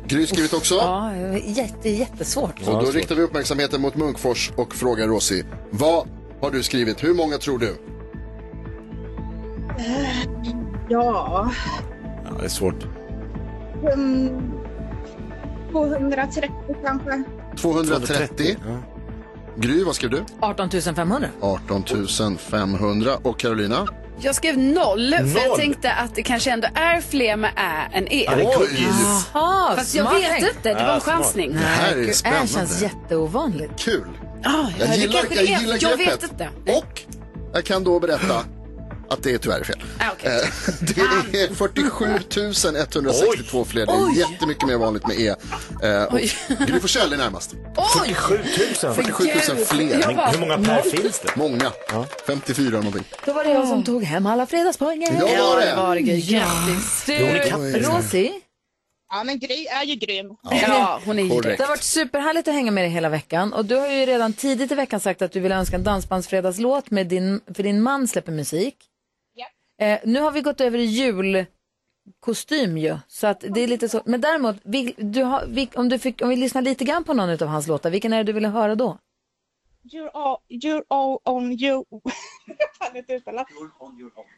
Gry 0.07 0.27
skrivit 0.27 0.53
också. 0.53 0.75
Ja, 0.75 1.11
jätte, 1.45 1.89
jättesvårt. 1.89 2.67
Och 2.67 2.83
då 2.85 2.91
riktar 2.91 3.15
vi 3.15 3.21
uppmärksamheten 3.21 3.81
mot 3.81 3.95
Munkfors 3.95 4.51
och 4.55 4.75
frågar 4.75 5.07
Rosie. 5.07 5.45
Vad 5.69 6.07
har 6.41 6.51
du 6.51 6.63
skrivit? 6.63 7.03
Hur 7.03 7.13
många 7.13 7.37
tror 7.37 7.59
du? 7.59 7.77
Eh, 9.77 10.07
ja, 10.89 11.51
Ja, 12.25 12.31
det 12.39 12.45
är 12.45 12.49
svårt. 12.49 12.83
um, 13.95 14.51
230 15.75 16.49
kanske. 16.85 17.23
230. 17.57 18.55
Gry, 19.57 19.83
vad 19.83 19.95
skrev 19.95 20.11
du? 20.11 20.23
18 20.39 20.69
500. 20.95 21.27
18 21.41 22.37
500. 22.37 23.11
Och 23.23 23.39
Carolina? 23.39 23.87
Jag 24.19 24.35
skrev 24.35 24.57
noll, 24.57 25.13
för 25.13 25.39
jag 25.39 25.47
Noll? 25.47 25.57
tänkte 25.59 25.91
att 25.93 26.15
det 26.15 26.23
kanske 26.23 26.51
ändå 26.51 26.67
är 26.75 27.01
fler 27.01 27.35
med 27.35 27.51
ä 27.57 27.97
än 27.97 28.07
e. 28.13 28.25
Ja, 28.27 28.51
cookies. 28.53 29.27
Jaha, 29.33 29.75
Fast 29.75 29.95
jag 29.95 30.13
vet 30.13 30.37
inte, 30.55 30.69
det 30.69 30.73
var 30.73 30.81
en 30.81 30.87
Ja, 30.87 30.99
chansning. 30.99 31.53
Det 31.53 31.59
här 31.59 31.97
är 31.97 32.13
spännande. 32.13 32.43
Ä 32.45 32.47
känns 32.47 32.81
jätteovanligt. 32.81 33.71
Kul. 33.79 34.07
Ah, 34.43 34.49
Jag 34.79 34.89
det 34.89 34.95
gillar, 34.95 35.21
jag 35.31 35.43
gillar 35.43 35.77
Jag 35.81 35.97
greppet. 35.99 36.23
vet 36.23 36.31
inte. 36.31 36.49
Och 36.77 37.01
jag 37.53 37.63
kan 37.65 37.83
då 37.83 37.99
berätta 37.99 38.43
att 39.09 39.23
det 39.23 39.31
är 39.33 39.37
tyvärr 39.37 39.63
fel. 39.63 39.83
Ah, 39.99 40.03
okej. 40.13 40.31
Eh, 40.35 40.73
Det 41.31 41.41
är 41.41 41.53
47 41.55 42.05
162 42.75 43.65
fler. 43.65 43.85
Det 43.85 43.91
är 43.91 44.05
Oj. 44.05 44.19
jättemycket 44.19 44.67
mer 44.67 44.77
vanligt 44.77 45.07
med 45.07 45.19
E. 45.19 45.35
Eh, 45.83 46.65
Gry 46.67 46.79
Forssell 46.79 47.13
är 47.13 47.17
närmast. 47.17 47.53
Oj! 47.77 48.13
47 48.13 48.37
000. 48.83 48.93
47 48.95 49.23
000 49.55 49.65
fler. 49.65 50.15
Bara, 50.15 50.27
Hur 50.27 50.39
många 50.39 50.57
per 50.57 50.81
finns 50.81 51.19
det? 51.19 51.35
Många. 51.35 51.71
54 52.27 52.69
någonting. 52.77 53.03
Då 53.25 53.33
var 53.33 53.43
det 53.43 53.49
jag 53.51 53.67
som 53.67 53.83
tog 53.83 54.03
hem 54.03 54.25
alla 54.25 54.45
fredagspoängen. 54.45 55.15
Ja, 55.19 55.25
var 55.25 55.61
det. 55.61 55.75
var 55.75 55.95
det. 55.95 56.01
Ja. 56.01 56.39
Grattis. 56.39 57.03
Du, 57.05 57.13
Oj. 57.13 57.81
Rosie, 57.81 58.31
Ja, 59.13 59.23
men 59.23 59.39
Gry 59.39 59.65
är 59.65 59.83
ju 59.83 59.95
grym. 59.95 60.25
Ja, 60.67 61.01
hon 61.05 61.19
är 61.19 61.29
Korrekt. 61.29 61.57
det 61.57 61.63
har 61.63 61.69
varit 61.69 61.83
superhärligt 61.83 62.47
att 62.47 62.53
hänga 62.53 62.71
med 62.71 62.83
dig 62.83 62.91
hela 62.91 63.09
veckan. 63.09 63.53
Och 63.53 63.65
du 63.65 63.75
har 63.75 63.87
ju 63.87 64.05
redan 64.05 64.33
tidigt 64.33 64.71
i 64.71 64.75
veckan 64.75 64.99
sagt 64.99 65.21
att 65.21 65.31
du 65.31 65.39
vill 65.39 65.51
önska 65.51 65.75
en 65.75 65.83
dansbandsfredagslåt 65.83 66.91
med 66.91 67.07
din, 67.07 67.41
för 67.55 67.63
din 67.63 67.81
man 67.81 68.07
släpper 68.07 68.31
musik. 68.31 68.75
Eh, 69.81 69.99
nu 70.03 70.19
har 70.19 70.31
vi 70.31 70.41
gått 70.41 70.61
över 70.61 70.77
i 70.77 70.85
julkostym 70.85 72.77
ju, 72.77 72.97
så 73.07 73.27
att 73.27 73.39
det 73.49 73.61
är 73.61 73.67
lite 73.67 73.89
så. 73.89 74.01
Men 74.05 74.21
däremot, 74.21 74.55
vi, 74.63 74.95
du 74.97 75.23
har, 75.23 75.45
vi, 75.47 75.69
om, 75.75 75.89
du 75.89 75.99
fick, 75.99 76.21
om 76.21 76.29
vi 76.29 76.35
lyssnar 76.35 76.61
lite 76.61 76.83
grann 76.83 77.03
på 77.03 77.13
någon 77.13 77.29
av 77.29 77.47
hans 77.47 77.67
låtar, 77.67 77.89
vilken 77.89 78.13
är 78.13 78.17
det 78.17 78.23
du 78.23 78.33
ville 78.33 78.47
höra 78.47 78.75
då? 78.75 78.97
You're 79.93 80.09
all, 80.13 80.37
you're 80.49 80.83
all 80.89 81.19
on 81.25 81.51
you. 81.51 81.83
Jag 82.45 82.57
kan 82.79 82.97
inte 82.97 83.13
uttala. 83.13 83.45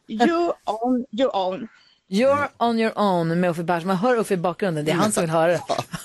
You 0.08 0.54
on 0.66 1.06
your 1.12 1.36
own. 1.36 1.68
You're 2.10 2.48
on 2.58 2.80
your 2.80 2.92
own 2.96 3.40
med 3.40 3.50
Uffe 3.50 3.64
Bars. 3.64 3.84
Man 3.86 3.96
hör 3.96 4.18
Uffe 4.18 4.34
i 4.34 4.38
bakgrunden, 4.38 4.86
det 4.86 4.92
är 4.92 4.96
han 4.96 5.12
som 5.12 5.22
vill 5.22 5.30
höra 5.30 5.52
det. 5.52 5.62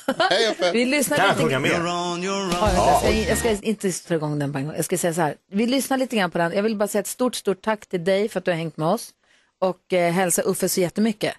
Hej 0.30 0.51
Uffe. 0.51 0.72
Vi 0.72 0.85
lyssnar 0.85 1.16
Kan 1.16 1.26
jag 1.26 1.35
lite 1.37 1.59
med? 1.59 1.70
Ja, 1.70 2.70
jag, 2.74 3.39
ska, 3.39 3.49
jag 3.49 3.59
ska 3.59 3.66
inte 3.66 3.93
dra 4.09 4.14
igång 4.14 4.39
den 4.39 4.53
på 4.53 4.59
en 4.59 4.66
gång. 4.66 4.76
Jag 4.76 4.85
ska 4.85 4.99
säga 4.99 5.14
så 5.14 5.20
här. 5.20 5.37
Vi 5.51 5.66
lyssnar 5.66 5.97
lite 5.99 6.16
grann 6.16 6.30
på 6.30 6.39
den. 6.39 6.53
Jag 6.53 6.62
vill 6.62 6.76
bara 6.76 6.89
säga 6.89 7.01
ett 7.01 7.07
stort, 7.07 7.35
stort 7.35 7.62
tack 7.62 7.87
till 7.87 8.05
dig 8.05 8.28
för 8.28 8.39
att 8.39 8.45
du 8.45 8.51
har 8.51 8.59
hängt 8.59 8.76
med 8.76 8.89
oss. 8.89 9.14
Och 9.62 9.92
eh, 9.92 10.12
hälsa 10.12 10.42
Uffe 10.42 10.68
så 10.68 10.80
jättemycket. 10.80 11.34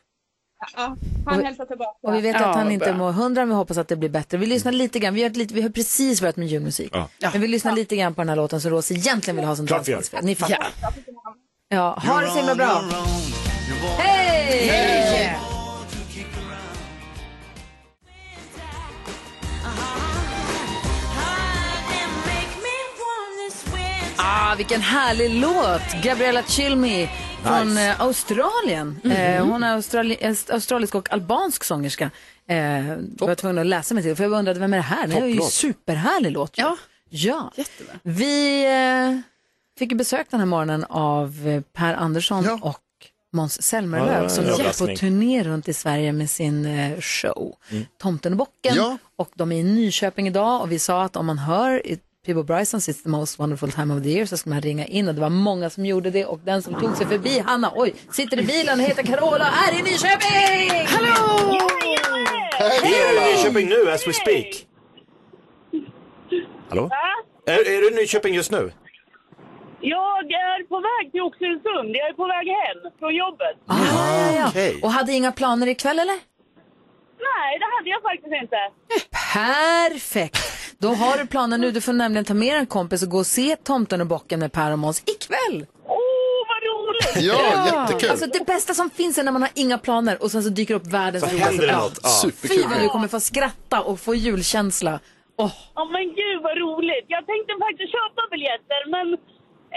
Ja, 0.75 0.95
han 1.25 1.45
hälsar 1.45 1.65
tillbaka. 1.65 1.97
Och 2.07 2.13
vi 2.15 2.21
vet 2.21 2.35
Ja, 2.39 2.45
att 2.45 2.55
han 2.55 2.71
inte 2.71 2.85
bra. 2.85 2.95
mår 2.97 3.11
hundra, 3.11 3.41
men 3.41 3.49
vi 3.49 3.55
hoppas 3.55 3.77
att 3.77 3.87
det 3.87 3.95
blir 3.95 4.09
bättre. 4.09 4.37
Vi 4.37 4.45
lyssnar 4.45 4.71
lite 4.71 4.99
grann. 4.99 5.13
Vi 5.13 5.23
har, 5.23 5.29
lite, 5.29 5.53
vi 5.53 5.61
har 5.61 5.69
precis 5.69 6.21
börjat 6.21 6.35
med 6.37 6.47
julmusik. 6.47 6.89
Ja. 6.93 7.09
Men 7.31 7.41
vi 7.41 7.47
lyssnar 7.47 7.71
lite 7.71 7.95
grann 7.95 8.13
på 8.15 8.21
den 8.21 8.29
här 8.29 8.35
låten 8.35 8.61
som 8.61 8.71
Rosie 8.71 8.97
egentligen 8.97 9.35
vill 9.35 9.45
ha 9.45 9.55
som 9.55 9.65
dansbandsfred. 9.65 10.23
Ni 10.23 10.35
fattar. 10.35 10.67
Ja. 11.69 11.99
ha 12.07 12.21
det 12.21 12.27
så 12.27 12.37
himla 12.37 12.55
bra. 12.55 12.81
Hej! 13.97 14.67
Hej! 14.67 15.37
Ah, 24.17 24.55
vilken 24.55 24.81
härlig 24.81 25.29
låt! 25.29 26.03
Gabriella 26.03 26.43
Chilmi 26.43 27.09
från 27.43 27.69
Nice. 27.69 27.89
eh, 27.89 28.01
Australien. 28.01 28.99
eh, 29.03 29.45
hon 29.45 29.63
är 29.63 29.73
australi 29.73 30.17
australisk 30.49 30.95
och 30.95 31.13
albansk 31.13 31.63
sångerska. 31.63 32.11
Eh, 32.47 32.57
var 32.97 33.27
jag 33.29 33.37
tvungen 33.37 33.57
att 33.57 33.65
läsa 33.65 33.93
mig 33.93 34.03
till 34.03 34.15
för 34.15 34.23
jag 34.23 34.31
undrade 34.33 34.59
vem 34.59 34.73
är 34.73 34.77
det 34.77 34.83
här? 34.83 35.07
Det 35.07 35.15
är 35.15 35.25
ju 35.25 35.41
superhärlig 35.41 36.31
låt. 36.31 36.57
Ja. 36.57 36.77
ja. 37.09 37.51
Jättebra. 37.55 37.93
Vi 38.03 38.65
eh, 38.65 39.19
fick 39.79 39.93
besök 39.97 40.27
den 40.29 40.39
här 40.39 40.47
morgonen 40.47 40.83
av 40.89 41.47
eh, 41.47 41.61
Per 41.73 41.93
Andersson 41.93 42.43
Ja. 42.43 42.59
och 42.61 42.79
Måns 43.33 43.61
Zelmerlöw 43.61 44.21
var 44.21 44.29
som 44.29 44.45
är 44.45 44.87
på 44.87 44.95
turné 44.97 45.43
runt 45.43 45.67
i 45.67 45.73
Sverige 45.73 46.11
med 46.11 46.29
sin 46.29 46.67
show 47.01 47.55
Tomten 48.01 48.33
och 48.33 48.37
bocken. 48.37 48.75
Ja. 48.75 48.97
Och 49.15 49.29
de 49.35 49.51
är 49.51 49.55
i 49.59 49.63
Nyköping 49.63 50.27
idag 50.27 50.61
och 50.61 50.71
vi 50.71 50.79
sa 50.79 51.03
att 51.03 51.15
om 51.15 51.25
man 51.25 51.37
hör 51.37 51.87
i 52.23 52.25
Peabo 52.25 52.43
Brysons 52.43 52.89
It's 52.89 53.03
the 53.03 53.09
most 53.09 53.39
wonderful 53.39 53.69
time 53.69 53.91
of 53.93 54.03
the 54.03 54.09
year 54.09 54.25
så 54.25 54.37
ska 54.37 54.49
man 54.49 54.61
ringa 54.61 54.85
in 54.85 55.07
och 55.07 55.15
det 55.15 55.21
var 55.21 55.29
många 55.29 55.69
som 55.69 55.85
gjorde 55.85 56.09
det 56.09 56.25
och 56.25 56.39
den 56.39 56.61
som 56.61 56.73
tog 56.79 56.97
sig 56.97 57.07
förbi, 57.07 57.39
Hanna, 57.39 57.71
oj, 57.75 57.93
sitter 58.11 58.39
i 58.39 58.43
bilen 58.43 58.79
och 58.79 58.85
heter 58.85 59.03
Carola 59.03 59.45
och 59.49 59.67
är 59.67 59.79
i 59.79 59.81
Nyköping! 59.81 60.87
Hallå! 60.87 61.59
Vi 62.83 62.95
är 62.95 63.31
i 63.31 63.35
Nyköping 63.35 63.69
nu 63.69 63.91
as 63.91 64.07
we 64.07 64.13
speak. 64.13 64.67
Hallå? 66.69 66.89
Är, 67.45 67.59
är 67.59 67.81
du 67.81 67.91
i 67.91 67.95
Nyköping 67.95 68.33
just 68.33 68.51
nu? 68.51 68.71
Jag 69.81 70.31
är 70.31 70.67
på 70.67 70.75
väg 70.75 71.11
till 71.11 71.21
Oxelösund. 71.21 71.95
Jag 71.95 72.09
är 72.09 72.13
på 72.13 72.27
väg 72.27 72.47
hem 72.47 72.91
från 72.99 73.15
jobbet. 73.15 73.55
Ah, 73.67 73.77
ja, 73.85 74.35
ja. 74.39 74.47
okej. 74.49 74.79
Och 74.83 74.91
hade 74.91 75.11
inga 75.13 75.31
planer 75.31 75.67
ikväll 75.67 75.99
eller? 75.99 76.32
Nej, 77.31 77.59
det 77.59 77.65
hade 77.75 77.89
jag 77.89 78.01
faktiskt 78.01 78.35
inte. 78.43 78.57
Perfekt! 79.33 80.37
Då 80.77 80.87
har 80.87 81.17
du 81.17 81.27
planen 81.27 81.61
nu. 81.61 81.71
Du 81.71 81.81
får 81.81 81.93
nämligen 81.93 82.25
ta 82.25 82.33
med 82.33 82.55
en 82.57 82.65
kompis 82.65 83.03
och 83.03 83.09
gå 83.09 83.17
och 83.17 83.25
se 83.25 83.55
Tomten 83.55 84.01
och 84.01 84.07
bocken 84.07 84.39
med 84.39 84.51
Per 84.51 84.71
och 84.71 84.79
Måns 84.79 85.03
ikväll. 85.15 85.65
Åh, 85.85 86.41
vad 86.51 86.61
roligt! 86.71 87.15
Ja, 87.29 87.65
jättekul. 87.65 88.09
Alltså 88.09 88.25
det 88.37 88.45
bästa 88.45 88.73
som 88.73 88.89
finns 88.89 89.17
är 89.17 89.23
när 89.23 89.31
man 89.31 89.41
har 89.41 89.51
inga 89.63 89.77
planer 89.77 90.15
och 90.23 90.31
sen 90.31 90.43
så 90.43 90.49
dyker 90.49 90.75
upp 90.75 90.87
världens 90.99 91.23
Så 91.29 91.37
händer 91.45 91.67
det 91.67 91.75
något. 91.77 91.99
Ja. 92.03 92.29
Fy 92.49 92.57
vad 92.71 92.79
du 92.83 92.87
kommer 92.95 93.07
få 93.07 93.19
skratta 93.19 93.77
och 93.89 93.99
få 93.99 94.11
julkänsla. 94.15 94.93
Åh, 95.43 95.51
Ja, 95.75 95.83
men 95.95 96.03
gud 96.21 96.37
vad 96.47 96.55
roligt. 96.65 97.05
Jag 97.15 97.23
tänkte 97.31 97.51
faktiskt 97.65 97.91
köpa 97.97 98.21
biljetter, 98.33 98.81
men 98.95 99.07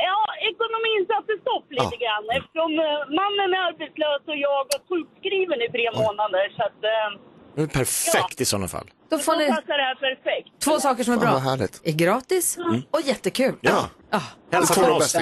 ja, 0.08 0.18
ekonomin 0.50 1.02
satte 1.12 1.32
stopp 1.44 1.66
lite 1.78 1.94
Ja. 1.96 2.02
grann 2.04 2.24
eftersom 2.38 2.70
eh, 2.86 3.00
mannen 3.20 3.48
är 3.56 3.60
arbetslös 3.70 4.22
och 4.32 4.38
jag 4.48 4.60
var 4.70 4.80
sjukskriven 4.90 5.58
i 5.66 5.68
tre 5.76 5.86
månader. 6.02 6.44
Så 6.56 6.60
att, 6.68 6.80
eh, 6.94 7.10
Det 7.56 7.62
är 7.62 7.66
Perfekt 7.66 8.40
i 8.40 8.44
sådana 8.44 8.68
fall. 8.68 8.90
då 9.10 9.18
får 9.18 9.36
ni 9.36 9.46
passar 9.48 9.62
det 9.66 9.82
här 9.82 9.94
perfekt. 9.94 10.48
två 10.64 10.80
saker 10.80 11.04
som 11.04 11.12
är 11.12 11.16
Fan, 11.18 11.24
bra. 11.26 11.32
vad 11.32 11.42
härligt. 11.42 11.80
Är 11.84 11.92
gratis 11.92 12.58
och 12.90 13.00
jättekul. 13.00 13.54
Ja. 13.60 13.88
Ah. 14.10 14.20
Hälsa 14.52 14.74
från 14.74 14.84
de 14.84 14.90
oss. 14.96 15.16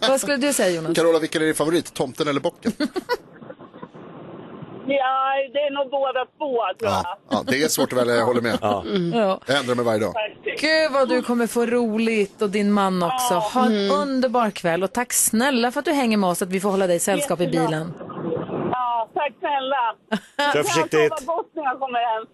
Vad 0.08 0.20
skulle 0.20 0.36
du 0.36 0.52
säga 0.52 0.70
Jonas? 0.70 0.96
Carola, 0.96 1.18
vilken 1.18 1.42
är 1.42 1.46
din 1.46 1.54
favorit? 1.54 1.94
Tomten 1.94 2.28
eller 2.28 2.40
bocken? 2.40 2.72
Ja, 4.86 5.34
det 5.52 5.58
är 5.58 5.70
nog 5.70 5.90
båda 5.90 6.24
två 6.38 6.78
tror 6.78 6.92
jag. 6.92 7.04
Ja, 7.04 7.18
ja, 7.30 7.44
det 7.46 7.62
är 7.62 7.68
svårt 7.68 7.92
att 7.92 7.98
välja, 7.98 8.14
jag 8.14 8.26
håller 8.26 8.40
med. 8.40 8.58
Ja. 8.62 8.84
Jag 9.46 9.58
ändrar 9.58 9.74
mig 9.74 9.84
varje 9.84 10.00
dag. 10.00 10.14
Gud 10.60 10.92
vad 10.92 11.08
du 11.08 11.22
kommer 11.22 11.46
få 11.46 11.66
roligt 11.66 12.42
och 12.42 12.50
din 12.50 12.72
man 12.72 13.02
också. 13.02 13.34
Ha 13.34 13.66
en 13.66 13.90
underbar 13.90 14.50
kväll 14.50 14.82
och 14.82 14.92
tack 14.92 15.12
snälla 15.12 15.70
för 15.72 15.78
att 15.78 15.84
du 15.84 15.92
hänger 15.92 16.16
med 16.16 16.30
oss 16.30 16.42
att 16.42 16.48
vi 16.48 16.60
får 16.60 16.70
hålla 16.70 16.86
dig 16.86 17.00
sällskap 17.00 17.40
i 17.40 17.46
bilen. 17.46 17.92
Tack 19.24 19.34
snälla. 19.38 19.94
Kör 20.52 20.62
försiktigt. 20.62 20.92
Jag 21.00 21.18
sova 21.20 21.34
gott 21.36 21.50
när 21.54 21.62
jag 21.64 21.78
kommer 21.80 21.98
hem. 21.98 22.26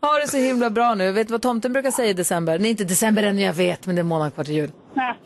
Ha 0.00 0.18
det 0.18 0.28
så 0.28 0.36
himla 0.36 0.70
bra 0.70 0.94
nu. 0.94 1.12
Vet 1.12 1.28
du 1.28 1.32
vad 1.32 1.42
tomten 1.42 1.72
brukar 1.72 1.90
säga 1.90 2.10
i 2.10 2.12
december? 2.12 2.58
Nej, 2.58 2.70
inte 2.70 2.84
december 2.84 3.22
än, 3.22 3.38
jag 3.38 3.52
vet, 3.54 3.86
men 3.86 3.94
det 3.94 3.98
är 3.98 4.02
en 4.02 4.06
månad 4.06 4.34
kvar 4.34 4.44
till 4.44 4.54
jul. 4.54 4.70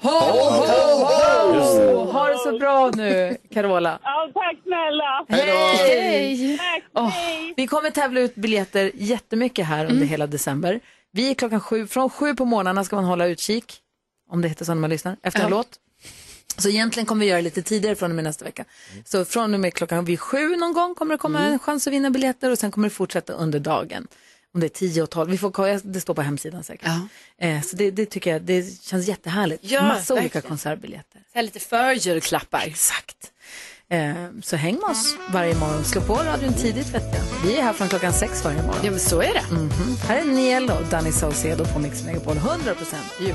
Ho, 0.00 0.08
ho, 0.10 0.60
ho! 1.04 2.12
Ha 2.12 2.28
det 2.28 2.38
så 2.38 2.58
bra 2.58 2.90
nu, 2.94 3.36
Carola. 3.54 3.98
Ja, 4.02 4.30
tack 4.34 4.56
snälla. 4.62 5.24
Hej! 5.28 6.58
Tack, 6.58 6.84
Åh, 6.94 7.08
hej. 7.08 7.54
vi 7.56 7.66
kommer 7.66 7.90
tävla 7.90 8.20
ut 8.20 8.34
biljetter 8.34 8.90
jättemycket 8.94 9.66
här 9.66 9.86
under 9.90 10.06
hela 10.06 10.26
december. 10.26 10.80
Vi 11.12 11.30
är 11.30 11.34
klockan 11.34 11.60
sju, 11.60 11.86
från 11.86 12.10
sju 12.10 12.34
på 12.34 12.44
morgnarna 12.44 12.84
ska 12.84 12.96
man 12.96 13.04
hålla 13.04 13.26
utkik, 13.26 13.78
om 14.30 14.42
det 14.42 14.48
heter 14.48 14.64
så 14.64 14.74
när 14.74 14.80
man 14.80 14.90
lyssnar, 14.90 15.16
efter 15.22 15.44
en 15.44 15.50
låt. 15.50 15.68
Så 16.58 16.68
egentligen 16.68 17.06
kommer 17.06 17.20
vi 17.24 17.26
göra 17.30 17.38
det 17.38 17.42
lite 17.42 17.62
tidigare 17.62 17.96
från 17.96 18.10
och 18.10 18.14
med 18.14 18.24
nästa 18.24 18.44
vecka. 18.44 18.64
Så 19.04 19.24
från 19.24 19.54
och 19.54 19.60
med 19.60 19.74
klockan 19.74 20.04
vid 20.04 20.20
sju 20.20 20.56
någon 20.56 20.72
gång 20.72 20.94
kommer 20.94 21.14
det 21.14 21.18
komma 21.18 21.40
en 21.40 21.58
chans 21.58 21.86
att 21.86 21.92
vinna 21.92 22.10
biljetter 22.10 22.50
och 22.50 22.58
sen 22.58 22.70
kommer 22.70 22.88
det 22.88 22.94
fortsätta 22.94 23.32
under 23.32 23.58
dagen. 23.58 24.06
Om 24.54 24.60
det 24.60 24.66
är 24.66 24.68
10 24.68 25.02
och 25.02 25.10
12, 25.10 25.30
vi 25.30 25.38
får, 25.38 25.92
det 25.92 26.00
står 26.00 26.14
på 26.14 26.22
hemsidan 26.22 26.64
säkert. 26.64 26.88
Eh, 27.40 27.60
så 27.62 27.76
det, 27.76 27.90
det 27.90 28.06
tycker 28.06 28.32
jag, 28.32 28.42
det 28.42 28.82
känns 28.82 29.08
jättehärligt. 29.08 29.64
Ja, 29.64 29.82
Massa 29.82 30.14
olika 30.14 30.22
verkligen. 30.24 30.48
konsertbiljetter. 30.48 31.20
Så 31.32 31.38
här 31.38 31.42
lite 31.42 31.60
förjulklappar. 31.60 32.62
Exakt. 32.66 33.16
Eh, 33.90 34.14
så 34.42 34.56
häng 34.56 34.74
med 34.74 34.84
oss 34.90 35.16
varje 35.32 35.54
morgon. 35.54 35.84
Slå 35.84 36.00
på 36.00 36.14
radion 36.14 36.54
tidigt 36.54 36.94
vet 36.94 37.02
jag. 37.14 37.48
Vi 37.48 37.56
är 37.56 37.62
här 37.62 37.72
från 37.72 37.88
klockan 37.88 38.12
sex 38.12 38.44
varje 38.44 38.62
morgon. 38.62 38.80
Ja, 38.84 38.90
men 38.90 39.00
så 39.00 39.20
är 39.22 39.34
det. 39.34 39.54
Mhm. 39.54 39.96
Här 40.08 40.18
är 40.20 40.24
Niel 40.24 40.70
och 40.70 40.84
Danny 40.90 41.12
Saucedo 41.12 41.64
på 41.64 41.78
Mix 41.78 42.04
Megapol. 42.04 42.36
100% 42.36 42.74
jul. 43.20 43.34